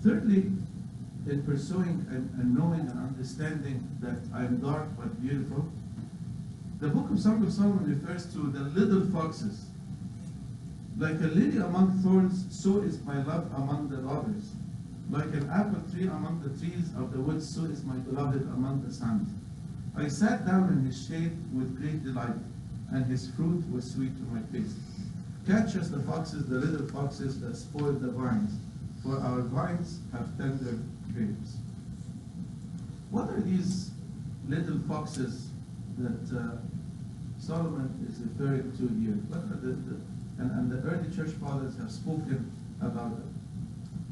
Thirdly, 0.02 0.52
in 1.30 1.42
pursuing 1.44 2.04
and, 2.10 2.28
and 2.38 2.54
knowing 2.56 2.80
and 2.80 2.98
understanding 2.98 3.88
that 4.00 4.18
I 4.34 4.44
am 4.44 4.58
dark 4.58 4.88
but 4.98 5.22
beautiful, 5.22 5.68
the 6.80 6.88
book 6.88 7.10
of 7.10 7.20
Song 7.20 7.42
of 7.44 7.52
Solomon 7.52 7.88
refers 7.88 8.26
to 8.32 8.38
the 8.50 8.64
little 8.78 9.06
foxes. 9.12 9.66
Like 10.98 11.20
a 11.20 11.28
lily 11.28 11.58
among 11.58 11.98
thorns, 12.02 12.46
so 12.50 12.82
is 12.82 13.02
my 13.02 13.22
love 13.24 13.50
among 13.56 13.88
the 13.88 13.98
lovers. 13.98 14.52
Like 15.10 15.32
an 15.34 15.50
apple 15.50 15.82
tree 15.92 16.06
among 16.06 16.42
the 16.42 16.58
trees 16.58 16.90
of 16.96 17.12
the 17.12 17.20
woods, 17.20 17.48
so 17.48 17.64
is 17.64 17.82
my 17.84 17.96
beloved 17.96 18.42
among 18.54 18.84
the 18.86 18.92
sons. 18.92 19.28
I 19.96 20.08
sat 20.08 20.46
down 20.46 20.68
in 20.68 20.86
his 20.86 21.06
shade 21.06 21.36
with 21.52 21.76
great 21.80 22.04
delight, 22.04 22.36
and 22.92 23.04
his 23.06 23.30
fruit 23.30 23.64
was 23.70 23.90
sweet 23.90 24.16
to 24.16 24.22
my 24.32 24.40
taste. 24.52 24.76
Catch 25.46 25.76
us 25.76 25.88
the 25.88 26.00
foxes, 26.00 26.46
the 26.46 26.56
little 26.56 26.86
foxes 26.88 27.40
that 27.40 27.56
spoil 27.56 27.92
the 27.92 28.10
vines, 28.10 28.52
for 29.02 29.18
our 29.18 29.40
vines 29.42 30.00
have 30.12 30.36
tender 30.38 30.78
grapes. 31.12 31.56
What 33.10 33.28
are 33.28 33.40
these 33.40 33.90
little 34.48 34.78
foxes 34.88 35.48
that 35.98 36.38
uh, 36.38 36.56
Solomon 37.38 38.06
is 38.08 38.20
referring 38.20 38.72
to 38.72 38.88
here? 39.02 39.18
What 39.28 39.44
are 39.52 39.60
the, 39.60 39.72
the, 39.74 40.00
and, 40.42 40.50
and 40.52 40.70
the 40.70 40.90
early 40.90 41.08
church 41.14 41.30
fathers 41.36 41.76
have 41.76 41.90
spoken 41.90 42.50
about 42.80 43.16
them. 43.16 43.34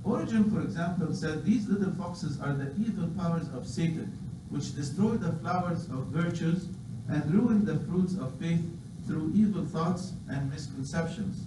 Origen, 0.05 0.51
for 0.51 0.61
example, 0.63 1.13
said 1.13 1.45
these 1.45 1.69
little 1.69 1.93
foxes 1.95 2.41
are 2.41 2.53
the 2.53 2.73
evil 2.79 3.09
powers 3.19 3.49
of 3.49 3.67
Satan, 3.67 4.17
which 4.49 4.75
destroy 4.75 5.13
the 5.13 5.33
flowers 5.41 5.87
of 5.87 6.07
virtues 6.07 6.69
and 7.09 7.35
ruin 7.35 7.65
the 7.65 7.79
fruits 7.81 8.15
of 8.15 8.33
faith 8.39 8.63
through 9.07 9.33
evil 9.35 9.65
thoughts 9.65 10.13
and 10.29 10.51
misconceptions. 10.51 11.45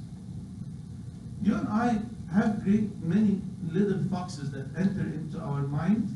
You 1.42 1.56
and 1.56 1.68
I 1.68 2.02
have 2.34 2.64
great 2.64 3.02
many 3.02 3.42
little 3.72 4.04
foxes 4.12 4.52
that 4.52 4.68
enter 4.78 5.02
into 5.02 5.40
our 5.40 5.62
mind 5.62 6.16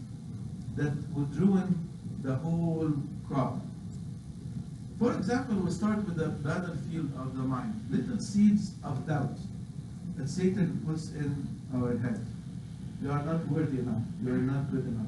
that 0.75 0.93
would 1.13 1.33
ruin 1.35 1.89
the 2.21 2.35
whole 2.35 2.93
crop. 3.27 3.59
For 4.99 5.13
example, 5.13 5.57
we 5.57 5.69
start 5.69 5.97
with 6.05 6.15
the 6.15 6.29
battlefield 6.29 7.11
of 7.19 7.37
the 7.37 7.43
mind, 7.43 7.85
little 7.91 8.19
seeds 8.19 8.71
of 8.83 9.07
doubt 9.07 9.37
that 10.15 10.27
Satan 10.27 10.81
puts 10.87 11.11
in 11.11 11.47
our 11.75 11.95
head. 11.97 12.25
You 13.03 13.11
are 13.11 13.21
not 13.21 13.47
worthy 13.47 13.79
enough. 13.79 14.01
You 14.23 14.33
are 14.33 14.37
not 14.37 14.71
good 14.71 14.87
enough. 14.87 15.05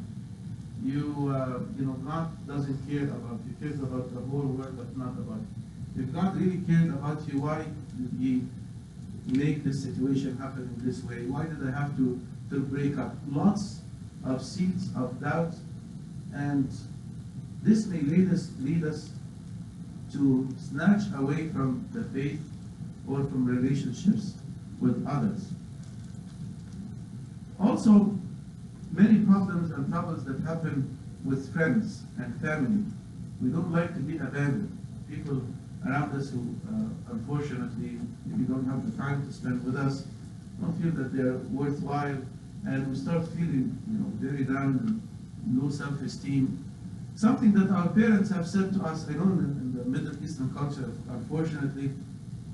You, 0.84 1.34
uh, 1.36 1.60
you 1.76 1.86
know, 1.86 1.94
God 1.94 2.30
doesn't 2.48 2.88
care 2.88 3.06
about 3.06 3.40
you. 3.48 3.56
Cares 3.60 3.80
about 3.80 4.14
the 4.14 4.22
whole 4.22 4.46
world, 4.46 4.78
but 4.78 4.96
not 4.96 5.18
about 5.18 5.42
you. 5.42 6.04
If 6.04 6.14
God 6.14 6.40
really 6.40 6.62
cared 6.68 6.90
about 6.90 7.28
you, 7.28 7.42
why 7.42 7.66
did 7.98 8.12
He 8.20 8.44
make 9.26 9.64
this 9.64 9.84
situation 9.84 10.38
happen 10.38 10.72
in 10.78 10.86
this 10.86 11.04
way? 11.04 11.26
Why 11.26 11.46
did 11.46 11.68
I 11.68 11.72
have 11.72 11.98
to, 11.98 12.22
to 12.52 12.60
break 12.60 13.00
up? 13.00 13.16
Lots 13.32 13.82
of 14.24 14.44
seeds 14.44 14.90
of 14.96 15.20
doubt, 15.20 15.56
and 16.34 16.72
this 17.64 17.88
may 17.88 18.02
lead 18.02 18.32
us, 18.32 18.52
lead 18.60 18.84
us 18.84 19.10
to 20.14 20.48
snatch 20.58 21.04
away 21.16 21.50
from 21.50 21.88
the 21.94 22.04
faith 22.06 22.42
or 23.08 23.18
from 23.24 23.46
relationships 23.46 24.34
with 24.80 25.06
others. 25.08 25.50
Also, 27.60 28.18
many 28.92 29.20
problems 29.26 29.72
and 29.72 29.90
troubles 29.90 30.24
that 30.26 30.40
happen 30.42 30.98
with 31.26 31.54
friends 31.54 32.04
and 32.18 32.40
family. 32.42 32.84
We 33.42 33.50
don't 33.50 33.72
like 33.72 33.94
to 33.96 34.00
be 34.00 34.18
abandoned. 34.18 34.76
People 35.10 35.42
around 35.88 36.16
us 36.16 36.30
who, 36.30 36.40
uh, 36.70 37.12
unfortunately, 37.12 38.00
you 38.38 38.46
don't 38.46 38.66
have 38.66 38.90
the 38.90 38.98
time 38.98 39.26
to 39.26 39.34
spend 39.34 39.64
with 39.64 39.76
us, 39.76 40.06
don't 40.62 40.74
feel 40.82 40.92
that 40.92 41.14
they're 41.16 41.38
worthwhile, 41.52 42.18
and 42.66 42.88
we 42.90 42.96
start 42.96 43.28
feeling, 43.30 43.78
you 43.90 43.98
know, 44.00 44.12
very 44.16 44.44
down, 44.44 45.02
and 45.46 45.62
low 45.62 45.70
self-esteem. 45.70 46.64
Something 47.16 47.54
that 47.54 47.70
our 47.70 47.90
parents 47.90 48.30
have 48.30 48.48
said 48.48 48.74
to 48.74 48.82
us, 48.84 49.08
I 49.08 49.14
in 49.14 49.69
the 49.80 49.90
Middle 49.90 50.24
Eastern 50.24 50.54
culture, 50.54 50.92
unfortunately, 51.10 51.92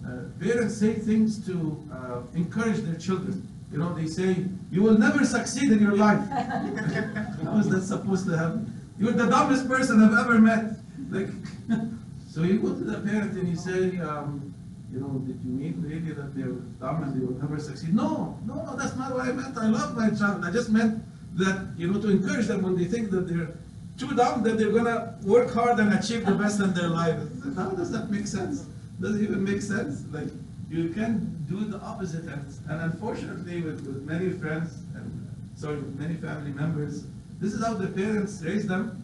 uh, 0.05 0.29
parents 0.39 0.77
say 0.77 0.93
things 0.93 1.43
to 1.45 1.83
uh, 1.91 2.21
encourage 2.35 2.79
their 2.81 2.95
children. 2.95 3.47
You 3.71 3.79
know, 3.79 3.93
they 3.93 4.07
say, 4.07 4.45
you 4.71 4.83
will 4.83 4.97
never 4.97 5.25
succeed 5.25 5.71
in 5.71 5.79
your 5.79 5.95
life. 5.95 6.21
How 7.43 7.57
is 7.57 7.69
that 7.69 7.81
supposed 7.81 8.27
to 8.27 8.37
happen? 8.37 8.71
You're 8.99 9.13
the 9.13 9.25
dumbest 9.25 9.67
person 9.67 10.03
I've 10.03 10.17
ever 10.25 10.39
met. 10.39 10.77
Like, 11.09 11.29
so 12.29 12.43
you 12.43 12.59
go 12.59 12.69
to 12.69 12.83
the 12.83 12.99
parent 12.99 13.33
and 13.33 13.49
you 13.49 13.55
say, 13.55 13.97
um, 13.99 14.53
you 14.93 14.99
know, 14.99 15.09
did 15.25 15.39
you 15.43 15.51
mean 15.51 15.83
really 15.85 16.13
that 16.13 16.35
they're 16.35 16.53
dumb 16.79 17.03
and 17.03 17.19
they 17.19 17.25
will 17.25 17.37
never 17.41 17.59
succeed? 17.59 17.93
No, 17.93 18.37
no, 18.45 18.75
that's 18.77 18.95
not 18.95 19.11
what 19.11 19.27
I 19.27 19.31
meant. 19.31 19.57
I 19.57 19.67
love 19.67 19.97
my 19.97 20.11
child. 20.11 20.45
I 20.45 20.51
just 20.51 20.69
meant 20.69 21.03
that, 21.37 21.73
you 21.75 21.91
know, 21.91 21.99
to 21.99 22.09
encourage 22.09 22.45
them 22.45 22.61
when 22.61 22.77
they 22.77 22.85
think 22.85 23.09
that 23.09 23.27
they're 23.27 23.49
too 23.97 24.13
dumb, 24.15 24.43
that 24.43 24.57
they're 24.57 24.71
gonna 24.71 25.15
work 25.23 25.53
hard 25.53 25.79
and 25.79 25.93
achieve 25.93 26.25
the 26.25 26.33
best 26.33 26.59
in 26.59 26.73
their 26.73 26.89
life. 26.89 27.19
How 27.55 27.69
does 27.69 27.91
that 27.91 28.09
make 28.09 28.27
sense? 28.27 28.65
Does 28.99 29.15
it 29.15 29.23
even 29.23 29.43
make 29.43 29.61
sense? 29.61 30.03
Like, 30.11 30.29
you 30.69 30.89
can 30.89 31.45
do 31.47 31.65
the 31.65 31.79
opposite. 31.79 32.23
And, 32.23 32.45
and 32.69 32.81
unfortunately, 32.81 33.61
with, 33.61 33.85
with 33.85 34.03
many 34.03 34.29
friends 34.29 34.77
and 34.95 35.25
sorry, 35.55 35.77
with 35.77 35.97
many 35.99 36.15
family 36.15 36.51
members, 36.51 37.05
this 37.39 37.53
is 37.53 37.63
how 37.63 37.73
the 37.73 37.87
parents 37.87 38.41
raise 38.43 38.67
them, 38.67 39.03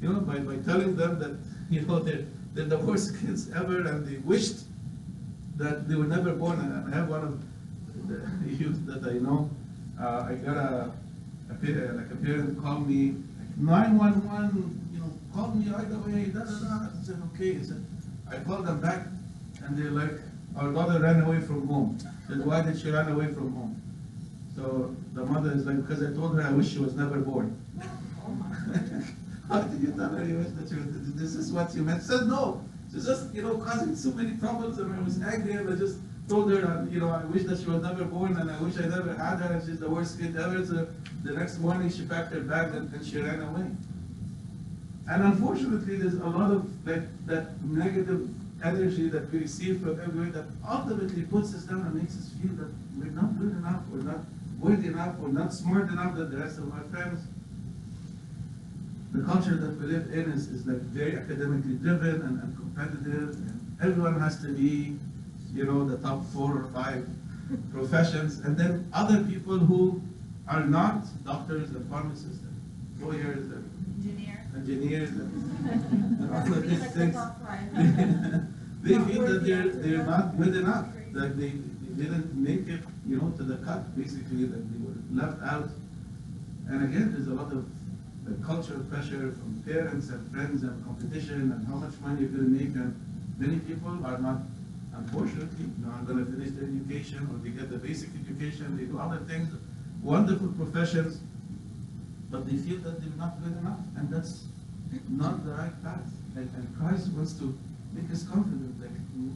you 0.00 0.12
know, 0.12 0.20
by, 0.20 0.38
by 0.38 0.56
telling 0.64 0.96
them 0.96 1.18
that, 1.18 1.36
you 1.70 1.82
know, 1.82 1.98
they're, 2.00 2.24
they're 2.54 2.64
the 2.66 2.78
worst 2.78 3.18
kids 3.20 3.50
ever 3.52 3.86
and 3.86 4.06
they 4.06 4.16
wished 4.18 4.64
that 5.56 5.88
they 5.88 5.94
were 5.94 6.04
never 6.04 6.32
born. 6.32 6.58
And 6.60 6.92
I 6.92 6.96
have 6.96 7.08
one 7.08 7.22
of 7.22 8.08
the 8.08 8.52
youth 8.52 8.84
that 8.86 9.08
I 9.08 9.14
know, 9.18 9.50
uh, 10.00 10.26
I 10.28 10.34
got 10.34 10.56
a, 10.56 10.92
a, 11.50 11.92
like 11.92 12.10
a 12.10 12.16
parent 12.16 12.60
called 12.62 12.88
me, 12.88 13.14
911, 13.56 14.88
you 14.92 15.00
know, 15.00 15.10
called 15.34 15.56
me 15.56 15.70
right 15.70 15.90
away, 15.90 16.24
da 16.26 16.40
da 16.40 16.58
da. 16.58 16.88
I 16.98 17.04
said, 17.04 17.22
okay. 17.34 17.58
I 17.58 17.62
said, 17.62 17.84
I 18.30 18.36
called 18.38 18.66
them 18.66 18.80
back 18.80 19.06
and 19.64 19.76
they're 19.76 19.90
like, 19.90 20.12
our 20.56 20.72
daughter 20.72 21.00
ran 21.00 21.20
away 21.22 21.40
from 21.40 21.66
home. 21.66 21.98
I 22.24 22.28
said, 22.28 22.46
why 22.46 22.62
did 22.62 22.78
she 22.78 22.90
run 22.90 23.10
away 23.10 23.26
from 23.26 23.52
home? 23.52 23.80
So 24.54 24.94
the 25.14 25.24
mother 25.24 25.52
is 25.52 25.66
like, 25.66 25.76
because 25.86 26.02
I 26.02 26.12
told 26.14 26.36
her 26.36 26.42
I 26.42 26.50
wish 26.52 26.72
she 26.72 26.78
was 26.78 26.94
never 26.94 27.18
born. 27.18 27.58
How 29.48 29.60
did 29.62 29.80
you 29.82 29.92
tell 29.92 30.08
her 30.10 30.24
you 30.24 30.38
wish 30.38 30.48
that 30.48 30.68
she 30.68 30.76
was, 30.76 31.14
this 31.14 31.34
is 31.34 31.52
what 31.52 31.74
you 31.74 31.82
meant? 31.82 32.02
She 32.02 32.08
said, 32.08 32.26
no. 32.26 32.62
She's 32.92 33.06
just, 33.06 33.34
you 33.34 33.42
know, 33.42 33.56
causing 33.58 33.96
so 33.96 34.10
many 34.12 34.32
problems 34.36 34.78
and 34.78 34.94
I 34.94 35.02
was 35.02 35.20
angry 35.22 35.52
and 35.52 35.72
I 35.72 35.76
just 35.76 35.98
told 36.32 36.50
her, 36.50 36.88
you 36.90 36.98
know, 36.98 37.10
I 37.10 37.24
wish 37.26 37.42
that 37.44 37.58
she 37.60 37.66
was 37.66 37.82
never 37.82 38.04
born 38.04 38.38
and 38.38 38.50
I 38.50 38.58
wish 38.62 38.78
I 38.78 38.86
never 38.88 39.12
had 39.14 39.36
her 39.40 39.52
and 39.52 39.62
she's 39.64 39.80
the 39.80 39.90
worst 39.90 40.18
kid 40.18 40.34
ever. 40.34 40.64
So 40.64 40.88
the 41.24 41.32
next 41.32 41.58
morning 41.58 41.90
she 41.90 42.06
packed 42.06 42.32
her 42.32 42.40
bag 42.40 42.74
and, 42.74 42.92
and 42.94 43.04
she 43.04 43.18
ran 43.18 43.42
away. 43.42 43.66
And 45.10 45.24
unfortunately, 45.24 45.96
there's 45.96 46.14
a 46.14 46.30
lot 46.38 46.50
of 46.50 46.62
that 46.86 47.44
negative 47.62 48.30
energy 48.64 49.08
that 49.10 49.30
we 49.30 49.40
receive 49.40 49.82
from 49.82 50.00
everywhere 50.00 50.30
that 50.30 50.46
ultimately 50.66 51.22
puts 51.22 51.54
us 51.54 51.64
down 51.64 51.82
and 51.82 51.94
makes 51.94 52.16
us 52.16 52.30
feel 52.40 52.54
that 52.60 52.70
we're 52.96 53.16
not 53.20 53.38
good 53.38 53.52
enough, 53.58 53.82
we're 53.90 54.08
not 54.12 54.20
worthy 54.58 54.88
enough, 54.88 55.18
we're 55.18 55.36
not 55.42 55.52
smart 55.52 55.90
enough 55.90 56.14
than 56.14 56.30
the 56.30 56.38
rest 56.38 56.58
of 56.58 56.72
our 56.72 56.84
friends. 56.84 57.26
The 59.12 59.22
culture 59.24 59.56
that 59.56 59.78
we 59.78 59.86
live 59.86 60.06
in 60.14 60.32
is, 60.32 60.48
is 60.48 60.66
like 60.66 60.80
very 60.96 61.16
academically 61.16 61.74
driven 61.74 62.22
and, 62.22 62.42
and 62.42 62.56
competitive, 62.56 63.34
and 63.34 63.76
everyone 63.82 64.18
has 64.20 64.40
to 64.42 64.48
be, 64.48 64.96
you 65.54 65.64
know, 65.64 65.84
the 65.84 65.98
top 65.98 66.24
four 66.32 66.50
or 66.58 66.64
five 66.72 67.06
professions, 67.72 68.40
and 68.40 68.56
then 68.56 68.88
other 68.92 69.22
people 69.24 69.58
who 69.58 70.00
are 70.48 70.64
not 70.64 71.04
doctors 71.24 71.70
and 71.70 71.88
pharmacists 71.90 72.40
and 72.42 72.54
lawyers 73.06 73.44
and 73.52 73.68
Engineer. 74.04 74.40
engineers 74.56 75.10
and, 75.10 75.30
and 76.20 76.34
all 76.34 76.52
of 76.52 76.68
these 76.68 76.80
the 76.80 76.88
things. 76.88 77.16
they 78.82 78.98
feel 79.12 79.22
that 79.26 79.44
they're 79.44 79.68
they're 79.68 80.04
not 80.04 80.36
good 80.36 80.56
enough, 80.56 80.86
that 81.12 81.38
they, 81.38 81.50
they 81.50 82.02
didn't 82.04 82.34
make 82.34 82.66
it, 82.68 82.80
you 83.06 83.16
know, 83.18 83.30
to 83.36 83.42
the 83.44 83.56
cut, 83.64 83.94
basically, 83.96 84.44
that 84.46 84.62
they 84.72 84.78
were 84.84 84.96
left 85.12 85.40
out. 85.42 85.68
And 86.68 86.84
again, 86.84 87.12
there's 87.12 87.28
a 87.28 87.34
lot 87.34 87.52
of 87.52 87.64
uh, 88.26 88.46
cultural 88.46 88.80
pressure 88.84 89.32
from 89.38 89.62
parents 89.66 90.08
and 90.08 90.30
friends 90.32 90.62
and 90.62 90.84
competition 90.84 91.52
and 91.52 91.66
how 91.68 91.74
much 91.76 91.94
money 92.00 92.22
you're 92.22 92.30
gonna 92.30 92.48
make, 92.48 92.74
and 92.74 92.94
many 93.38 93.58
people 93.60 93.90
are 94.04 94.18
not, 94.18 94.38
unfortunately, 95.02 95.66
they're 95.78 95.90
not 95.90 96.06
gonna 96.06 96.24
finish 96.24 96.50
their 96.50 96.68
education, 96.68 97.28
or 97.30 97.38
they 97.42 97.50
get 97.50 97.70
the 97.70 97.78
basic 97.78 98.10
education, 98.24 98.76
they 98.76 98.84
do 98.84 98.98
other 98.98 99.18
things, 99.26 99.48
wonderful 100.02 100.48
professions, 100.48 101.20
but 102.30 102.46
they 102.46 102.56
feel 102.56 102.78
that 102.80 103.00
they're 103.00 103.18
not 103.18 103.42
good 103.42 103.56
enough, 103.58 103.78
and 103.96 104.10
that's 104.10 104.44
not 105.08 105.44
the 105.44 105.52
right 105.52 105.82
path. 105.82 106.06
And, 106.36 106.48
and 106.54 106.66
Christ 106.78 107.12
wants 107.12 107.32
to 107.34 107.56
make 107.92 108.10
us 108.10 108.22
confident, 108.24 108.80
like 108.80 108.90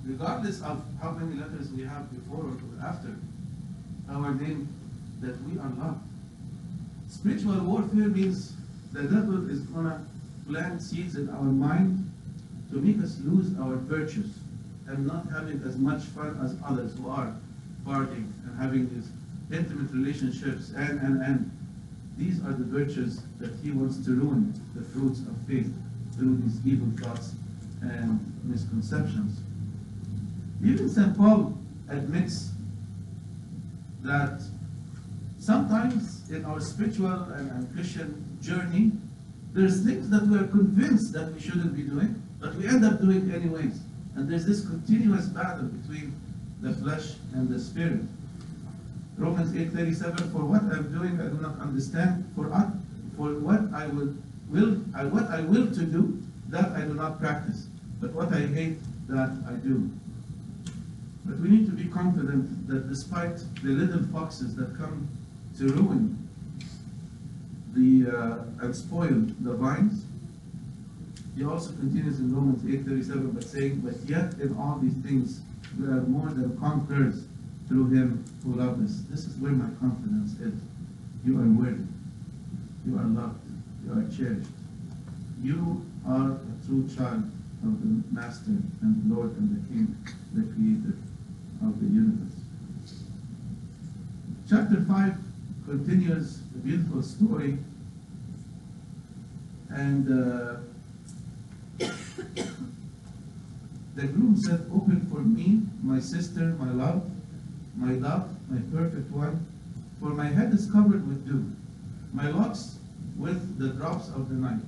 regardless 0.06 0.62
of 0.62 0.82
how 1.02 1.10
many 1.10 1.38
letters 1.38 1.70
we 1.72 1.82
have 1.82 2.10
before 2.10 2.44
or 2.44 2.86
after 2.86 3.14
our 4.10 4.34
name, 4.34 4.68
that 5.20 5.36
we 5.44 5.58
are 5.58 5.72
loved. 5.78 6.00
Spiritual 7.08 7.58
warfare 7.60 8.08
means 8.08 8.52
the 8.92 9.02
devil 9.02 9.50
is 9.50 9.60
gonna 9.60 10.04
plant 10.48 10.80
seeds 10.80 11.16
in 11.16 11.28
our 11.30 11.42
mind 11.42 12.10
to 12.70 12.76
make 12.76 13.02
us 13.02 13.18
lose 13.24 13.50
our 13.58 13.76
virtues 13.76 14.38
and 14.88 15.06
not 15.06 15.26
having 15.30 15.62
as 15.66 15.76
much 15.76 16.02
fun 16.02 16.38
as 16.42 16.56
others 16.64 16.96
who 16.96 17.08
are 17.08 17.34
partying 17.84 18.30
and 18.44 18.58
having 18.58 18.88
these 18.94 19.08
intimate 19.50 19.90
relationships 19.92 20.70
and 20.76 21.00
and 21.00 21.22
and 21.22 21.50
these 22.16 22.40
are 22.40 22.52
the 22.52 22.64
virtues 22.64 23.20
that 23.38 23.52
he 23.62 23.70
wants 23.70 24.02
to 24.04 24.12
ruin 24.12 24.54
the 24.74 24.82
fruits 24.82 25.20
of 25.20 25.36
faith 25.46 25.70
through 26.16 26.36
these 26.38 26.66
evil 26.66 26.88
thoughts 26.96 27.34
and 27.82 28.20
misconceptions. 28.42 29.40
Even 30.64 30.88
St. 30.88 31.16
Paul 31.16 31.58
admits 31.90 32.52
that 34.02 34.40
sometimes 35.38 36.28
in 36.30 36.44
our 36.46 36.60
spiritual 36.60 37.12
and, 37.12 37.50
and 37.50 37.74
Christian 37.74 38.38
journey, 38.40 38.92
there's 39.52 39.84
things 39.84 40.08
that 40.08 40.26
we 40.26 40.38
are 40.38 40.46
convinced 40.46 41.12
that 41.12 41.32
we 41.34 41.40
shouldn't 41.40 41.76
be 41.76 41.82
doing, 41.82 42.22
but 42.40 42.54
we 42.54 42.66
end 42.66 42.84
up 42.84 43.00
doing 43.00 43.30
anyways. 43.30 43.78
And 44.16 44.28
there's 44.28 44.46
this 44.46 44.66
continuous 44.66 45.26
battle 45.26 45.64
between 45.64 46.14
the 46.62 46.72
flesh 46.72 47.14
and 47.34 47.48
the 47.48 47.60
spirit. 47.60 48.00
Romans 49.18 49.52
8:37, 49.52 50.32
for 50.32 50.44
what 50.44 50.62
I'm 50.62 50.90
doing 50.92 51.20
I 51.20 51.28
do 51.28 51.38
not 51.40 51.58
understand, 51.60 52.24
for, 52.34 52.52
I, 52.52 52.70
for 53.16 53.34
what 53.38 53.72
I 53.72 53.86
will, 53.88 54.14
will 54.48 54.80
I, 54.94 55.04
what 55.04 55.28
I 55.28 55.42
will 55.42 55.66
to 55.66 55.84
do, 55.84 56.22
that 56.48 56.72
I 56.72 56.82
do 56.82 56.94
not 56.94 57.20
practice. 57.20 57.68
But 58.00 58.12
what 58.12 58.32
I 58.32 58.46
hate, 58.46 58.78
that 59.08 59.30
I 59.48 59.52
do. 59.54 59.90
But 61.24 61.38
we 61.38 61.48
need 61.48 61.66
to 61.66 61.72
be 61.72 61.84
confident 61.84 62.68
that 62.68 62.88
despite 62.88 63.36
the 63.62 63.70
little 63.70 64.02
foxes 64.12 64.54
that 64.56 64.76
come 64.76 65.08
to 65.58 65.68
ruin 65.68 66.28
the 67.74 68.10
uh, 68.10 68.64
and 68.64 68.74
spoil 68.74 69.26
the 69.40 69.54
vines, 69.54 70.04
he 71.36 71.44
also 71.44 71.70
continues 71.72 72.18
in 72.18 72.34
Romans 72.34 72.62
8:37 72.64 73.34
by 73.34 73.40
saying, 73.40 73.80
But 73.80 73.96
yet 74.08 74.34
in 74.40 74.56
all 74.56 74.78
these 74.78 74.94
things 75.04 75.42
we 75.78 75.86
are 75.86 76.00
more 76.02 76.30
than 76.30 76.58
conquerors 76.58 77.26
through 77.68 77.88
him 77.88 78.24
who 78.42 78.54
loved 78.54 78.82
us. 78.84 79.02
This 79.10 79.26
is 79.26 79.36
where 79.36 79.52
my 79.52 79.68
confidence 79.78 80.40
is. 80.40 80.54
You 81.24 81.38
are 81.38 81.48
worthy. 81.48 81.84
You 82.86 82.98
are 82.98 83.04
loved. 83.04 83.40
You 83.84 83.92
are 83.92 84.08
cherished. 84.08 84.50
You 85.42 85.84
are 86.06 86.32
a 86.32 86.66
true 86.66 86.88
child 86.96 87.30
of 87.64 87.80
the 87.82 88.02
Master 88.14 88.56
and 88.80 89.02
Lord 89.14 89.36
and 89.36 89.50
the 89.56 89.68
King, 89.68 89.96
the 90.32 90.42
Creator 90.54 90.96
of 91.62 91.80
the 91.80 91.86
universe. 91.86 92.32
Chapter 94.48 94.80
5 94.82 95.16
continues 95.66 96.38
the 96.52 96.58
beautiful 96.58 97.02
story 97.02 97.58
and 99.68 100.08
uh, 100.08 100.56
the 103.96 104.06
groom 104.06 104.36
said, 104.36 104.70
Open 104.74 105.06
for 105.10 105.20
me, 105.20 105.62
my 105.82 105.98
sister, 105.98 106.54
my 106.60 106.70
love, 106.70 107.10
my 107.76 107.92
love, 107.92 108.28
my 108.50 108.60
perfect 108.70 109.10
one, 109.10 109.46
for 109.98 110.10
my 110.10 110.26
head 110.26 110.52
is 110.52 110.70
covered 110.70 111.08
with 111.08 111.26
dew, 111.26 111.50
my 112.12 112.28
locks 112.28 112.78
with 113.16 113.58
the 113.58 113.68
drops 113.68 114.08
of 114.08 114.28
the 114.28 114.34
night. 114.34 114.60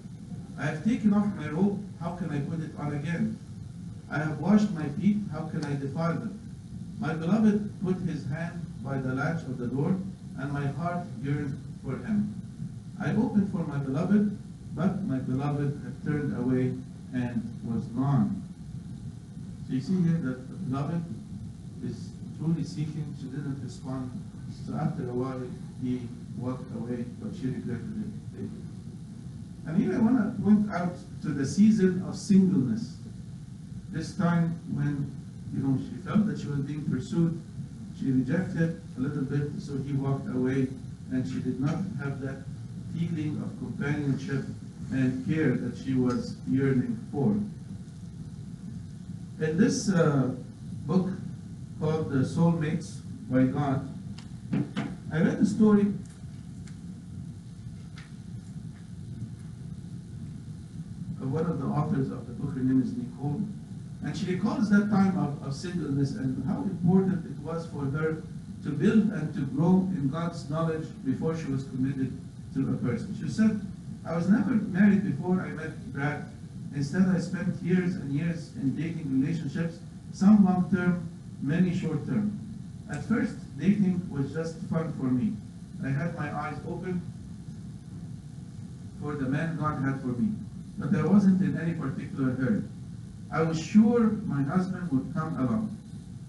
I 0.59 0.65
have 0.65 0.83
taken 0.83 1.13
off 1.13 1.27
my 1.37 1.49
robe, 1.49 1.79
how 2.01 2.17
can 2.17 2.31
I 2.31 2.41
put 2.41 2.61
it 2.61 2.71
on 2.79 2.95
again? 2.95 3.39
I 4.11 4.19
have 4.19 4.41
washed 4.41 4.71
my 4.71 4.89
feet, 4.89 5.19
how 5.31 5.43
can 5.49 5.63
I 5.63 5.77
defile 5.77 6.15
them? 6.15 6.41
My 6.99 7.13
beloved 7.13 7.71
put 7.85 7.97
his 7.99 8.25
hand 8.27 8.65
by 8.83 8.97
the 8.97 9.13
latch 9.13 9.43
of 9.43 9.59
the 9.59 9.67
door, 9.67 9.95
and 10.39 10.53
my 10.53 10.67
heart 10.69 11.07
yearned 11.23 11.61
for 11.85 11.99
him. 11.99 12.35
I 12.99 13.11
opened 13.11 13.53
for 13.53 13.59
my 13.59 13.77
beloved, 13.77 14.39
but 14.75 15.05
my 15.05 15.19
beloved 15.19 15.81
had 15.85 16.05
turned 16.05 16.37
away 16.37 16.73
and 17.13 17.43
was 17.65 17.85
gone. 17.89 18.38
So 19.69 19.75
you 19.75 19.81
see 19.83 20.01
here 20.03 20.17
that 20.25 20.49
the 20.49 20.57
beloved 20.65 21.05
is 21.85 22.09
truly 22.39 22.65
seeking, 22.65 23.15
she 23.21 23.27
didn't 23.27 23.61
respond. 23.63 24.11
So 24.67 24.73
after 24.75 25.03
a 25.03 25.13
while, 25.13 25.43
he 25.83 26.01
walked 26.39 26.75
away, 26.75 27.05
but 27.21 27.37
she 27.37 27.49
regretted 27.49 28.13
it. 28.39 28.51
And 29.67 29.77
here 29.77 29.95
I 29.95 29.99
want 29.99 30.17
to 30.17 30.43
point 30.43 30.73
out 30.73 30.97
to 31.21 31.29
the 31.29 31.45
season 31.45 32.03
of 32.09 32.17
singleness. 32.17 32.97
This 33.91 34.17
time 34.17 34.59
when, 34.73 35.13
you 35.53 35.61
know, 35.63 35.79
she 35.79 36.01
felt 36.01 36.27
that 36.29 36.41
she 36.41 36.47
was 36.47 36.61
being 36.61 36.85
pursued, 36.89 37.39
she 38.01 38.11
rejected 38.11 38.81
a 38.97 39.01
little 39.01 39.25
bit, 39.25 39.61
so 39.61 39.77
he 39.77 39.93
walked 39.93 40.29
away, 40.29 40.69
and 41.13 41.27
she 41.29 41.41
did 41.41 41.61
not 41.61 41.77
have 42.01 42.23
that 42.23 42.39
feeling 42.97 43.37
of 43.43 43.59
companionship 43.59 44.45
and 44.93 45.27
care 45.27 45.57
that 45.57 45.77
she 45.77 45.93
was 45.93 46.37
yearning 46.49 46.99
for. 47.13 47.37
In 49.41 49.57
this 49.57 49.89
uh, 49.89 50.31
book 50.85 51.11
called 51.79 52.11
The 52.11 52.25
Soulmates 52.25 52.97
by 53.31 53.45
God, 53.45 53.89
I 55.13 55.21
read 55.21 55.39
a 55.39 55.47
story 55.47 55.83
of 61.23 61.33
one 61.33 61.47
of 61.47 61.61
the 61.61 61.67
authors 61.67 62.11
of 62.11 62.27
the 62.27 62.33
book. 62.33 62.53
Her 62.57 62.65
name 62.65 62.83
is 62.83 62.93
Nicole. 62.97 63.41
And 64.03 64.17
she 64.17 64.35
recalls 64.35 64.71
that 64.71 64.91
time 64.91 65.17
of, 65.17 65.41
of 65.47 65.55
singleness 65.55 66.17
and 66.17 66.45
how 66.45 66.63
important 66.63 67.25
it 67.27 67.39
was 67.41 67.67
for 67.67 67.85
her 67.97 68.25
to 68.65 68.71
build 68.71 69.13
and 69.13 69.33
to 69.35 69.43
grow 69.43 69.89
in 69.95 70.09
God's 70.11 70.51
knowledge 70.51 70.89
before 71.05 71.37
she 71.37 71.45
was 71.45 71.63
committed 71.63 72.13
to 72.55 72.71
a 72.71 72.77
person. 72.79 73.17
She 73.23 73.29
said, 73.29 73.61
I 74.05 74.17
was 74.17 74.29
never 74.29 74.51
married 74.51 75.05
before 75.05 75.41
I 75.41 75.51
met 75.51 75.93
Brad. 75.93 76.29
Instead, 76.75 77.09
I 77.09 77.19
spent 77.19 77.63
years 77.63 77.95
and 77.97 78.13
years 78.13 78.53
in 78.57 78.77
dating 78.77 79.21
relationships, 79.21 79.79
some 80.13 80.45
long 80.45 80.71
term, 80.71 81.09
many 81.43 81.75
short 81.75 82.07
term. 82.07 82.39
At 82.91 83.05
first, 83.05 83.35
dating 83.59 84.09
was 84.11 84.33
just 84.33 84.59
fun 84.71 84.93
for 84.95 85.05
me. 85.05 85.33
I 85.85 85.91
had 85.91 86.17
my 86.17 86.33
eyes 86.35 86.59
open 86.67 87.01
for 89.01 89.15
the 89.15 89.29
man 89.29 89.57
God 89.57 89.83
had 89.83 90.01
for 90.01 90.09
me, 90.09 90.33
but 90.77 90.95
I 90.95 91.07
wasn't 91.07 91.41
in 91.41 91.59
any 91.59 91.75
particular 91.75 92.33
hurry. 92.33 92.63
I 93.31 93.43
was 93.43 93.61
sure 93.61 94.01
my 94.27 94.43
husband 94.43 94.91
would 94.91 95.15
come 95.15 95.39
along, 95.39 95.77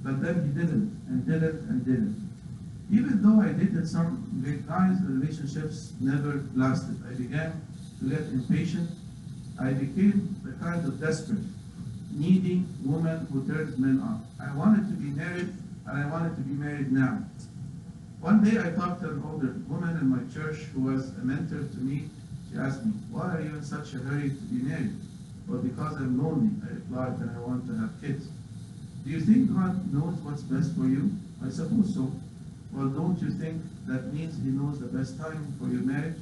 but 0.04 0.22
then 0.22 0.46
he 0.46 0.60
didn't, 0.60 1.02
and 1.08 1.26
didn't, 1.26 1.62
and 1.70 1.86
didn't. 1.86 2.30
Even 2.92 3.22
though 3.22 3.42
I 3.42 3.54
dated 3.54 3.88
some 3.88 4.42
great 4.44 4.68
guys, 4.68 5.00
the 5.00 5.14
relationships 5.14 5.94
never 6.00 6.44
lasted. 6.56 6.98
I 7.10 7.14
began 7.14 7.62
to 8.00 8.10
get 8.10 8.22
impatient. 8.34 8.90
I 9.62 9.74
became 9.74 10.36
the 10.44 10.54
kind 10.64 10.86
of 10.86 11.00
desperate, 11.02 11.44
needy 12.12 12.64
woman 12.84 13.28
who 13.32 13.46
turns 13.46 13.78
men 13.78 14.00
off. 14.00 14.22
I 14.40 14.56
wanted 14.56 14.88
to 14.88 14.96
be 14.96 15.10
married, 15.10 15.54
and 15.86 15.98
I 16.04 16.10
wanted 16.10 16.36
to 16.36 16.42
be 16.42 16.54
married 16.54 16.92
now. 16.92 17.24
One 18.22 18.44
day 18.44 18.60
I 18.60 18.72
talked 18.72 19.02
to 19.02 19.10
an 19.10 19.24
older 19.30 19.56
woman 19.68 19.98
in 19.98 20.08
my 20.08 20.22
church 20.34 20.64
who 20.74 20.82
was 20.82 21.10
a 21.10 21.26
mentor 21.26 21.68
to 21.68 21.78
me. 21.78 22.10
She 22.50 22.58
asked 22.58 22.86
me, 22.86 22.94
why 23.12 23.36
are 23.36 23.42
you 23.42 23.56
in 23.56 23.64
such 23.64 23.94
a 23.94 23.98
hurry 23.98 24.30
to 24.30 24.44
be 24.48 24.64
married? 24.64 24.96
Well, 25.48 25.60
because 25.60 25.96
I'm 25.98 26.22
lonely, 26.24 26.52
I 26.64 26.76
replied, 26.76 27.20
and 27.20 27.32
I 27.36 27.40
want 27.40 27.68
to 27.68 27.76
have 27.76 27.92
kids. 28.02 28.28
Do 29.04 29.10
you 29.10 29.20
think 29.20 29.54
God 29.54 29.94
knows 29.94 30.16
what's 30.24 30.44
best 30.44 30.76
for 30.76 30.88
you? 30.88 31.12
I 31.46 31.50
suppose 31.50 31.94
so. 31.94 32.12
Well, 32.72 32.88
don't 32.88 33.20
you 33.22 33.32
think 33.32 33.62
that 33.88 34.14
means 34.14 34.36
He 34.44 34.52
knows 34.52 34.80
the 34.80 34.88
best 34.88 35.18
time 35.18 35.54
for 35.60 35.68
your 35.68 35.82
marriage? 35.82 36.16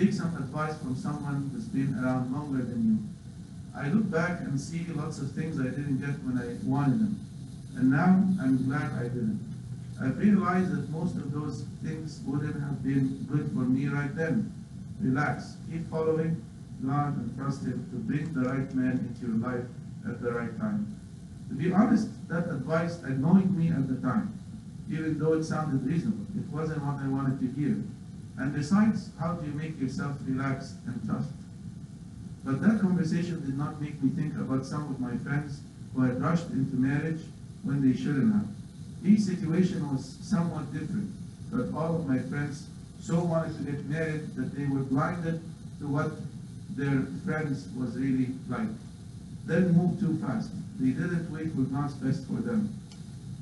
Take 0.00 0.14
some 0.14 0.34
advice 0.34 0.78
from 0.78 0.96
someone 0.96 1.50
who's 1.52 1.68
been 1.68 1.94
around 2.02 2.32
longer 2.32 2.64
than 2.64 2.80
you. 2.88 3.78
I 3.78 3.88
look 3.88 4.10
back 4.10 4.40
and 4.40 4.58
see 4.58 4.86
lots 4.94 5.18
of 5.18 5.30
things 5.32 5.60
I 5.60 5.64
didn't 5.64 5.98
get 5.98 6.16
when 6.24 6.38
I 6.38 6.56
wanted 6.64 7.00
them. 7.00 7.20
And 7.76 7.90
now 7.90 8.24
I'm 8.40 8.64
glad 8.66 8.92
I 8.92 9.02
didn't. 9.02 9.44
I've 10.00 10.16
realized 10.16 10.72
that 10.72 10.88
most 10.88 11.16
of 11.16 11.30
those 11.32 11.66
things 11.84 12.22
wouldn't 12.24 12.58
have 12.62 12.82
been 12.82 13.26
good 13.30 13.52
for 13.52 13.68
me 13.68 13.88
right 13.88 14.16
then. 14.16 14.50
Relax, 15.02 15.56
keep 15.70 15.90
following 15.90 16.42
God 16.82 17.18
and 17.18 17.36
trust 17.36 17.64
Him 17.64 17.86
to 17.92 17.96
bring 17.96 18.32
the 18.32 18.48
right 18.48 18.74
man 18.74 19.04
into 19.04 19.26
your 19.26 19.36
life 19.36 19.68
at 20.08 20.22
the 20.22 20.32
right 20.32 20.58
time. 20.58 20.98
To 21.50 21.54
be 21.54 21.74
honest, 21.74 22.08
that 22.30 22.48
advice 22.48 23.02
annoyed 23.02 23.54
me 23.54 23.68
at 23.68 23.86
the 23.86 24.00
time, 24.00 24.32
even 24.88 25.18
though 25.18 25.34
it 25.34 25.44
sounded 25.44 25.86
reasonable. 25.86 26.24
It 26.38 26.48
wasn't 26.48 26.82
what 26.86 27.04
I 27.04 27.06
wanted 27.06 27.38
to 27.40 27.60
hear. 27.60 27.76
And 28.40 28.54
besides, 28.54 29.10
how 29.20 29.34
do 29.34 29.46
you 29.46 29.52
make 29.52 29.78
yourself 29.78 30.16
relaxed 30.26 30.76
and 30.86 30.98
trust? 31.06 31.28
But 32.42 32.62
that 32.62 32.80
conversation 32.80 33.44
did 33.44 33.58
not 33.58 33.82
make 33.82 34.02
me 34.02 34.08
think 34.08 34.34
about 34.36 34.64
some 34.64 34.84
of 34.84 34.98
my 34.98 35.14
friends 35.18 35.60
who 35.94 36.02
had 36.02 36.22
rushed 36.22 36.48
into 36.48 36.74
marriage 36.76 37.20
when 37.62 37.86
they 37.86 37.94
shouldn't 37.94 38.32
have. 38.32 38.46
Each 39.04 39.20
situation 39.20 39.86
was 39.92 40.16
somewhat 40.22 40.72
different, 40.72 41.12
but 41.52 41.68
all 41.76 41.96
of 41.96 42.06
my 42.08 42.18
friends 42.18 42.66
so 43.02 43.22
wanted 43.22 43.58
to 43.58 43.70
get 43.70 43.84
married 43.84 44.34
that 44.36 44.56
they 44.56 44.64
were 44.64 44.84
blinded 44.84 45.42
to 45.80 45.86
what 45.86 46.12
their 46.76 47.02
friends 47.26 47.68
was 47.76 47.94
really 47.98 48.28
like. 48.48 48.68
Then 49.44 49.76
moved 49.76 50.00
too 50.00 50.16
fast. 50.24 50.50
They 50.78 50.92
didn't 50.92 51.30
wait 51.30 51.52
for 51.52 51.62
God's 51.62 51.94
best 51.94 52.26
for 52.26 52.40
them. 52.40 52.74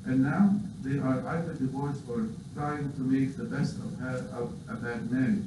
And 0.05 0.23
now 0.23 0.59
they 0.81 0.97
are 0.99 1.25
either 1.27 1.53
divorced 1.53 2.01
or 2.09 2.27
trying 2.55 2.91
to 2.93 3.01
make 3.01 3.35
the 3.35 3.43
best 3.43 3.75
of, 3.77 4.01
of 4.33 4.53
a 4.69 4.75
bad 4.75 5.11
marriage. 5.11 5.43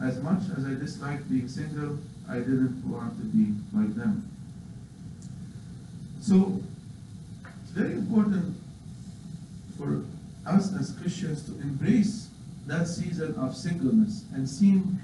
As 0.00 0.22
much 0.22 0.42
as 0.56 0.64
I 0.64 0.74
disliked 0.74 1.28
being 1.28 1.48
single, 1.48 1.98
I 2.28 2.36
didn't 2.36 2.82
want 2.86 3.18
to 3.18 3.24
be 3.24 3.54
like 3.72 3.94
them. 3.96 4.28
So, 6.20 6.60
it's 7.62 7.72
very 7.72 7.92
important 7.92 8.56
for 9.78 10.04
us 10.46 10.74
as 10.74 10.92
Christians 10.92 11.42
to 11.44 11.52
embrace 11.60 12.28
that 12.66 12.86
season 12.86 13.34
of 13.36 13.56
singleness 13.56 14.24
and 14.34 14.48
seem 14.48 15.00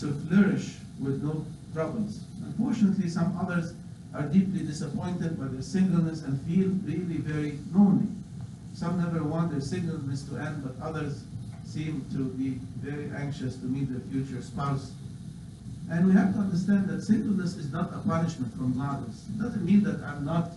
to 0.00 0.12
flourish 0.12 0.74
with 1.00 1.22
no 1.22 1.44
troubles. 1.72 2.20
Unfortunately, 2.44 3.08
some 3.08 3.36
others 3.40 3.74
are 4.14 4.22
deeply 4.22 4.64
disappointed 4.64 5.38
by 5.38 5.48
their 5.48 5.62
singleness 5.62 6.22
and 6.22 6.40
feel 6.42 6.68
really 6.84 7.18
very 7.18 7.58
lonely. 7.72 8.06
Some 8.74 9.00
never 9.00 9.22
want 9.22 9.52
their 9.52 9.60
singleness 9.60 10.22
to 10.28 10.36
end, 10.36 10.64
but 10.64 10.74
others 10.84 11.22
seem 11.64 12.04
to 12.12 12.24
be 12.34 12.58
very 12.78 13.10
anxious 13.16 13.56
to 13.56 13.66
meet 13.66 13.88
their 13.90 14.00
future 14.10 14.42
spouse. 14.42 14.92
And 15.90 16.06
we 16.06 16.12
have 16.12 16.34
to 16.34 16.40
understand 16.40 16.88
that 16.88 17.02
singleness 17.02 17.56
is 17.56 17.72
not 17.72 17.92
a 17.94 17.98
punishment 17.98 18.52
from 18.54 18.76
God. 18.76 19.06
It 19.08 19.40
doesn't 19.40 19.64
mean 19.64 19.84
that 19.84 20.02
I'm 20.02 20.24
not 20.24 20.52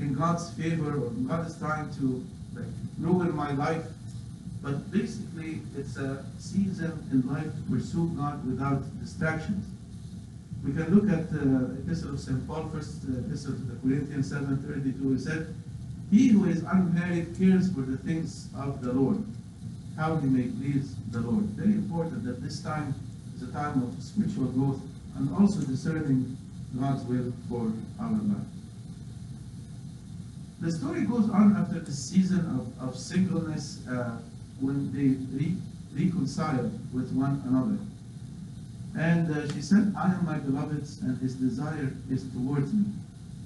in 0.00 0.14
God's 0.14 0.50
favor 0.54 0.96
or 0.96 1.10
God 1.10 1.46
is 1.46 1.56
trying 1.58 1.92
to 1.96 2.24
like, 2.54 2.64
ruin 2.98 3.34
my 3.34 3.52
life. 3.52 3.84
But 4.62 4.90
basically, 4.90 5.60
it's 5.76 5.98
a 5.98 6.24
season 6.38 7.06
in 7.12 7.28
life 7.28 7.44
to 7.44 7.62
pursue 7.70 8.08
God 8.16 8.46
without 8.46 8.82
distractions. 9.00 9.66
We 10.64 10.72
can 10.72 10.94
look 10.94 11.12
at 11.12 11.30
the 11.30 11.76
Epistle 11.82 12.14
of 12.14 12.20
St. 12.20 12.46
Paul, 12.48 12.70
first 12.72 13.04
uh, 13.04 13.18
Epistle 13.18 13.52
to 13.52 13.60
the 13.60 13.76
Corinthians 13.80 14.32
7.32. 14.32 15.12
He 15.12 15.18
said, 15.18 15.54
He 16.10 16.28
who 16.28 16.44
is 16.44 16.62
unmarried 16.62 17.36
cares 17.38 17.72
for 17.72 17.80
the 17.80 17.96
things 17.98 18.48
of 18.56 18.82
the 18.82 18.92
Lord, 18.92 19.24
how 19.96 20.16
he 20.16 20.28
may 20.28 20.48
please 20.48 20.94
the 21.10 21.20
Lord. 21.20 21.44
Very 21.56 21.72
important 21.72 22.24
that 22.24 22.42
this 22.42 22.62
time 22.62 22.94
is 23.36 23.42
a 23.42 23.52
time 23.52 23.82
of 23.82 24.02
spiritual 24.02 24.46
growth 24.46 24.80
and 25.16 25.34
also 25.34 25.60
discerning 25.60 26.36
God's 26.78 27.04
will 27.04 27.32
for 27.48 27.72
our 28.00 28.10
life. 28.10 28.46
The 30.60 30.72
story 30.72 31.04
goes 31.04 31.28
on 31.30 31.56
after 31.56 31.80
the 31.80 31.92
season 31.92 32.40
of, 32.58 32.88
of 32.88 32.96
singleness 32.96 33.86
uh, 33.86 34.18
when 34.60 34.90
they 34.92 35.16
re- 35.36 35.56
reconcile 35.94 36.70
with 36.92 37.12
one 37.12 37.42
another. 37.46 37.78
And 38.96 39.30
uh, 39.30 39.52
she 39.52 39.60
said, 39.60 39.92
I 39.98 40.12
am 40.12 40.24
my 40.24 40.38
beloved's, 40.38 41.00
and 41.02 41.18
his 41.18 41.34
desire 41.34 41.92
is 42.10 42.24
towards 42.32 42.72
me. 42.72 42.84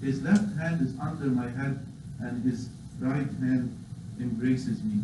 His 0.00 0.22
left 0.22 0.56
hand 0.58 0.80
is 0.80 0.94
under 1.00 1.26
my 1.26 1.48
head, 1.48 1.84
and 2.20 2.44
his 2.44 2.68
right 3.00 3.28
hand 3.40 3.76
embraces 4.20 4.82
me. 4.82 5.02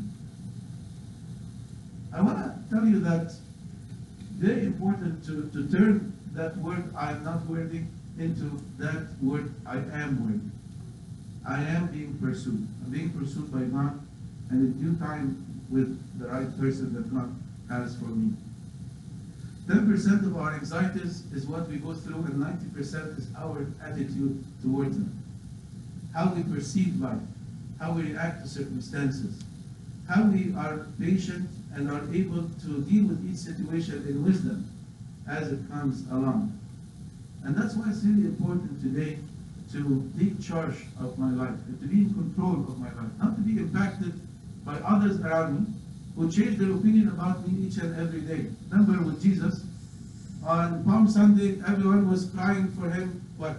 I 2.12 2.20
want 2.20 2.38
to 2.38 2.74
tell 2.74 2.86
you 2.86 3.00
that 3.00 3.32
very 4.38 4.66
important 4.66 5.24
to, 5.26 5.48
to 5.52 5.68
turn 5.70 6.12
that 6.32 6.56
word 6.58 6.92
I 6.96 7.12
am 7.12 7.24
not 7.24 7.46
worthy 7.46 7.82
into 8.18 8.60
that 8.78 9.06
word 9.22 9.52
I 9.66 9.76
am 9.76 10.24
worthy. 10.24 10.50
I 11.46 11.62
am 11.62 11.86
being 11.88 12.16
pursued. 12.18 12.66
I'm 12.84 12.90
being 12.90 13.10
pursued 13.10 13.52
by 13.52 13.60
God, 13.60 14.00
and 14.50 14.60
in 14.60 14.72
due 14.80 14.98
time 14.98 15.44
with 15.68 15.98
the 16.18 16.28
right 16.28 16.58
person 16.58 16.94
that 16.94 17.12
God 17.12 17.34
has 17.68 17.96
for 17.96 18.06
me. 18.06 18.36
10% 19.66 20.26
of 20.26 20.36
our 20.36 20.54
anxieties 20.54 21.24
is 21.32 21.46
what 21.46 21.68
we 21.68 21.76
go 21.76 21.94
through, 21.94 22.16
and 22.16 22.34
90% 22.34 23.18
is 23.18 23.28
our 23.38 23.66
attitude 23.82 24.44
towards 24.62 24.96
them. 24.96 25.23
How 26.14 26.32
we 26.32 26.42
perceive 26.44 27.00
life, 27.00 27.18
how 27.80 27.92
we 27.92 28.12
react 28.12 28.42
to 28.42 28.48
circumstances, 28.48 29.42
how 30.08 30.22
we 30.24 30.54
are 30.54 30.86
patient 31.00 31.48
and 31.74 31.90
are 31.90 32.02
able 32.14 32.48
to 32.62 32.80
deal 32.82 33.08
with 33.08 33.28
each 33.28 33.38
situation 33.38 34.04
in 34.08 34.24
wisdom 34.24 34.70
as 35.28 35.50
it 35.50 35.58
comes 35.70 36.08
along. 36.10 36.56
And 37.42 37.56
that's 37.56 37.74
why 37.74 37.90
it's 37.90 38.04
really 38.04 38.28
important 38.28 38.80
today 38.80 39.18
to 39.72 40.10
take 40.16 40.40
charge 40.40 40.76
of 41.00 41.18
my 41.18 41.30
life, 41.30 41.58
and 41.66 41.80
to 41.80 41.86
be 41.88 42.02
in 42.02 42.14
control 42.14 42.64
of 42.68 42.78
my 42.78 42.86
life, 42.92 43.10
not 43.18 43.34
to 43.34 43.42
be 43.42 43.58
impacted 43.58 44.12
by 44.64 44.76
others 44.86 45.18
around 45.20 45.60
me 45.60 45.74
who 46.14 46.30
change 46.30 46.58
their 46.58 46.70
opinion 46.70 47.08
about 47.08 47.46
me 47.46 47.66
each 47.66 47.78
and 47.78 47.98
every 47.98 48.20
day. 48.20 48.46
Remember 48.70 49.02
with 49.02 49.20
Jesus, 49.20 49.64
on 50.46 50.84
Palm 50.84 51.08
Sunday, 51.08 51.60
everyone 51.66 52.08
was 52.08 52.26
crying 52.26 52.68
for 52.68 52.88
him, 52.88 53.20
what? 53.36 53.56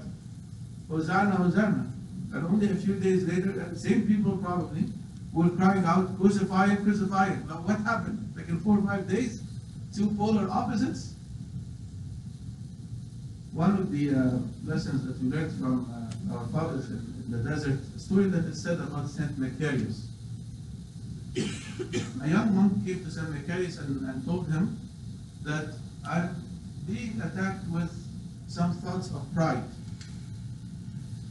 Hosanna, 0.90 1.36
Hosanna. 1.36 1.92
And 2.36 2.46
only 2.48 2.70
a 2.70 2.76
few 2.76 2.96
days 2.96 3.24
later, 3.24 3.54
the 3.54 3.80
same 3.80 4.06
people 4.06 4.36
probably 4.38 4.84
were 5.32 5.50
crying 5.52 5.86
out, 5.86 6.18
crucify 6.20 6.68
him, 6.68 6.84
crucify 6.84 7.30
him. 7.30 7.48
Now 7.48 7.56
what 7.64 7.80
happened? 7.80 8.34
Like 8.36 8.50
in 8.50 8.60
four 8.60 8.78
or 8.78 8.82
five 8.82 9.08
days? 9.10 9.42
Two 9.96 10.08
polar 10.18 10.50
opposites? 10.52 11.16
One 13.54 13.78
of 13.78 13.90
the 13.90 14.10
uh, 14.10 14.40
lessons 14.66 15.06
that 15.06 15.18
we 15.24 15.30
learned 15.30 15.58
from 15.58 15.90
uh, 16.30 16.38
our 16.38 16.48
fathers 16.48 16.90
in, 16.90 17.24
in, 17.24 17.32
the 17.32 17.50
desert, 17.50 17.80
a 17.96 18.00
story 18.00 18.26
that 18.26 18.44
is 18.44 18.62
said 18.62 18.80
about 18.82 19.10
Saint 19.10 19.40
Macarius. 19.40 20.08
a 22.22 22.28
young 22.28 22.54
monk 22.54 22.86
came 22.86 23.02
to 23.06 23.10
Saint 23.10 23.30
Macarius 23.30 23.80
and, 23.80 24.10
and 24.10 24.26
told 24.26 24.48
him 24.50 24.78
that 25.44 25.74
I'm 26.06 26.36
being 26.86 27.22
attacked 27.24 27.66
with 27.70 27.92
some 28.50 28.74
thoughts 28.74 29.10
of 29.12 29.24
pride. 29.34 29.64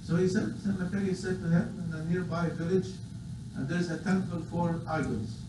So 0.07 0.17
he 0.17 0.29
said, 0.29 0.53
Macarius 0.67 1.17
said 1.17 1.41
to 1.41 1.49
him, 1.49 1.89
in 1.89 1.99
a 1.99 2.05
nearby 2.05 2.51
village, 2.51 2.89
uh, 3.57 3.65
there's 3.65 3.91
a 3.91 3.99
temple 4.05 4.43
for 4.51 4.81
idols. 4.89 5.41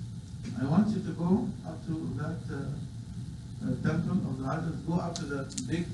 I 0.61 0.65
want 0.65 0.87
you 0.95 1.03
to 1.03 1.11
go 1.11 1.49
up 1.67 1.85
to 1.87 1.93
that 2.15 2.39
uh, 2.47 3.67
uh, 3.67 3.75
temple 3.83 4.15
of 4.29 4.39
the 4.39 4.47
idols, 4.47 4.75
go 4.87 4.95
up 4.95 5.13
to 5.15 5.25
the 5.25 5.63
big 5.67 5.85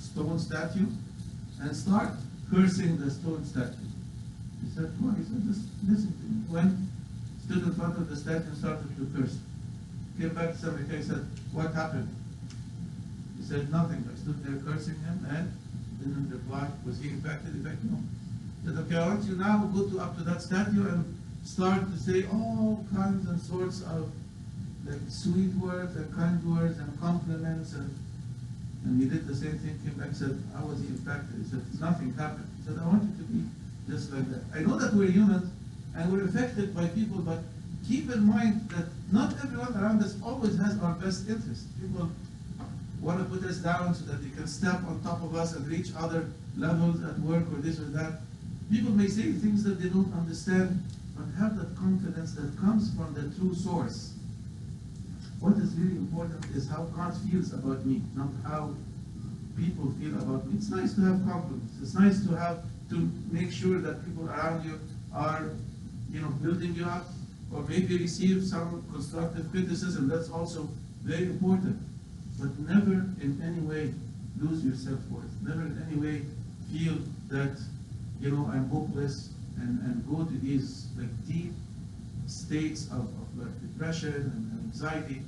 stone 0.00 0.38
statue 0.40 0.86
and 1.60 1.76
start 1.76 2.10
cursing 2.50 2.98
the 2.98 3.10
stone 3.10 3.44
statue. 3.44 3.86
He 4.64 4.70
said, 4.74 4.90
why? 4.98 5.14
He 5.14 5.22
said, 5.22 5.46
just 5.46 5.68
listen 5.86 6.12
to 6.18 6.24
me. 6.24 6.42
When 6.50 6.88
stood 7.48 7.62
in 7.62 7.74
front 7.74 7.96
of 7.96 8.10
the 8.10 8.16
statue 8.16 8.44
and 8.44 8.56
started 8.56 8.88
to 8.96 9.06
curse. 9.16 9.38
Came 10.18 10.34
back 10.34 10.52
to 10.52 10.58
somebody 10.58 10.96
and 10.96 11.04
said, 11.04 11.24
what 11.52 11.72
happened? 11.72 12.08
He 13.38 13.44
said, 13.44 13.70
nothing. 13.70 14.04
I 14.04 14.18
stood 14.18 14.44
there 14.44 14.60
cursing 14.66 14.96
him 14.96 15.26
and 15.30 15.52
didn't 15.98 16.30
reply. 16.30 16.68
Was 16.86 16.98
he 17.00 17.10
infected? 17.10 17.54
In 17.54 17.64
fact, 17.64 17.82
no. 17.84 17.98
He 18.62 18.68
said, 18.68 18.78
okay, 18.86 18.96
I 18.96 19.08
want 19.08 19.24
you 19.24 19.36
now 19.36 19.70
go 19.74 19.88
to 19.88 20.00
up 20.00 20.16
to 20.18 20.24
that 20.24 20.42
statue 20.42 20.88
and 20.88 21.18
start 21.44 21.90
to 21.90 21.98
say 21.98 22.24
all 22.32 22.84
kinds 22.94 23.28
and 23.28 23.40
sorts 23.40 23.82
of 23.82 24.10
like 24.86 25.00
sweet 25.08 25.54
words 25.54 25.96
and 25.96 26.14
kind 26.14 26.42
words 26.56 26.78
and 26.78 27.00
compliments 27.00 27.74
and 27.74 27.94
and 28.84 29.02
he 29.02 29.08
did 29.08 29.26
the 29.26 29.34
same 29.34 29.58
thing, 29.58 29.78
came 29.84 29.94
back 29.98 30.08
and 30.08 30.16
said, 30.16 30.42
I 30.56 30.62
was 30.62 30.78
infected? 30.80 31.36
He 31.42 31.50
said, 31.50 31.62
Nothing 31.80 32.14
happened. 32.14 32.46
He 32.58 32.70
said, 32.70 32.78
I 32.80 32.86
want 32.86 33.02
you 33.02 33.16
to 33.18 33.24
be 33.24 33.44
just 33.90 34.12
like 34.12 34.30
that. 34.30 34.42
I 34.54 34.62
know 34.62 34.78
that 34.78 34.94
we're 34.94 35.10
humans 35.10 35.50
and 35.96 36.12
we're 36.12 36.24
affected 36.24 36.74
by 36.76 36.86
people, 36.88 37.18
but 37.18 37.40
keep 37.88 38.10
in 38.10 38.22
mind 38.24 38.68
that 38.70 38.86
not 39.10 39.34
everyone 39.42 39.74
around 39.74 40.02
us 40.02 40.14
always 40.22 40.56
has 40.58 40.78
our 40.80 40.94
best 40.94 41.28
interest. 41.28 41.66
People 41.80 42.08
want 43.00 43.18
to 43.18 43.24
put 43.24 43.48
us 43.48 43.58
down 43.58 43.94
so 43.94 44.04
that 44.06 44.22
they 44.22 44.30
can 44.30 44.46
step 44.46 44.82
on 44.86 45.00
top 45.02 45.22
of 45.22 45.34
us 45.34 45.54
and 45.54 45.66
reach 45.66 45.88
other 45.96 46.26
levels 46.56 47.02
at 47.04 47.18
work 47.20 47.44
or 47.52 47.60
this 47.60 47.78
or 47.78 47.84
that. 47.84 48.20
People 48.70 48.92
may 48.92 49.08
say 49.08 49.32
things 49.32 49.62
that 49.64 49.80
they 49.80 49.88
don't 49.88 50.12
understand, 50.14 50.82
but 51.16 51.26
have 51.38 51.56
that 51.58 51.76
confidence 51.76 52.34
that 52.34 52.58
comes 52.58 52.94
from 52.94 53.14
the 53.14 53.34
true 53.38 53.54
source. 53.54 54.14
What 55.40 55.56
is 55.56 55.74
really 55.74 55.96
important 55.96 56.44
is 56.54 56.68
how 56.68 56.84
God 56.96 57.14
feels 57.30 57.52
about 57.52 57.86
me, 57.86 58.02
not 58.14 58.28
how 58.44 58.74
people 59.56 59.92
feel 60.00 60.14
about 60.14 60.46
me. 60.46 60.54
It's 60.56 60.68
nice 60.68 60.94
to 60.94 61.00
have 61.02 61.24
compliments. 61.24 61.74
It's 61.80 61.94
nice 61.94 62.24
to 62.26 62.34
have 62.36 62.64
to 62.90 63.10
make 63.30 63.52
sure 63.52 63.78
that 63.80 64.04
people 64.04 64.28
around 64.28 64.64
you 64.64 64.80
are, 65.14 65.50
you 66.10 66.20
know, 66.20 66.28
building 66.42 66.74
you 66.74 66.84
up, 66.84 67.06
or 67.54 67.62
maybe 67.62 67.96
receive 67.98 68.44
some 68.44 68.84
constructive 68.92 69.50
criticism. 69.50 70.08
That's 70.08 70.30
also 70.30 70.68
very 71.02 71.24
important. 71.24 71.78
But 72.40 72.58
never 72.60 72.92
in 73.20 73.40
any 73.42 73.60
way 73.60 73.94
lose 74.40 74.64
your 74.64 74.74
self-worth. 74.74 75.30
Never 75.42 75.62
in 75.62 75.82
any 75.88 76.00
way 76.00 76.22
feel 76.72 76.98
that, 77.28 77.58
you 78.20 78.30
know, 78.30 78.48
I'm 78.52 78.68
hopeless 78.68 79.30
and, 79.60 79.80
and 79.80 80.04
go 80.08 80.24
to 80.24 80.38
these 80.38 80.86
like 80.96 81.10
deep 81.26 81.52
states 82.26 82.86
of, 82.86 83.00
of 83.00 83.38
like 83.38 83.60
depression 83.60 84.14
and, 84.14 84.58
anxiety. 84.68 85.22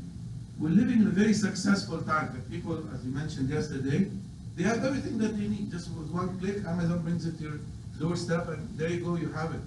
We're 0.58 0.68
living 0.68 1.00
in 1.00 1.06
a 1.06 1.10
very 1.10 1.32
successful 1.32 2.02
time. 2.02 2.34
Like 2.34 2.50
people, 2.50 2.76
as 2.94 3.04
you 3.04 3.10
mentioned 3.10 3.48
yesterday, 3.48 4.10
they 4.56 4.64
have 4.64 4.84
everything 4.84 5.16
that 5.18 5.36
they 5.36 5.48
need. 5.48 5.70
Just 5.70 5.90
with 5.92 6.10
one 6.10 6.38
click, 6.38 6.58
Amazon 6.66 7.00
brings 7.02 7.24
it 7.24 7.38
to 7.38 7.44
your 7.44 7.60
doorstep, 7.98 8.48
and 8.48 8.68
there 8.76 8.90
you 8.90 9.00
go, 9.00 9.16
you 9.16 9.32
have 9.32 9.54
it. 9.54 9.60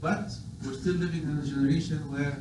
But 0.00 0.32
we're 0.64 0.72
still 0.72 0.94
living 0.94 1.22
in 1.22 1.38
a 1.38 1.46
generation 1.46 1.98
where 2.10 2.38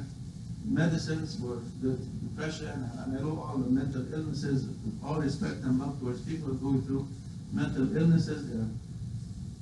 medicines 0.66 1.40
for 1.40 1.62
the 1.82 1.98
depression, 2.24 2.68
and 2.68 3.18
I 3.18 3.22
know 3.22 3.42
all 3.42 3.58
the 3.58 3.70
mental 3.70 4.14
illnesses, 4.14 4.68
all 5.04 5.16
respect 5.16 5.64
love 5.64 6.00
towards 6.00 6.22
people 6.22 6.54
going 6.54 6.82
through 6.84 7.08
mental 7.52 7.96
illnesses, 7.96 8.50
they 8.50 8.58
are 8.58 8.68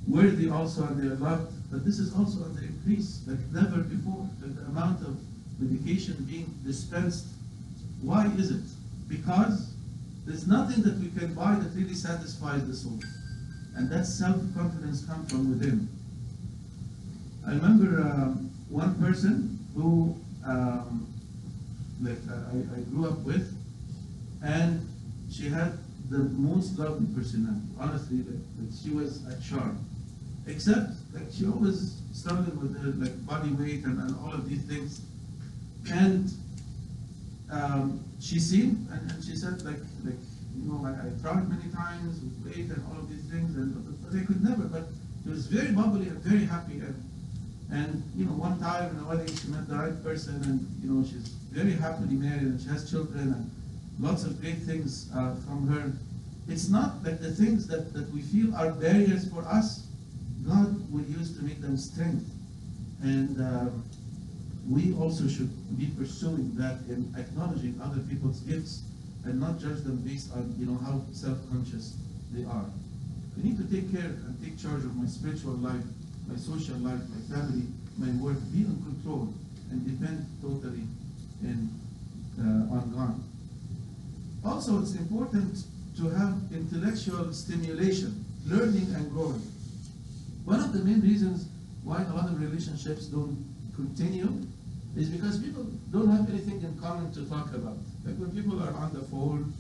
worthy 0.08 0.50
also 0.50 0.84
and 0.84 1.02
they 1.02 1.08
are 1.08 1.18
loved, 1.18 1.54
but 1.72 1.86
this 1.86 2.00
is 2.00 2.14
also 2.16 2.44
on 2.44 2.56
the 2.56 2.64
increase 2.64 3.22
like 3.28 3.40
never 3.52 3.82
before. 3.84 4.28
The, 4.40 4.48
the 4.48 4.66
amount 4.68 5.02
of 5.02 5.18
medication 5.60 6.16
being 6.30 6.54
dispensed 6.66 7.28
Why 8.02 8.28
is 8.38 8.52
it? 8.52 8.64
Because 9.08 9.74
there's 10.26 10.48
nothing 10.48 10.84
that 10.84 10.98
we 11.00 11.10
can 11.20 11.34
buy 11.34 11.56
that 11.56 11.76
really 11.76 11.96
satisfies 11.96 12.68
the 12.68 12.76
soul. 12.76 13.00
And 13.76 13.90
that 13.90 14.06
self-confidence 14.06 15.06
comes 15.06 15.32
from 15.32 15.50
within. 15.50 15.88
I 17.46 17.52
remember 17.52 18.02
um, 18.02 18.52
one 18.70 18.96
person 18.96 19.60
who 19.76 20.16
um, 20.48 21.14
like 22.02 22.18
uh, 22.30 22.52
I, 22.54 22.78
I 22.78 22.80
grew 22.90 23.08
up 23.08 23.20
with, 23.20 23.54
and 24.44 24.88
she 25.30 25.50
had 25.50 25.78
the 26.10 26.20
most 26.20 26.80
lovely 26.80 27.08
personality. 27.14 27.62
Honestly, 27.80 28.18
like, 28.18 28.72
she 28.82 28.92
was 28.92 29.26
a 29.28 29.42
charm. 29.42 29.84
Except 30.48 30.92
like 31.14 31.28
she 31.34 31.46
always 31.46 32.02
struggled 32.14 32.62
with 32.62 32.82
her 32.82 32.92
like 33.04 33.26
body 33.26 33.52
weight 33.52 33.84
and, 33.84 34.00
and 34.00 34.16
all 34.24 34.32
of 34.32 34.50
these 34.50 34.64
things. 34.64 35.02
And 35.92 36.32
um, 37.52 38.04
she 38.20 38.40
seemed 38.40 38.88
and, 38.90 39.12
and 39.12 39.24
she 39.24 39.36
said 39.36 39.62
like 39.64 39.80
like 40.06 40.20
you 40.56 40.72
know 40.72 40.86
I, 40.86 40.92
I 40.92 41.22
tried 41.22 41.50
many 41.50 41.70
times 41.72 42.22
with 42.22 42.46
weight 42.46 42.70
and 42.70 42.82
all 42.90 43.00
of 43.00 43.10
these 43.10 43.24
things 43.24 43.56
and 43.58 43.76
but, 43.86 44.12
but 44.12 44.18
I 44.18 44.24
could 44.26 44.42
never. 44.42 44.64
But 44.64 44.88
she 45.24 45.30
was 45.30 45.48
very 45.48 45.74
bubbly 45.74 46.08
and 46.08 46.18
very 46.20 46.46
happy 46.46 46.80
and 46.80 47.07
and 47.72 48.04
you 48.16 48.26
know 48.26 48.32
one 48.32 48.60
time 48.60 48.96
in 48.96 49.04
a 49.04 49.08
wedding 49.08 49.36
she 49.36 49.48
met 49.50 49.68
the 49.68 49.76
right 49.76 50.04
person 50.04 50.36
and 50.44 50.66
you 50.82 50.90
know 50.90 51.06
she's 51.06 51.28
very 51.52 51.74
happily 51.74 52.16
married 52.16 52.44
and 52.44 52.62
she 52.62 52.68
has 52.70 52.90
children 52.90 53.34
and 53.34 53.52
lots 54.00 54.24
of 54.24 54.40
great 54.42 54.60
things 54.60 55.10
uh, 55.16 55.36
from 55.46 55.68
her. 55.68 55.92
It's 56.48 56.70
not 56.70 57.04
that 57.04 57.22
the 57.22 57.32
things 57.32 57.68
that, 57.68 57.94
that 57.94 58.10
we 58.14 58.22
feel 58.22 58.56
are 58.56 58.72
barriers 58.72 59.28
for 59.30 59.42
us, 59.42 59.88
God 60.48 60.92
will 60.92 61.04
use 61.04 61.36
to 61.38 61.44
make 61.44 61.62
them 61.62 61.78
strength. 61.78 62.26
And 63.04 63.40
um, 63.42 63.84
we 64.70 64.94
also 64.94 65.28
should 65.28 65.52
be 65.78 65.88
pursuing 65.98 66.56
that 66.56 66.80
in 66.90 67.14
acknowledging 67.18 67.80
other 67.84 68.00
people's 68.02 68.40
gifts 68.42 68.84
and 69.26 69.40
not 69.40 69.60
judge 69.60 69.84
them 69.84 69.98
based 69.98 70.32
on 70.34 70.56
you 70.58 70.66
know 70.66 70.78
how 70.78 71.02
self-conscious 71.12 71.98
they 72.32 72.46
are. 72.46 72.66
We 73.36 73.44
need 73.44 73.58
to 73.58 73.64
take 73.66 73.92
care 73.92 74.06
and 74.08 74.38
take 74.44 74.58
charge 74.58 74.84
of 74.84 74.96
my 74.96 75.06
spiritual 75.06 75.54
life, 75.54 75.84
my 76.28 76.36
social 76.36 76.76
life, 76.78 77.00
my 77.10 77.36
family, 77.36 77.66
my 77.98 78.12
work, 78.22 78.38
be 78.52 78.60
in 78.60 78.78
control 78.84 79.34
and 79.72 79.86
depend 79.86 80.26
totally 80.42 80.84
in, 81.42 81.70
uh, 82.40 82.76
on 82.76 82.92
God. 82.96 83.20
Also, 84.46 84.82
it's 84.82 84.96
important 84.96 85.64
to 85.98 86.10
have 86.10 86.38
intellectual 86.54 87.34
stimulation, 87.34 88.24
learning 88.46 88.88
and 88.96 89.12
growing. 89.12 89.42
One 90.46 90.60
of 90.60 90.72
the 90.72 90.80
main 90.80 91.02
reasons 91.02 91.48
why 91.84 92.04
a 92.04 92.14
lot 92.14 92.30
of 92.30 92.40
relationships 92.40 93.06
don't 93.08 93.44
continue 93.76 94.32
is 94.96 95.10
because 95.10 95.40
people 95.40 95.64
don't 95.92 96.10
have 96.10 96.30
anything 96.30 96.62
in 96.62 96.78
common 96.80 97.12
to 97.14 97.26
talk 97.30 97.54
about. 97.54 97.78
Like 98.06 98.16
when 98.18 98.32
people 98.32 98.62
are 98.62 98.74
on 98.74 98.94
the 98.94 99.02
phone 99.02 99.54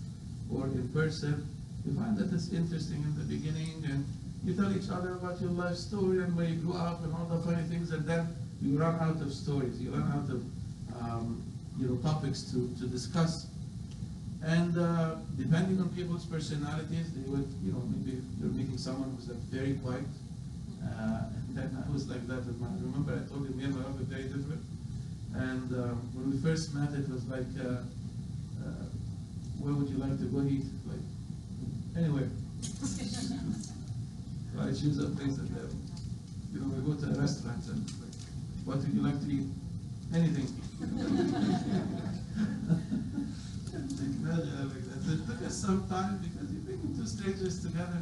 or 0.53 0.65
in 0.65 0.88
person, 0.89 1.47
you 1.86 1.93
find 1.93 2.18
that 2.18 2.34
it's 2.34 2.51
interesting 2.51 3.03
in 3.03 3.15
the 3.18 3.24
beginning 3.24 3.84
and 3.86 4.05
you 4.43 4.53
tell 4.53 4.71
each 4.75 4.89
other 4.89 5.13
about 5.13 5.41
your 5.41 5.51
life 5.51 5.75
story 5.75 6.23
and 6.23 6.35
where 6.35 6.45
you 6.47 6.55
grew 6.55 6.73
up 6.73 7.03
and 7.03 7.13
all 7.13 7.25
the 7.25 7.39
funny 7.43 7.63
things 7.63 7.91
and 7.91 8.05
then 8.05 8.27
you 8.61 8.79
run 8.79 8.95
out 8.99 9.21
of 9.21 9.33
stories, 9.33 9.79
you 9.79 9.91
run 9.91 10.11
out 10.11 10.29
of 10.29 10.41
um, 10.99 11.43
you 11.77 11.88
know, 11.88 11.95
topics 11.97 12.43
to, 12.51 12.69
to 12.79 12.88
discuss. 12.88 13.47
And 14.43 14.77
uh, 14.77 15.15
depending 15.38 15.79
on 15.79 15.89
people's 15.89 16.25
personalities, 16.25 17.11
they 17.13 17.29
would, 17.29 17.47
you 17.63 17.71
know, 17.71 17.81
maybe 17.89 18.21
you're 18.39 18.49
meeting 18.49 18.77
someone 18.77 19.15
who's 19.15 19.29
like 19.29 19.38
very 19.49 19.73
quiet. 19.75 20.05
Uh, 20.83 21.29
and 21.47 21.57
then 21.57 21.85
I 21.85 21.91
was 21.91 22.07
like 22.07 22.25
that 22.27 22.45
with 22.45 22.59
my, 22.59 22.67
remember 22.81 23.13
I 23.13 23.27
told 23.29 23.47
you 23.49 23.55
me 23.55 23.65
and 23.65 23.75
my 23.75 23.83
were 23.83 24.05
very 24.05 24.23
different. 24.23 24.61
And 25.35 25.71
um, 25.73 26.09
when 26.13 26.31
we 26.31 26.38
first 26.38 26.73
met, 26.73 26.93
it 26.93 27.09
was 27.09 27.25
like, 27.27 27.45
uh, 27.59 27.83
uh, 28.63 28.85
where 29.59 29.73
would 29.73 29.89
you 29.89 29.97
like 29.97 30.17
to 30.17 30.25
go 30.25 30.41
eat? 30.41 30.65
Like, 30.88 31.03
anyway. 31.97 32.27
I 34.59 34.69
choose 34.69 34.97
a 34.99 35.09
place 35.09 35.35
that, 35.37 35.51
uh, 35.51 35.67
you 36.53 36.59
know, 36.59 36.67
we 36.67 36.81
go 36.81 36.99
to 36.99 37.05
a 37.13 37.21
restaurant 37.21 37.63
and 37.67 37.89
what 38.65 38.77
would 38.77 38.93
you 38.93 39.01
like 39.01 39.19
to 39.21 39.27
eat? 39.31 39.47
Anything. 40.13 40.47
It 45.09 45.25
took 45.25 45.41
us 45.45 45.55
some 45.55 45.87
time 45.87 46.17
because 46.19 46.51
you're 46.51 46.61
bringing 46.61 46.95
two 46.97 47.05
strangers 47.05 47.61
together, 47.61 48.01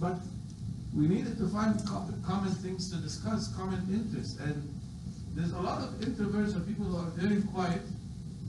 but 0.00 0.18
we 0.94 1.08
needed 1.08 1.38
to 1.38 1.48
find 1.48 1.74
co- 1.86 2.08
common 2.26 2.52
things 2.52 2.90
to 2.90 2.96
discuss, 2.96 3.48
common 3.56 3.80
interests, 3.92 4.38
and 4.40 4.68
there's 5.34 5.52
a 5.52 5.60
lot 5.60 5.82
of 5.82 5.94
introverts 6.00 6.56
or 6.56 6.60
people 6.60 6.84
who 6.86 6.96
are 6.96 7.10
very 7.16 7.42
quiet 7.42 7.82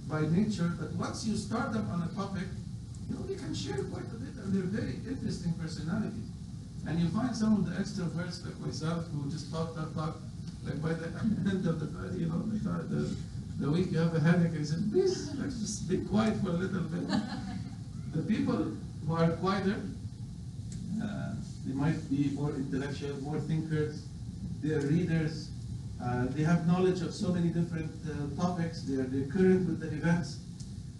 by 0.09 0.21
nature, 0.27 0.71
but 0.79 0.91
once 0.93 1.25
you 1.25 1.35
start 1.35 1.73
them 1.73 1.89
on 1.91 2.01
a 2.03 2.15
topic, 2.15 2.47
you 3.09 3.15
know, 3.15 3.23
they 3.23 3.35
can 3.35 3.53
share 3.53 3.83
quite 3.83 4.07
a 4.11 4.15
bit, 4.19 4.35
and 4.43 4.53
they're 4.53 4.81
very 4.81 4.99
interesting 5.07 5.53
personalities. 5.53 6.26
And 6.87 6.99
you 6.99 7.09
find 7.09 7.35
some 7.35 7.53
of 7.53 7.65
the 7.65 7.75
extroverts 7.75 8.45
like 8.45 8.57
myself 8.59 9.05
who 9.11 9.29
just 9.29 9.51
talk, 9.51 9.75
talk, 9.75 9.93
talk, 9.93 10.17
like 10.63 10.81
by 10.81 10.93
the 10.93 11.07
end 11.51 11.67
of 11.67 11.79
the, 11.81 12.17
you 12.17 12.27
know, 12.27 12.39
the, 12.39 13.13
the 13.59 13.69
week 13.69 13.91
you 13.91 13.99
have 13.99 14.15
a 14.15 14.19
headache, 14.21 14.57
I 14.57 14.63
said, 14.63 14.89
please, 14.91 15.35
let's 15.35 15.59
just 15.59 15.89
be 15.89 15.97
quiet 15.97 16.37
for 16.41 16.49
a 16.49 16.53
little 16.53 16.81
bit. 16.81 17.09
the 18.13 18.21
people 18.23 18.71
who 19.05 19.15
are 19.15 19.31
quieter, 19.31 19.81
uh, 21.03 21.33
they 21.65 21.73
might 21.73 22.09
be 22.09 22.29
more 22.29 22.51
intellectual, 22.51 23.17
more 23.21 23.39
thinkers, 23.41 24.03
they 24.63 24.73
are 24.73 24.81
readers, 24.87 25.49
uh, 26.01 26.25
they 26.29 26.43
have 26.43 26.67
knowledge 26.67 27.01
of 27.01 27.13
so 27.13 27.33
many 27.33 27.49
different 27.49 27.91
uh, 28.07 28.41
topics, 28.41 28.83
they 28.83 28.95
are, 28.95 29.03
they're 29.03 29.27
current 29.27 29.67
with 29.67 29.81
the 29.81 29.87
events. 29.87 30.39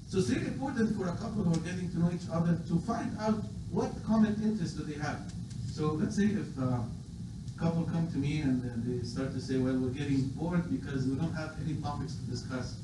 So 0.10 0.20
it's 0.20 0.30
really 0.30 0.48
important 0.48 0.98
for 0.98 1.08
a 1.08 1.16
couple 1.16 1.44
who 1.44 1.54
are 1.54 1.64
getting 1.64 1.90
to 1.92 2.00
know 2.00 2.12
each 2.14 2.28
other 2.32 2.60
to 2.68 2.80
find 2.80 3.16
out 3.22 3.42
what 3.72 3.92
common 4.06 4.36
interests 4.44 4.76
do 4.76 4.84
they 4.84 5.00
have. 5.00 5.32
So 5.78 5.94
let's 5.94 6.16
say 6.16 6.26
if 6.34 6.58
uh, 6.58 6.82
a 6.82 7.60
couple 7.60 7.84
come 7.84 8.10
to 8.10 8.18
me 8.18 8.42
and 8.42 8.66
uh, 8.66 8.74
they 8.82 9.06
start 9.06 9.32
to 9.34 9.40
say, 9.40 9.58
well, 9.58 9.78
we're 9.78 9.94
getting 9.94 10.24
bored 10.34 10.66
because 10.72 11.06
we 11.06 11.14
don't 11.14 11.36
have 11.36 11.54
any 11.64 11.76
topics 11.76 12.16
to 12.16 12.24
discuss. 12.32 12.78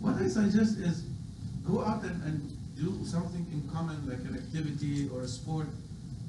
What 0.00 0.16
I 0.16 0.28
suggest 0.28 0.78
is 0.78 1.04
go 1.68 1.84
out 1.84 2.04
and, 2.04 2.16
and 2.24 2.40
do 2.74 3.04
something 3.04 3.44
in 3.52 3.68
common, 3.68 4.00
like 4.08 4.20
an 4.20 4.40
activity 4.40 5.10
or 5.12 5.20
a 5.20 5.28
sport, 5.28 5.66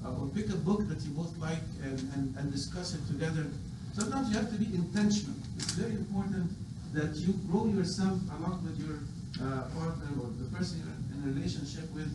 uh, 0.03 0.19
or 0.19 0.27
pick 0.35 0.49
a 0.49 0.57
book 0.57 0.89
that 0.89 0.99
you 1.03 1.11
both 1.11 1.31
like 1.37 1.63
and, 1.83 1.97
and, 2.13 2.35
and 2.35 2.51
discuss 2.51 2.95
it 2.95 3.07
together. 3.07 3.47
Sometimes 3.93 4.27
you 4.27 4.35
have 4.35 4.51
to 4.51 4.59
be 4.59 4.75
intentional. 4.75 5.37
It's 5.55 5.71
very 5.71 5.93
important 5.93 6.51
that 6.91 7.15
you 7.15 7.31
grow 7.49 7.65
yourself 7.67 8.19
along 8.35 8.67
with 8.67 8.75
your 8.75 8.99
uh, 9.39 9.71
partner 9.71 10.09
or 10.19 10.27
the 10.35 10.51
person 10.53 10.83
you're 10.83 10.99
in 11.15 11.31
a 11.31 11.33
relationship 11.33 11.89
with, 11.95 12.11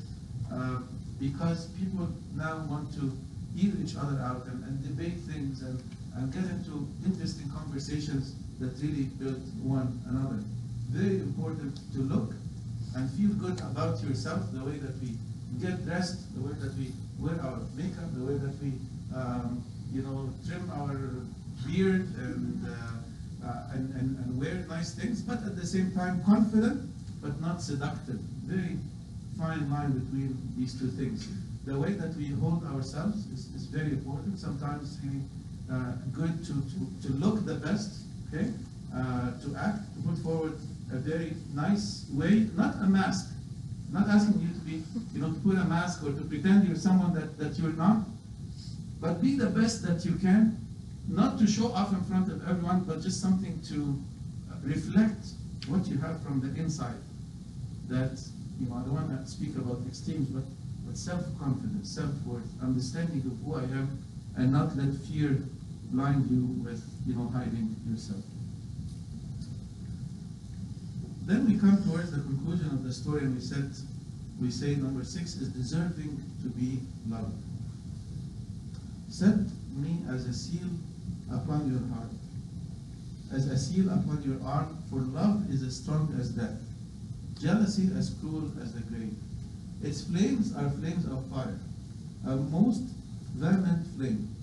uh, 0.52 0.80
because 1.18 1.68
people 1.80 2.06
now 2.36 2.58
want 2.68 2.92
to 3.00 3.16
hear 3.56 3.72
each 3.82 3.96
other 3.96 4.18
out 4.20 4.46
and, 4.46 4.64
and 4.64 4.82
debate 4.82 5.18
things 5.30 5.62
and, 5.62 5.82
and 6.16 6.32
get 6.32 6.44
into 6.44 6.86
interesting 7.04 7.48
conversations 7.50 8.34
that 8.60 8.72
really 8.82 9.04
build 9.18 9.42
one 9.62 10.00
another. 10.08 10.42
Very 10.90 11.20
important 11.20 11.78
to 11.92 11.98
look 12.02 12.32
and 12.96 13.10
feel 13.12 13.30
good 13.30 13.58
about 13.60 14.02
yourself, 14.02 14.40
the 14.52 14.64
way 14.64 14.78
that 14.78 14.94
we 15.02 15.16
get 15.60 15.84
dressed, 15.84 16.34
the 16.34 16.40
way 16.40 16.54
that 16.60 16.74
we 16.78 16.92
wear 17.18 17.40
our 17.42 17.58
makeup, 17.76 18.10
the 18.14 18.24
way 18.24 18.38
that 18.38 18.54
we, 18.62 18.72
um, 19.14 19.64
you 19.92 20.02
know, 20.02 20.30
trim 20.46 20.70
our 20.70 20.94
beard 21.66 22.06
and, 22.18 22.66
uh, 22.66 23.46
uh, 23.46 23.74
and, 23.74 23.94
and, 23.94 24.18
and 24.18 24.40
wear 24.40 24.64
nice 24.68 24.94
things, 24.94 25.22
but 25.22 25.38
at 25.44 25.56
the 25.56 25.66
same 25.66 25.92
time 25.92 26.22
confident, 26.24 26.90
but 27.22 27.40
not 27.40 27.62
seductive. 27.62 28.18
Very 28.46 28.76
fine 29.38 29.70
line 29.70 29.92
between 29.92 30.38
these 30.56 30.78
two 30.78 30.88
things. 30.88 31.28
The 31.66 31.78
way 31.78 31.92
that 31.92 32.14
we 32.16 32.26
hold 32.28 32.64
ourselves 32.66 33.26
is, 33.32 33.48
is 33.54 33.66
very 33.66 33.92
important. 33.92 34.38
Sometimes 34.38 34.82
it's 34.82 35.04
really 35.04 35.22
uh, 35.72 35.92
good 36.12 36.44
to, 36.44 36.52
to, 36.52 37.08
to 37.08 37.12
look 37.14 37.46
the 37.46 37.54
best, 37.54 38.02
okay? 38.28 38.50
Uh, 38.94 39.32
to 39.40 39.56
act, 39.56 39.80
to 39.96 40.08
put 40.08 40.18
forward 40.18 40.58
a 40.92 40.96
very 40.96 41.32
nice 41.54 42.06
way, 42.12 42.46
not 42.54 42.74
a 42.82 42.86
mask. 42.86 43.32
Not 43.90 44.08
asking 44.08 44.40
you 44.42 44.48
to 44.48 44.60
be, 44.60 44.82
you 45.14 45.20
know, 45.20 45.32
to 45.32 45.40
put 45.40 45.56
a 45.56 45.64
mask 45.64 46.02
or 46.02 46.12
to 46.12 46.20
pretend 46.22 46.68
you're 46.68 46.76
someone 46.76 47.14
that, 47.14 47.38
that 47.38 47.58
you're 47.58 47.72
not, 47.72 48.02
but 49.00 49.22
be 49.22 49.36
the 49.36 49.46
best 49.46 49.82
that 49.86 50.04
you 50.04 50.14
can, 50.16 50.58
not 51.08 51.38
to 51.38 51.46
show 51.46 51.72
off 51.72 51.92
in 51.92 52.02
front 52.04 52.30
of 52.30 52.46
everyone, 52.48 52.80
but 52.84 53.00
just 53.02 53.20
something 53.20 53.60
to 53.68 53.98
reflect 54.62 55.26
what 55.68 55.86
you 55.86 55.98
have 55.98 56.20
from 56.22 56.40
the 56.40 56.60
inside. 56.60 57.00
That, 57.88 58.18
you 58.60 58.68
know, 58.68 58.76
I 58.76 58.80
don't 58.80 58.94
want 58.94 59.24
to 59.24 59.30
speak 59.30 59.56
about 59.56 59.78
extremes, 59.86 60.28
but, 60.28 60.44
but 60.86 60.96
self-confidence, 60.96 61.88
self-worth, 61.88 62.48
understanding 62.62 63.22
of 63.26 63.38
who 63.44 63.54
I 63.54 63.64
am, 63.78 64.02
and 64.36 64.52
not 64.52 64.76
let 64.76 64.94
fear 65.08 65.38
blind 65.90 66.30
you 66.30 66.46
with, 66.62 66.82
you 67.06 67.14
know, 67.14 67.28
hiding 67.28 67.76
yourself. 67.88 68.22
Then 71.26 71.46
we 71.46 71.58
come 71.58 71.82
towards 71.84 72.10
the 72.10 72.20
conclusion 72.20 72.66
of 72.66 72.84
the 72.84 72.92
story 72.92 73.20
and 73.20 73.34
we 73.34 73.40
said, 73.40 73.70
we 74.40 74.50
say 74.50 74.74
number 74.74 75.04
six 75.04 75.36
is 75.36 75.48
deserving 75.48 76.22
to 76.42 76.48
be 76.48 76.80
loved. 77.08 77.32
Set 79.08 79.36
me 79.76 80.02
as 80.10 80.26
a 80.26 80.34
seal 80.34 80.68
upon 81.32 81.70
your 81.70 81.80
heart, 81.94 82.10
as 83.32 83.46
a 83.46 83.56
seal 83.56 83.88
upon 83.88 84.22
your 84.22 84.42
arm, 84.46 84.76
for 84.90 84.98
love 84.98 85.48
is 85.50 85.62
as 85.62 85.76
strong 85.76 86.14
as 86.18 86.30
death. 86.30 86.58
jealousy 87.40 87.90
as 87.96 88.10
cruel 88.20 88.50
as 88.62 88.72
the 88.72 88.80
grave. 88.80 89.14
Its 89.82 90.04
flames 90.04 90.54
are 90.54 90.70
flames 90.70 91.04
of 91.06 91.24
fire, 91.26 91.58
a 92.26 92.36
most 92.36 92.82
vehement 93.34 93.86
flame. 93.96 94.34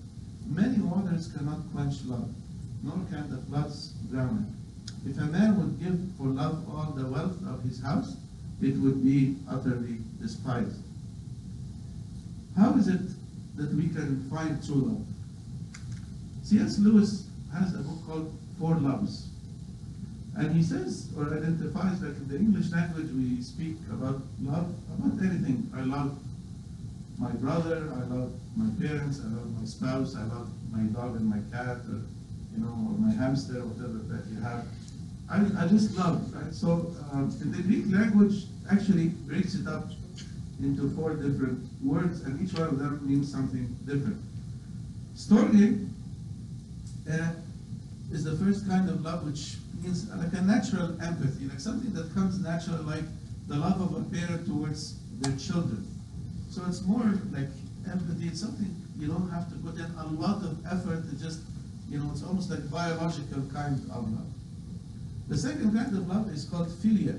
Many 0.46 0.78
waters 0.78 1.28
cannot 1.28 1.60
quench 1.72 2.04
love, 2.04 2.28
nor 2.82 2.98
can 3.10 3.30
the 3.30 3.38
floods 3.48 3.92
drown 4.10 4.46
it. 4.46 5.10
If 5.10 5.18
a 5.18 5.26
man 5.26 5.58
would 5.58 5.80
give 5.80 5.98
for 6.16 6.26
love 6.26 6.64
all 6.70 6.92
the 6.92 7.06
wealth 7.06 7.38
of 7.46 7.62
his 7.64 7.80
house, 7.80 8.16
it 8.60 8.76
would 8.76 9.02
be 9.02 9.36
utterly 9.48 9.98
despised. 10.20 10.80
How 12.56 12.74
is 12.74 12.88
it 12.88 13.00
that 13.56 13.74
we 13.74 13.88
can 13.88 14.28
find 14.30 14.64
true 14.64 14.74
love? 14.74 15.06
C.S. 16.44 16.78
Lewis 16.78 17.26
has 17.52 17.74
a 17.74 17.78
book 17.78 18.06
called 18.06 18.32
Four 18.58 18.76
Loves. 18.76 19.28
And 20.36 20.54
he 20.54 20.62
says 20.62 21.08
or 21.16 21.26
identifies 21.26 22.00
that 22.00 22.16
in 22.16 22.28
the 22.28 22.36
English 22.36 22.72
language 22.72 23.10
we 23.12 23.42
speak 23.42 23.76
about 23.90 24.22
love, 24.40 24.72
about 24.98 25.18
anything. 25.20 25.70
I 25.76 25.82
love 25.82 26.18
my 27.18 27.30
brother, 27.32 27.90
I 27.94 28.04
love 28.14 28.32
my 28.56 28.70
parents, 28.80 29.20
I 29.20 29.28
love 29.28 29.58
my 29.58 29.66
spouse, 29.66 30.16
I 30.16 30.24
love 30.24 30.48
my 30.70 30.82
dog 30.84 31.16
and 31.16 31.28
my 31.28 31.40
cat, 31.56 31.78
or 31.88 32.00
you 32.52 32.58
know, 32.64 32.72
or 32.88 32.98
my 32.98 33.12
hamster, 33.12 33.64
whatever 33.64 33.98
that 34.12 34.26
you 34.32 34.40
have. 34.40 34.64
I, 35.30 35.64
I 35.64 35.68
just 35.68 35.96
love, 35.96 36.32
right? 36.34 36.52
So 36.52 36.94
um, 37.12 37.30
the 37.38 37.62
Greek 37.62 37.84
language 37.88 38.44
actually 38.70 39.08
breaks 39.08 39.54
it 39.54 39.66
up 39.66 39.90
into 40.60 40.88
four 40.90 41.14
different 41.14 41.60
words, 41.82 42.22
and 42.22 42.40
each 42.40 42.54
one 42.58 42.68
of 42.68 42.78
them 42.78 43.00
means 43.02 43.30
something 43.30 43.66
different. 43.86 44.20
Storge 45.16 45.88
uh, 47.10 47.32
is 48.12 48.24
the 48.24 48.36
first 48.36 48.68
kind 48.68 48.88
of 48.88 49.02
love 49.02 49.24
which 49.24 49.56
means 49.82 50.08
like 50.14 50.32
a 50.32 50.42
natural 50.42 51.00
empathy, 51.02 51.46
like 51.46 51.60
something 51.60 51.92
that 51.94 52.12
comes 52.14 52.38
natural, 52.38 52.82
like 52.82 53.04
the 53.48 53.56
love 53.56 53.80
of 53.80 53.96
a 53.96 54.04
parent 54.14 54.46
towards 54.46 54.98
their 55.20 55.36
children. 55.36 55.86
So 56.50 56.62
it's 56.68 56.82
more 56.82 57.20
like 57.32 57.48
empathy. 57.90 58.28
It's 58.28 58.40
something 58.40 58.74
you 58.98 59.08
don't 59.08 59.30
have 59.30 59.48
to 59.48 59.56
put 59.56 59.76
in 59.76 59.90
a 59.98 60.06
lot 60.20 60.44
of 60.44 60.58
effort 60.66 61.08
to 61.08 61.16
just, 61.16 61.40
you 61.88 61.98
know, 61.98 62.10
it's 62.12 62.22
almost 62.22 62.50
like 62.50 62.70
biological 62.70 63.42
kind 63.52 63.80
of 63.90 64.10
love. 64.12 64.26
The 65.28 65.38
second 65.38 65.74
kind 65.74 65.96
of 65.96 66.08
love 66.08 66.28
is 66.30 66.44
called 66.44 66.68
philia, 66.68 67.18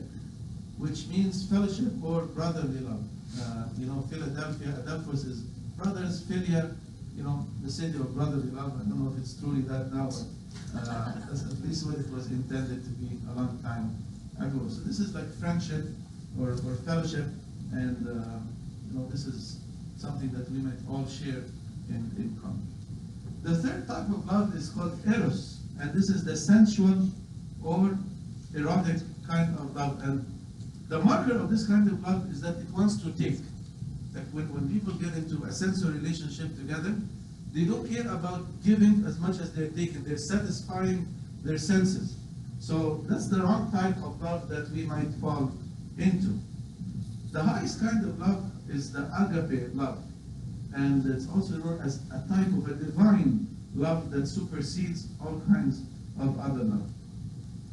which 0.77 1.07
means 1.07 1.49
fellowship 1.49 1.91
or 2.03 2.23
brotherly 2.23 2.79
love. 2.79 3.03
Uh, 3.41 3.65
you 3.77 3.87
know, 3.87 4.05
Philadelphia, 4.09 4.67
Adelphos 4.85 5.25
is 5.25 5.41
brothers, 5.77 6.21
philia, 6.23 6.75
you 7.17 7.23
know, 7.23 7.45
the 7.63 7.71
city 7.71 7.97
of 7.97 8.13
brotherly 8.13 8.51
love. 8.51 8.73
I 8.79 8.87
don't 8.87 9.03
know 9.03 9.11
if 9.11 9.17
it's 9.17 9.33
truly 9.39 9.61
that 9.61 9.91
now, 9.91 10.05
but 10.05 10.25
at 10.75 11.61
least 11.63 11.85
what 11.85 11.97
it 11.97 12.09
was 12.11 12.27
intended 12.27 12.83
to 12.83 12.89
be 12.91 13.17
a 13.29 13.33
long 13.33 13.59
time 13.63 13.95
ago. 14.39 14.67
So 14.69 14.81
this 14.81 14.99
is 14.99 15.13
like 15.13 15.31
friendship 15.39 15.85
or, 16.39 16.51
or 16.51 16.75
fellowship, 16.85 17.25
and 17.71 18.07
uh, 18.07 18.39
you 18.89 18.99
know, 18.99 19.07
this 19.09 19.25
is 19.25 19.59
something 19.97 20.31
that 20.31 20.49
we 20.51 20.59
might 20.59 20.79
all 20.89 21.07
share 21.07 21.43
in, 21.89 22.11
in 22.17 22.37
common. 22.41 22.67
The 23.43 23.55
third 23.55 23.87
type 23.87 24.09
of 24.09 24.25
love 24.25 24.55
is 24.55 24.69
called 24.69 24.99
eros, 25.07 25.59
and 25.79 25.93
this 25.93 26.09
is 26.09 26.23
the 26.23 26.35
sensual 26.35 27.07
or 27.63 27.97
erotic 28.55 28.97
kind 29.27 29.55
of 29.59 29.75
love. 29.75 29.99
And 30.03 30.25
the 30.89 30.99
marker 30.99 31.37
of 31.37 31.49
this 31.49 31.67
kind 31.67 31.87
of 31.87 32.01
love 32.03 32.29
is 32.31 32.41
that 32.41 32.57
it 32.57 32.69
wants 32.71 33.01
to 33.03 33.11
take. 33.11 33.39
Like 34.13 34.29
when, 34.31 34.53
when 34.53 34.69
people 34.69 34.93
get 34.93 35.13
into 35.15 35.43
a 35.43 35.51
sensual 35.51 35.91
relationship 35.91 36.55
together, 36.55 36.95
they 37.53 37.65
don't 37.65 37.87
care 37.87 38.11
about 38.11 38.45
giving 38.65 39.05
as 39.05 39.19
much 39.19 39.39
as 39.39 39.53
they're 39.53 39.69
taking. 39.69 40.03
They're 40.03 40.17
satisfying 40.17 41.07
their 41.43 41.59
senses. 41.59 42.15
So 42.59 43.03
that's 43.07 43.27
the 43.27 43.41
wrong 43.43 43.71
type 43.71 43.97
of 43.97 44.19
love 44.21 44.49
that 44.49 44.71
we 44.71 44.83
might 44.83 45.13
fall 45.21 45.51
into. 45.97 46.39
The 47.31 47.43
highest 47.43 47.79
kind 47.79 48.03
of 48.05 48.19
love 48.19 48.43
is 48.69 48.91
the 48.91 49.03
agape 49.19 49.69
love. 49.75 50.01
And 50.73 51.05
it's 51.05 51.27
also 51.29 51.57
known 51.57 51.79
as 51.81 51.99
a 52.09 52.27
type 52.27 52.47
of 52.47 52.67
a 52.67 52.73
divine 52.73 53.47
love 53.75 54.09
that 54.11 54.27
supersedes 54.27 55.07
all 55.21 55.41
kinds 55.47 55.81
of 56.19 56.39
other 56.39 56.63
love. 56.63 56.89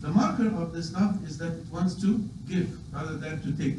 The 0.01 0.09
marker 0.09 0.49
of 0.49 0.73
this 0.73 0.93
love 0.93 1.25
is 1.27 1.39
that 1.39 1.53
it 1.53 1.67
wants 1.73 2.01
to 2.03 2.19
give 2.49 2.69
rather 2.93 3.17
than 3.17 3.41
to 3.43 3.53
take. 3.53 3.77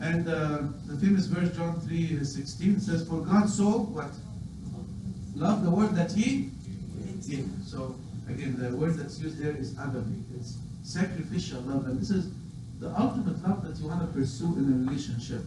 And 0.00 0.28
uh, 0.28 0.58
the 0.86 0.96
famous 0.98 1.26
verse, 1.26 1.54
John 1.56 1.80
3 1.80 2.24
16, 2.24 2.80
says, 2.80 3.08
For 3.08 3.20
God 3.20 3.48
so 3.48 3.70
what? 3.70 4.10
Love 5.36 5.62
the 5.64 5.70
word 5.70 5.94
that 5.94 6.12
He 6.12 6.50
gave. 7.28 7.48
So 7.64 7.94
again, 8.28 8.56
the 8.58 8.74
word 8.74 8.94
that's 8.94 9.18
used 9.20 9.38
there 9.38 9.54
is 9.54 9.72
agape. 9.72 10.04
It's 10.38 10.56
sacrificial 10.82 11.60
love. 11.62 11.86
And 11.86 12.00
this 12.00 12.10
is 12.10 12.30
the 12.80 12.88
ultimate 12.98 13.42
love 13.46 13.66
that 13.66 13.78
you 13.80 13.88
want 13.88 14.00
to 14.00 14.18
pursue 14.18 14.56
in 14.56 14.64
a 14.72 14.86
relationship. 14.86 15.42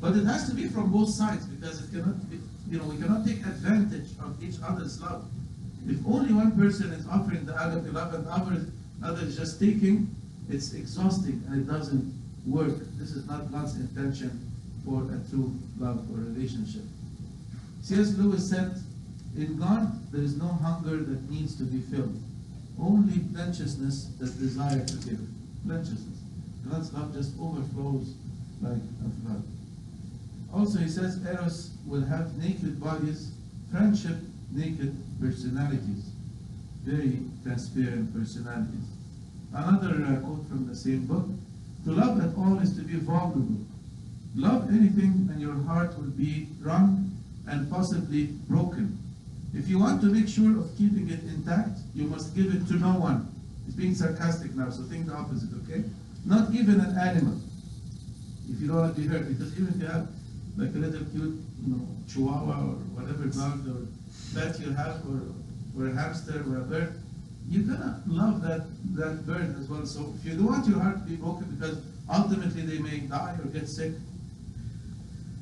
But 0.00 0.16
it 0.16 0.24
has 0.24 0.48
to 0.50 0.54
be 0.54 0.68
from 0.68 0.92
both 0.92 1.08
sides 1.08 1.46
because 1.46 1.82
it 1.82 1.90
cannot 1.90 2.30
be, 2.30 2.38
you 2.68 2.78
know, 2.78 2.84
we 2.84 2.96
cannot 2.98 3.26
take 3.26 3.38
advantage 3.38 4.10
of 4.22 4.42
each 4.42 4.56
other's 4.62 5.00
love. 5.00 5.24
If 5.88 6.04
only 6.06 6.34
one 6.34 6.52
person 6.52 6.92
is 6.92 7.06
offering 7.08 7.46
the 7.46 7.54
agape 7.54 7.92
love 7.92 8.12
and 8.12 8.26
the 8.26 8.30
others 8.30 8.66
others 9.02 9.36
just 9.36 9.60
taking, 9.60 10.14
it's 10.48 10.74
exhausting 10.74 11.42
and 11.48 11.62
it 11.62 11.72
doesn't 11.72 12.12
work. 12.46 12.74
This 12.98 13.10
is 13.10 13.26
not 13.26 13.50
God's 13.52 13.76
intention 13.76 14.52
for 14.84 15.02
a 15.02 15.30
true 15.30 15.54
love 15.78 15.98
or 16.10 16.18
relationship. 16.18 16.82
C.S. 17.82 18.16
Lewis 18.16 18.48
said, 18.48 18.76
In 19.36 19.58
God 19.58 20.12
there 20.12 20.22
is 20.22 20.36
no 20.36 20.48
hunger 20.48 20.96
that 20.96 21.30
needs 21.30 21.56
to 21.56 21.64
be 21.64 21.80
filled, 21.80 22.18
only 22.80 23.18
plenteousness 23.34 24.06
that 24.18 24.38
desire 24.38 24.84
to 24.84 24.96
give. 24.96 25.20
Plenteousness. 25.66 26.18
God's 26.70 26.92
love 26.92 27.14
just 27.14 27.32
overflows 27.40 28.14
like 28.62 28.80
a 29.04 29.10
flood. 29.22 29.42
Also, 30.54 30.78
he 30.78 30.88
says 30.88 31.20
Eros 31.26 31.72
will 31.86 32.04
have 32.04 32.36
naked 32.38 32.80
bodies, 32.80 33.32
friendship, 33.70 34.16
naked 34.52 34.96
personalities, 35.20 36.10
very 36.82 37.20
transparent 37.42 38.14
personalities. 38.14 38.88
Another 39.52 40.04
uh, 40.04 40.20
quote 40.20 40.48
from 40.48 40.66
the 40.66 40.74
same 40.74 41.04
book 41.06 41.26
To 41.84 41.92
love 41.92 42.20
at 42.20 42.36
all 42.38 42.58
is 42.58 42.74
to 42.76 42.82
be 42.82 42.94
vulnerable. 42.94 43.66
Love 44.34 44.70
anything, 44.70 45.28
and 45.30 45.40
your 45.40 45.54
heart 45.64 45.96
will 45.98 46.10
be 46.10 46.48
wrung 46.60 47.10
and 47.46 47.70
possibly 47.70 48.26
broken. 48.48 48.98
If 49.56 49.68
you 49.68 49.78
want 49.78 50.02
to 50.02 50.08
make 50.08 50.28
sure 50.28 50.58
of 50.58 50.76
keeping 50.76 51.08
it 51.08 51.22
intact, 51.24 51.78
you 51.94 52.04
must 52.04 52.36
give 52.36 52.54
it 52.54 52.68
to 52.68 52.74
no 52.74 52.92
one. 53.00 53.32
It's 53.66 53.74
being 53.74 53.94
sarcastic 53.94 54.54
now, 54.54 54.68
so 54.68 54.82
think 54.82 55.06
the 55.06 55.14
opposite, 55.14 55.48
okay? 55.64 55.82
Not 56.26 56.52
even 56.52 56.78
an 56.78 56.96
animal. 56.98 57.40
If 58.50 58.60
you 58.60 58.68
don't 58.68 58.76
want 58.76 58.94
to 58.94 59.00
be 59.00 59.08
hurt, 59.08 59.26
because 59.28 59.52
even 59.54 59.68
if 59.68 59.80
you 59.80 59.86
have 59.86 60.08
like 60.58 60.74
a 60.74 60.78
little 60.78 61.04
cute, 61.06 61.40
you 61.64 61.72
know, 61.72 61.88
chihuahua 62.06 62.52
or 62.52 62.76
whatever 62.92 63.24
dog 63.26 63.66
or 63.66 63.88
pet 64.34 64.60
you 64.60 64.72
have, 64.72 65.00
or, 65.08 65.22
or 65.76 65.88
a 65.88 65.94
hamster 65.94 66.44
or 66.48 66.58
a 66.58 66.60
bird, 66.60 67.00
you're 67.48 67.64
gonna 67.64 68.02
love 68.06 68.42
that, 68.42 68.66
that 68.94 69.26
bird 69.26 69.56
as 69.58 69.68
well. 69.68 69.86
So 69.86 70.12
if 70.18 70.24
you 70.26 70.36
don't 70.36 70.46
want 70.46 70.68
your 70.68 70.80
heart 70.80 70.98
to 70.98 71.08
be 71.08 71.16
broken 71.16 71.56
because 71.56 71.78
ultimately 72.12 72.62
they 72.62 72.78
may 72.78 72.98
die 73.00 73.36
or 73.42 73.48
get 73.48 73.68
sick, 73.68 73.92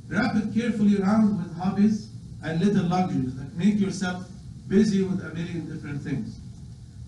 wrap 0.08 0.36
it 0.36 0.54
carefully 0.54 1.02
around 1.02 1.38
with 1.38 1.56
hobbies 1.56 2.13
and 2.44 2.60
little 2.60 2.84
luxuries. 2.84 3.34
Like 3.34 3.52
make 3.54 3.80
yourself 3.80 4.28
busy 4.68 5.02
with 5.02 5.24
a 5.24 5.34
million 5.34 5.66
different 5.72 6.02
things. 6.02 6.38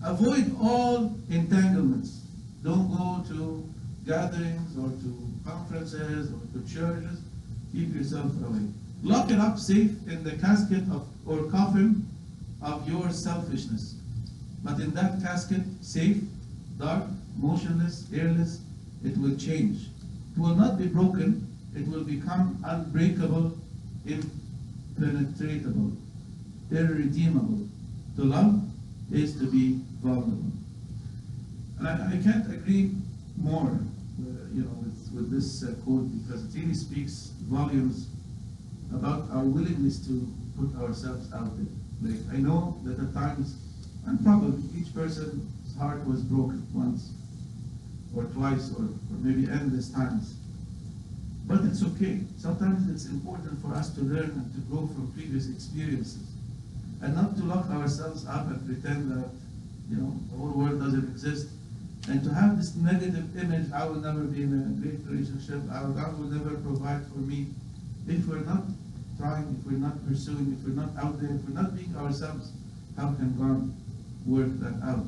Avoid 0.03 0.55
all 0.61 1.15
entanglements. 1.29 2.21
Don't 2.63 2.89
go 2.89 3.23
to 3.29 3.63
gatherings 4.05 4.77
or 4.77 4.89
to 4.89 5.49
conferences 5.49 6.31
or 6.31 6.39
to 6.53 6.67
churches. 6.67 7.21
Keep 7.71 7.95
yourself 7.95 8.31
away. 8.43 8.61
Lock 9.03 9.29
it 9.31 9.39
up 9.39 9.59
safe 9.59 9.91
in 10.07 10.23
the 10.23 10.31
casket 10.37 10.83
of 10.91 11.07
or 11.25 11.43
coffin 11.51 12.07
of 12.61 12.89
your 12.89 13.11
selfishness. 13.11 13.95
But 14.63 14.79
in 14.79 14.91
that 14.91 15.21
casket, 15.21 15.61
safe, 15.81 16.17
dark, 16.79 17.03
motionless, 17.37 18.07
airless, 18.13 18.61
it 19.03 19.15
will 19.17 19.35
change. 19.35 19.87
It 20.35 20.39
will 20.39 20.55
not 20.55 20.77
be 20.77 20.87
broken, 20.87 21.47
it 21.75 21.87
will 21.87 22.03
become 22.03 22.63
unbreakable, 22.65 23.55
impenetrable, 24.97 25.91
irredeemable. 26.71 27.67
To 28.17 28.23
love 28.23 28.63
is 29.11 29.37
to 29.39 29.45
be 29.45 29.79
vulnerable. 30.01 30.51
And 31.79 31.87
I, 31.87 32.13
I 32.13 32.23
can't 32.23 32.51
agree 32.51 32.91
more, 33.37 33.67
uh, 33.69 34.25
you 34.53 34.63
know, 34.63 34.71
with, 34.81 35.11
with 35.13 35.31
this 35.31 35.63
uh, 35.63 35.73
quote 35.83 36.07
because 36.23 36.43
it 36.43 36.59
really 36.59 36.73
speaks 36.73 37.31
volumes 37.43 38.07
about 38.93 39.29
our 39.31 39.43
willingness 39.43 39.99
to 40.07 40.27
put 40.57 40.75
ourselves 40.81 41.31
out 41.33 41.51
there. 41.57 41.67
Like 42.01 42.19
I 42.33 42.37
know 42.37 42.79
that 42.85 42.99
at 42.99 43.13
times, 43.13 43.55
and 44.05 44.23
probably 44.23 44.63
each 44.79 44.93
person's 44.93 45.77
heart 45.77 46.05
was 46.07 46.21
broken 46.21 46.65
once, 46.73 47.11
or 48.15 48.23
twice, 48.23 48.71
or, 48.71 48.83
or 48.85 49.17
maybe 49.21 49.49
endless 49.51 49.89
times. 49.89 50.35
But 51.47 51.63
it's 51.63 51.83
okay. 51.83 52.19
Sometimes 52.37 52.89
it's 52.91 53.05
important 53.05 53.61
for 53.61 53.73
us 53.73 53.89
to 53.95 54.01
learn 54.01 54.31
and 54.35 54.53
to 54.53 54.59
grow 54.69 54.85
from 54.87 55.11
previous 55.15 55.47
experiences, 55.49 56.27
and 57.01 57.15
not 57.15 57.37
to 57.37 57.43
lock 57.43 57.69
ourselves 57.69 58.27
up 58.27 58.47
and 58.47 58.59
pretend 58.65 59.11
that 59.11 59.29
you 59.89 59.97
know 59.97 60.13
the 60.29 60.37
whole 60.37 60.51
world 60.51 60.79
doesn't 60.79 61.07
exist, 61.09 61.47
And 62.07 62.23
to 62.23 62.33
have 62.33 62.57
this 62.57 62.73
negative 62.75 63.35
image, 63.37 63.69
I 63.73 63.85
will 63.85 63.99
never 63.99 64.21
be 64.21 64.43
in 64.43 64.53
a 64.55 64.81
great 64.81 64.99
relationship, 65.05 65.59
will, 65.67 65.91
God 65.91 66.17
will 66.17 66.31
never 66.31 66.55
provide 66.55 67.05
for 67.07 67.19
me. 67.19 67.47
If 68.07 68.25
we're 68.27 68.47
not 68.47 68.63
trying, 69.19 69.59
if 69.59 69.69
we're 69.69 69.77
not 69.77 69.99
pursuing, 70.07 70.55
if 70.57 70.65
we're 70.65 70.79
not 70.81 70.95
out 70.97 71.19
there, 71.19 71.35
if 71.35 71.43
we're 71.43 71.61
not 71.61 71.75
being 71.75 71.93
ourselves, 71.97 72.53
how 72.95 73.11
can 73.19 73.35
God 73.35 73.75
work 74.25 74.47
that 74.61 74.79
out? 74.87 75.05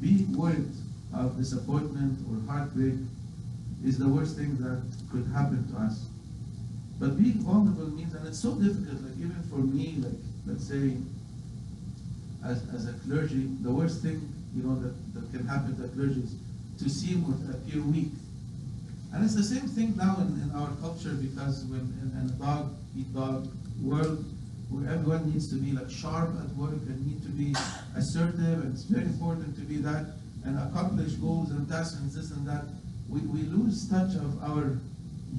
Being 0.00 0.36
worried 0.36 0.68
of 1.14 1.38
disappointment 1.38 2.20
or 2.28 2.52
heartbreak 2.52 2.94
is 3.82 3.96
the 3.96 4.08
worst 4.08 4.36
thing 4.36 4.58
that 4.58 4.82
could 5.10 5.26
happen 5.34 5.66
to 5.72 5.78
us. 5.78 6.06
But 6.98 7.18
being 7.18 7.40
vulnerable 7.44 7.90
means, 7.90 8.14
and 8.14 8.26
it's 8.26 8.40
so 8.40 8.54
difficult, 8.54 9.02
like 9.02 9.18
even 9.18 9.42
for 9.50 9.58
me, 9.58 9.96
like 9.98 10.18
let's 10.46 10.66
say, 10.66 10.96
as, 12.44 12.62
as 12.74 12.88
a 12.88 12.92
clergy, 13.04 13.48
the 13.62 13.70
worst 13.70 14.02
thing, 14.02 14.32
you 14.54 14.62
know, 14.62 14.76
that, 14.80 14.94
that 15.14 15.30
can 15.36 15.46
happen 15.46 15.76
to 15.76 15.88
clergy 15.88 16.20
is 16.22 16.34
to 16.78 16.88
seem 16.88 17.24
or 17.24 17.34
appear 17.50 17.82
weak. 17.82 18.12
And 19.12 19.24
it's 19.24 19.34
the 19.34 19.42
same 19.42 19.68
thing 19.68 19.96
now 19.96 20.16
in, 20.20 20.40
in 20.42 20.50
our 20.54 20.70
culture 20.80 21.14
because 21.14 21.64
when 21.64 21.80
in, 22.00 22.12
in 22.20 22.28
a 22.28 22.32
dog 22.32 22.74
eat 22.96 23.12
dog 23.14 23.48
world, 23.82 24.24
where 24.68 24.90
everyone 24.92 25.30
needs 25.30 25.48
to 25.50 25.56
be 25.56 25.72
like 25.72 25.90
sharp 25.90 26.30
at 26.40 26.50
work 26.56 26.72
and 26.88 27.06
need 27.06 27.22
to 27.22 27.28
be 27.30 27.54
assertive, 27.96 28.64
and 28.64 28.72
it's 28.74 28.84
very 28.84 29.04
important 29.04 29.54
to 29.56 29.62
be 29.62 29.76
that 29.76 30.06
and 30.44 30.58
accomplish 30.58 31.12
goals 31.14 31.50
and 31.50 31.68
tasks 31.68 31.98
and 31.98 32.10
this 32.10 32.30
and 32.30 32.46
that. 32.46 32.64
We, 33.08 33.20
we 33.20 33.42
lose 33.42 33.88
touch 33.88 34.14
of 34.14 34.42
our 34.42 34.78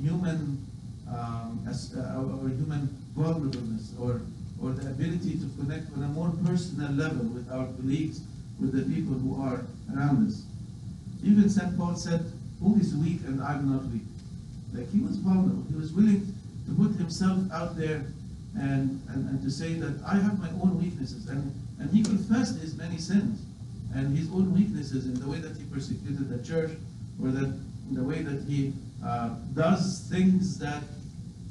human 0.01 0.65
um, 1.09 1.65
as, 1.67 1.95
uh, 1.95 2.17
our, 2.17 2.49
human 2.49 2.89
vulnerableness 3.15 3.99
or 3.99 4.21
or 4.61 4.71
the 4.71 4.89
ability 4.89 5.38
to 5.38 5.45
connect 5.59 5.91
on 5.95 6.03
a 6.03 6.07
more 6.07 6.33
personal 6.45 6.91
level 6.91 7.25
with 7.25 7.49
our 7.51 7.67
colleagues, 7.77 8.21
with 8.59 8.73
the 8.73 8.81
people 8.93 9.13
who 9.13 9.41
are 9.41 9.65
around 9.95 10.27
us. 10.27 10.43
Even 11.23 11.49
St. 11.49 11.77
Paul 11.77 11.95
said, 11.95 12.25
Who 12.59 12.75
is 12.77 12.95
weak 12.95 13.21
and 13.27 13.41
I'm 13.41 13.71
not 13.71 13.85
weak? 13.85 14.01
Like 14.73 14.91
he 14.91 14.99
was 14.99 15.17
vulnerable. 15.17 15.63
He 15.69 15.75
was 15.75 15.93
willing 15.93 16.33
to 16.65 16.73
put 16.73 16.95
himself 16.97 17.39
out 17.51 17.77
there 17.77 18.05
and, 18.59 19.01
and, 19.09 19.29
and 19.29 19.41
to 19.43 19.51
say 19.51 19.73
that 19.73 20.01
I 20.05 20.15
have 20.15 20.39
my 20.39 20.49
own 20.61 20.81
weaknesses. 20.81 21.27
And, 21.27 21.53
and 21.79 21.89
he 21.91 22.03
confessed 22.03 22.59
his 22.59 22.75
many 22.75 22.97
sins 22.97 23.41
and 23.93 24.17
his 24.17 24.27
own 24.29 24.53
weaknesses 24.53 25.05
in 25.05 25.19
the 25.19 25.27
way 25.29 25.38
that 25.38 25.55
he 25.55 25.63
persecuted 25.65 26.29
the 26.29 26.43
church 26.45 26.71
or 27.21 27.29
that 27.29 27.53
the 27.91 28.03
way 28.03 28.21
that 28.21 28.43
he 28.47 28.73
uh, 29.04 29.30
does 29.54 30.08
things 30.10 30.58
that 30.60 30.84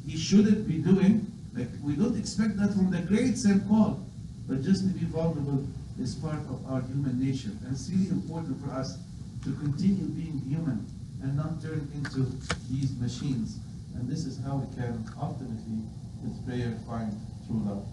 he 0.07 0.17
shouldn't 0.17 0.67
be 0.69 0.79
doing 0.79 1.27
like 1.57 1.69
we 1.83 1.95
don't 1.95 2.19
expect 2.19 2.59
that 2.59 2.73
from 2.75 2.91
the 2.91 3.01
great 3.01 3.39
St. 3.39 3.67
Paul, 3.67 3.99
but 4.47 4.63
just 4.63 4.83
to 4.83 4.93
be 4.93 5.07
vulnerable 5.07 5.67
is 5.99 6.15
part 6.15 6.41
of 6.53 6.61
our 6.69 6.83
human 6.83 7.19
nature. 7.19 7.49
And 7.65 7.73
it's 7.73 7.89
really 7.89 8.11
important 8.11 8.61
for 8.63 8.71
us 8.73 8.99
to 9.45 9.53
continue 9.55 10.05
being 10.13 10.43
human 10.47 10.85
and 11.23 11.35
not 11.35 11.63
turn 11.63 11.89
into 11.95 12.29
these 12.71 12.93
machines. 13.01 13.59
And 13.95 14.07
this 14.07 14.27
is 14.27 14.39
how 14.45 14.57
we 14.57 14.69
can 14.77 15.03
ultimately, 15.19 15.81
with 16.23 16.45
prayer, 16.47 16.77
find 16.87 17.17
true 17.47 17.63
love. 17.65 17.87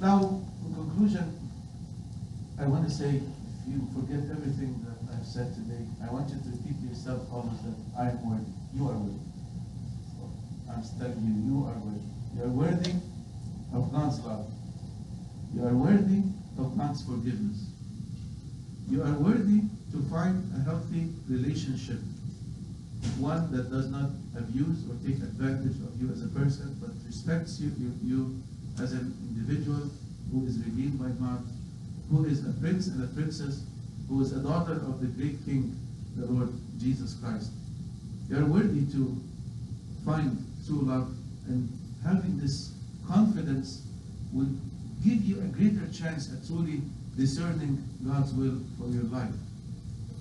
Now, 0.00 0.40
in 0.64 0.74
conclusion, 0.74 1.28
I 2.58 2.64
want 2.66 2.88
to 2.88 2.90
say, 2.90 3.20
if 3.20 3.68
you 3.68 3.86
forget 3.92 4.24
everything 4.30 4.80
I've 4.88 4.93
said 5.34 5.52
today, 5.52 5.82
I 5.98 6.12
want 6.14 6.30
you 6.30 6.38
to 6.38 6.46
to 6.46 6.86
yourself 6.86 7.26
always 7.32 7.58
that 7.66 7.74
I 7.98 8.14
am 8.14 8.22
worthy. 8.22 8.54
You 8.72 8.86
are 8.86 8.94
worthy. 8.94 9.18
I'm 10.70 10.82
telling 10.94 11.26
you, 11.26 11.34
you 11.50 11.66
are 11.66 11.74
worthy. 11.82 12.06
You 12.38 12.42
are 12.44 12.54
worthy 12.54 12.94
of 13.74 13.90
God's 13.90 14.20
love. 14.20 14.46
You 15.52 15.66
are 15.66 15.74
worthy 15.74 16.22
of 16.56 16.78
God's 16.78 17.02
forgiveness. 17.02 17.66
You 18.88 19.02
are 19.02 19.18
worthy 19.18 19.62
to 19.90 19.98
find 20.08 20.38
a 20.54 20.62
healthy 20.70 21.10
relationship. 21.28 21.98
One 23.18 23.50
that 23.50 23.72
does 23.72 23.90
not 23.90 24.10
abuse 24.38 24.86
or 24.86 24.94
take 25.02 25.18
advantage 25.18 25.82
of 25.82 26.00
you 26.00 26.14
as 26.14 26.22
a 26.22 26.28
person, 26.28 26.78
but 26.80 26.90
respects 27.04 27.58
you, 27.58 27.72
you, 27.82 27.90
you 28.04 28.42
as 28.80 28.92
an 28.92 29.18
individual 29.34 29.90
who 30.30 30.46
is 30.46 30.58
redeemed 30.58 31.02
by 31.02 31.10
God, 31.18 31.42
who 32.08 32.24
is 32.24 32.46
a 32.46 32.52
prince 32.60 32.86
and 32.86 33.02
a 33.02 33.08
princess, 33.08 33.64
who 34.08 34.22
is 34.22 34.32
a 34.32 34.40
daughter 34.40 34.72
of 34.72 35.00
the 35.00 35.06
great 35.06 35.44
King, 35.44 35.76
the 36.16 36.26
Lord 36.26 36.52
Jesus 36.78 37.14
Christ. 37.14 37.50
You 38.28 38.38
are 38.38 38.46
worthy 38.46 38.84
to 38.92 39.16
find 40.04 40.44
true 40.66 40.80
love 40.82 41.12
and 41.46 41.68
having 42.04 42.38
this 42.38 42.72
confidence 43.06 43.82
will 44.32 44.48
give 45.04 45.22
you 45.24 45.40
a 45.40 45.46
greater 45.46 45.86
chance 45.92 46.32
at 46.32 46.46
truly 46.46 46.80
discerning 47.16 47.82
God's 48.06 48.32
will 48.32 48.60
for 48.78 48.88
your 48.88 49.04
life. 49.04 49.34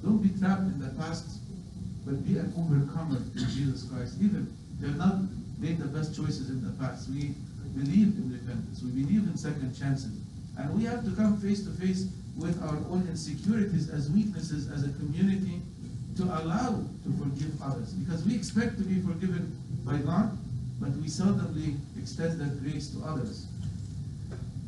Don't 0.03 0.21
be 0.21 0.29
trapped 0.39 0.63
in 0.63 0.79
the 0.79 0.89
past, 1.01 1.39
but 2.05 2.25
be 2.27 2.37
an 2.37 2.53
overcomer 2.57 3.17
in 3.17 3.49
Jesus 3.49 3.83
Christ. 3.83 4.15
Even 4.19 4.53
if 4.75 4.81
you 4.81 4.87
have 4.87 4.97
not 4.97 5.15
made 5.57 5.77
the 5.77 5.87
best 5.87 6.15
choices 6.15 6.49
in 6.49 6.63
the 6.63 6.71
past, 6.83 7.09
we 7.09 7.33
believe 7.75 8.15
in 8.19 8.31
repentance. 8.31 8.81
We 8.83 9.03
believe 9.03 9.23
in 9.23 9.37
second 9.37 9.77
chances. 9.77 10.11
And 10.57 10.77
we 10.77 10.83
have 10.85 11.03
to 11.05 11.11
come 11.11 11.37
face 11.37 11.63
to 11.63 11.71
face 11.71 12.07
with 12.37 12.61
our 12.63 12.77
own 12.89 13.07
insecurities 13.09 13.89
as 13.89 14.09
weaknesses 14.09 14.69
as 14.71 14.83
a 14.83 14.91
community 14.93 15.61
to 16.17 16.23
allow 16.23 16.83
to 17.03 17.09
forgive 17.17 17.61
others. 17.61 17.93
Because 17.93 18.23
we 18.23 18.35
expect 18.35 18.77
to 18.77 18.83
be 18.83 19.01
forgiven 19.01 19.55
by 19.85 19.97
God, 19.97 20.37
but 20.79 20.89
we 20.97 21.07
seldomly 21.07 21.77
extend 21.97 22.39
that 22.39 22.61
grace 22.61 22.89
to 22.89 23.03
others. 23.05 23.47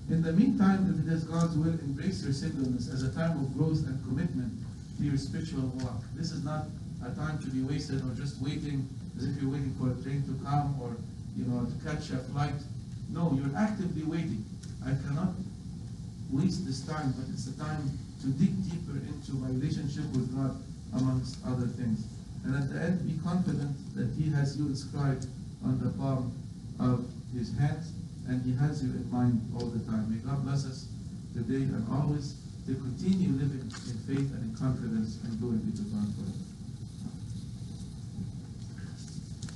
In 0.10 0.22
the 0.22 0.34
meantime, 0.34 0.94
if 0.94 1.08
it 1.08 1.12
is 1.12 1.24
God's 1.24 1.58
will, 1.58 1.74
embrace 1.74 2.24
your 2.24 2.34
singleness 2.34 2.90
as 2.90 3.02
a 3.02 3.12
time 3.14 3.40
of 3.40 3.58
growth 3.58 3.86
and 3.88 3.98
commitment 4.06 4.54
to 4.98 5.04
your 5.04 5.18
spiritual 5.18 5.68
walk. 5.82 6.04
This 6.16 6.32
is 6.32 6.44
not 6.44 6.66
a 7.04 7.10
time 7.16 7.40
to 7.40 7.48
be 7.48 7.62
wasted 7.62 8.02
or 8.02 8.14
just 8.14 8.40
waiting 8.42 8.88
as 9.18 9.26
if 9.26 9.42
you're 9.42 9.52
waiting 9.52 9.74
for 9.80 9.90
a 9.92 10.04
train 10.04 10.24
to 10.24 10.46
come 10.46 10.80
or 10.82 10.96
you 11.36 11.46
know 11.46 11.66
to 11.66 11.76
catch 11.86 12.12
a 12.12 12.18
flight. 12.32 12.54
No, 13.10 13.34
you're 13.34 13.58
actively 13.58 14.04
waiting. 14.04 14.46
I 14.86 14.92
cannot 15.08 15.34
waste 16.30 16.66
this 16.66 16.82
time, 16.82 17.14
but 17.18 17.26
it's 17.32 17.48
a 17.48 17.58
time 17.58 17.98
to 18.22 18.28
dig 18.28 18.54
deeper 18.70 18.98
into 18.98 19.34
my 19.34 19.48
relationship 19.50 20.06
with 20.14 20.34
God 20.36 20.56
amongst 20.96 21.38
other 21.46 21.68
things. 21.68 22.06
And 22.44 22.56
at 22.56 22.72
the 22.72 22.82
end, 22.82 23.08
be 23.08 23.18
confident 23.24 23.76
that 23.96 24.12
He 24.18 24.30
has 24.32 24.58
you 24.58 24.68
inscribed 24.68 25.28
on 25.64 25.80
the 25.80 25.90
palm 25.98 26.34
of 26.80 27.06
his 27.34 27.56
hands, 27.58 27.92
and 28.28 28.42
he 28.46 28.56
has 28.56 28.84
you 28.84 28.90
in 28.92 29.10
mind 29.12 29.42
all 29.56 29.68
the 29.68 29.80
time. 29.92 30.08
May 30.10 30.18
God 30.24 30.44
bless 30.46 30.66
us 30.66 30.88
today 31.34 31.68
and 31.68 31.86
always 31.92 32.36
to 32.66 32.74
continue 32.74 33.36
living 33.36 33.62
in 33.62 33.98
faith 34.08 34.32
and 34.34 34.42
in 34.44 34.56
confidence 34.56 35.20
and 35.24 35.40
glory 35.40 35.58
be 35.58 35.76
to 35.78 35.84
God. 35.92 36.08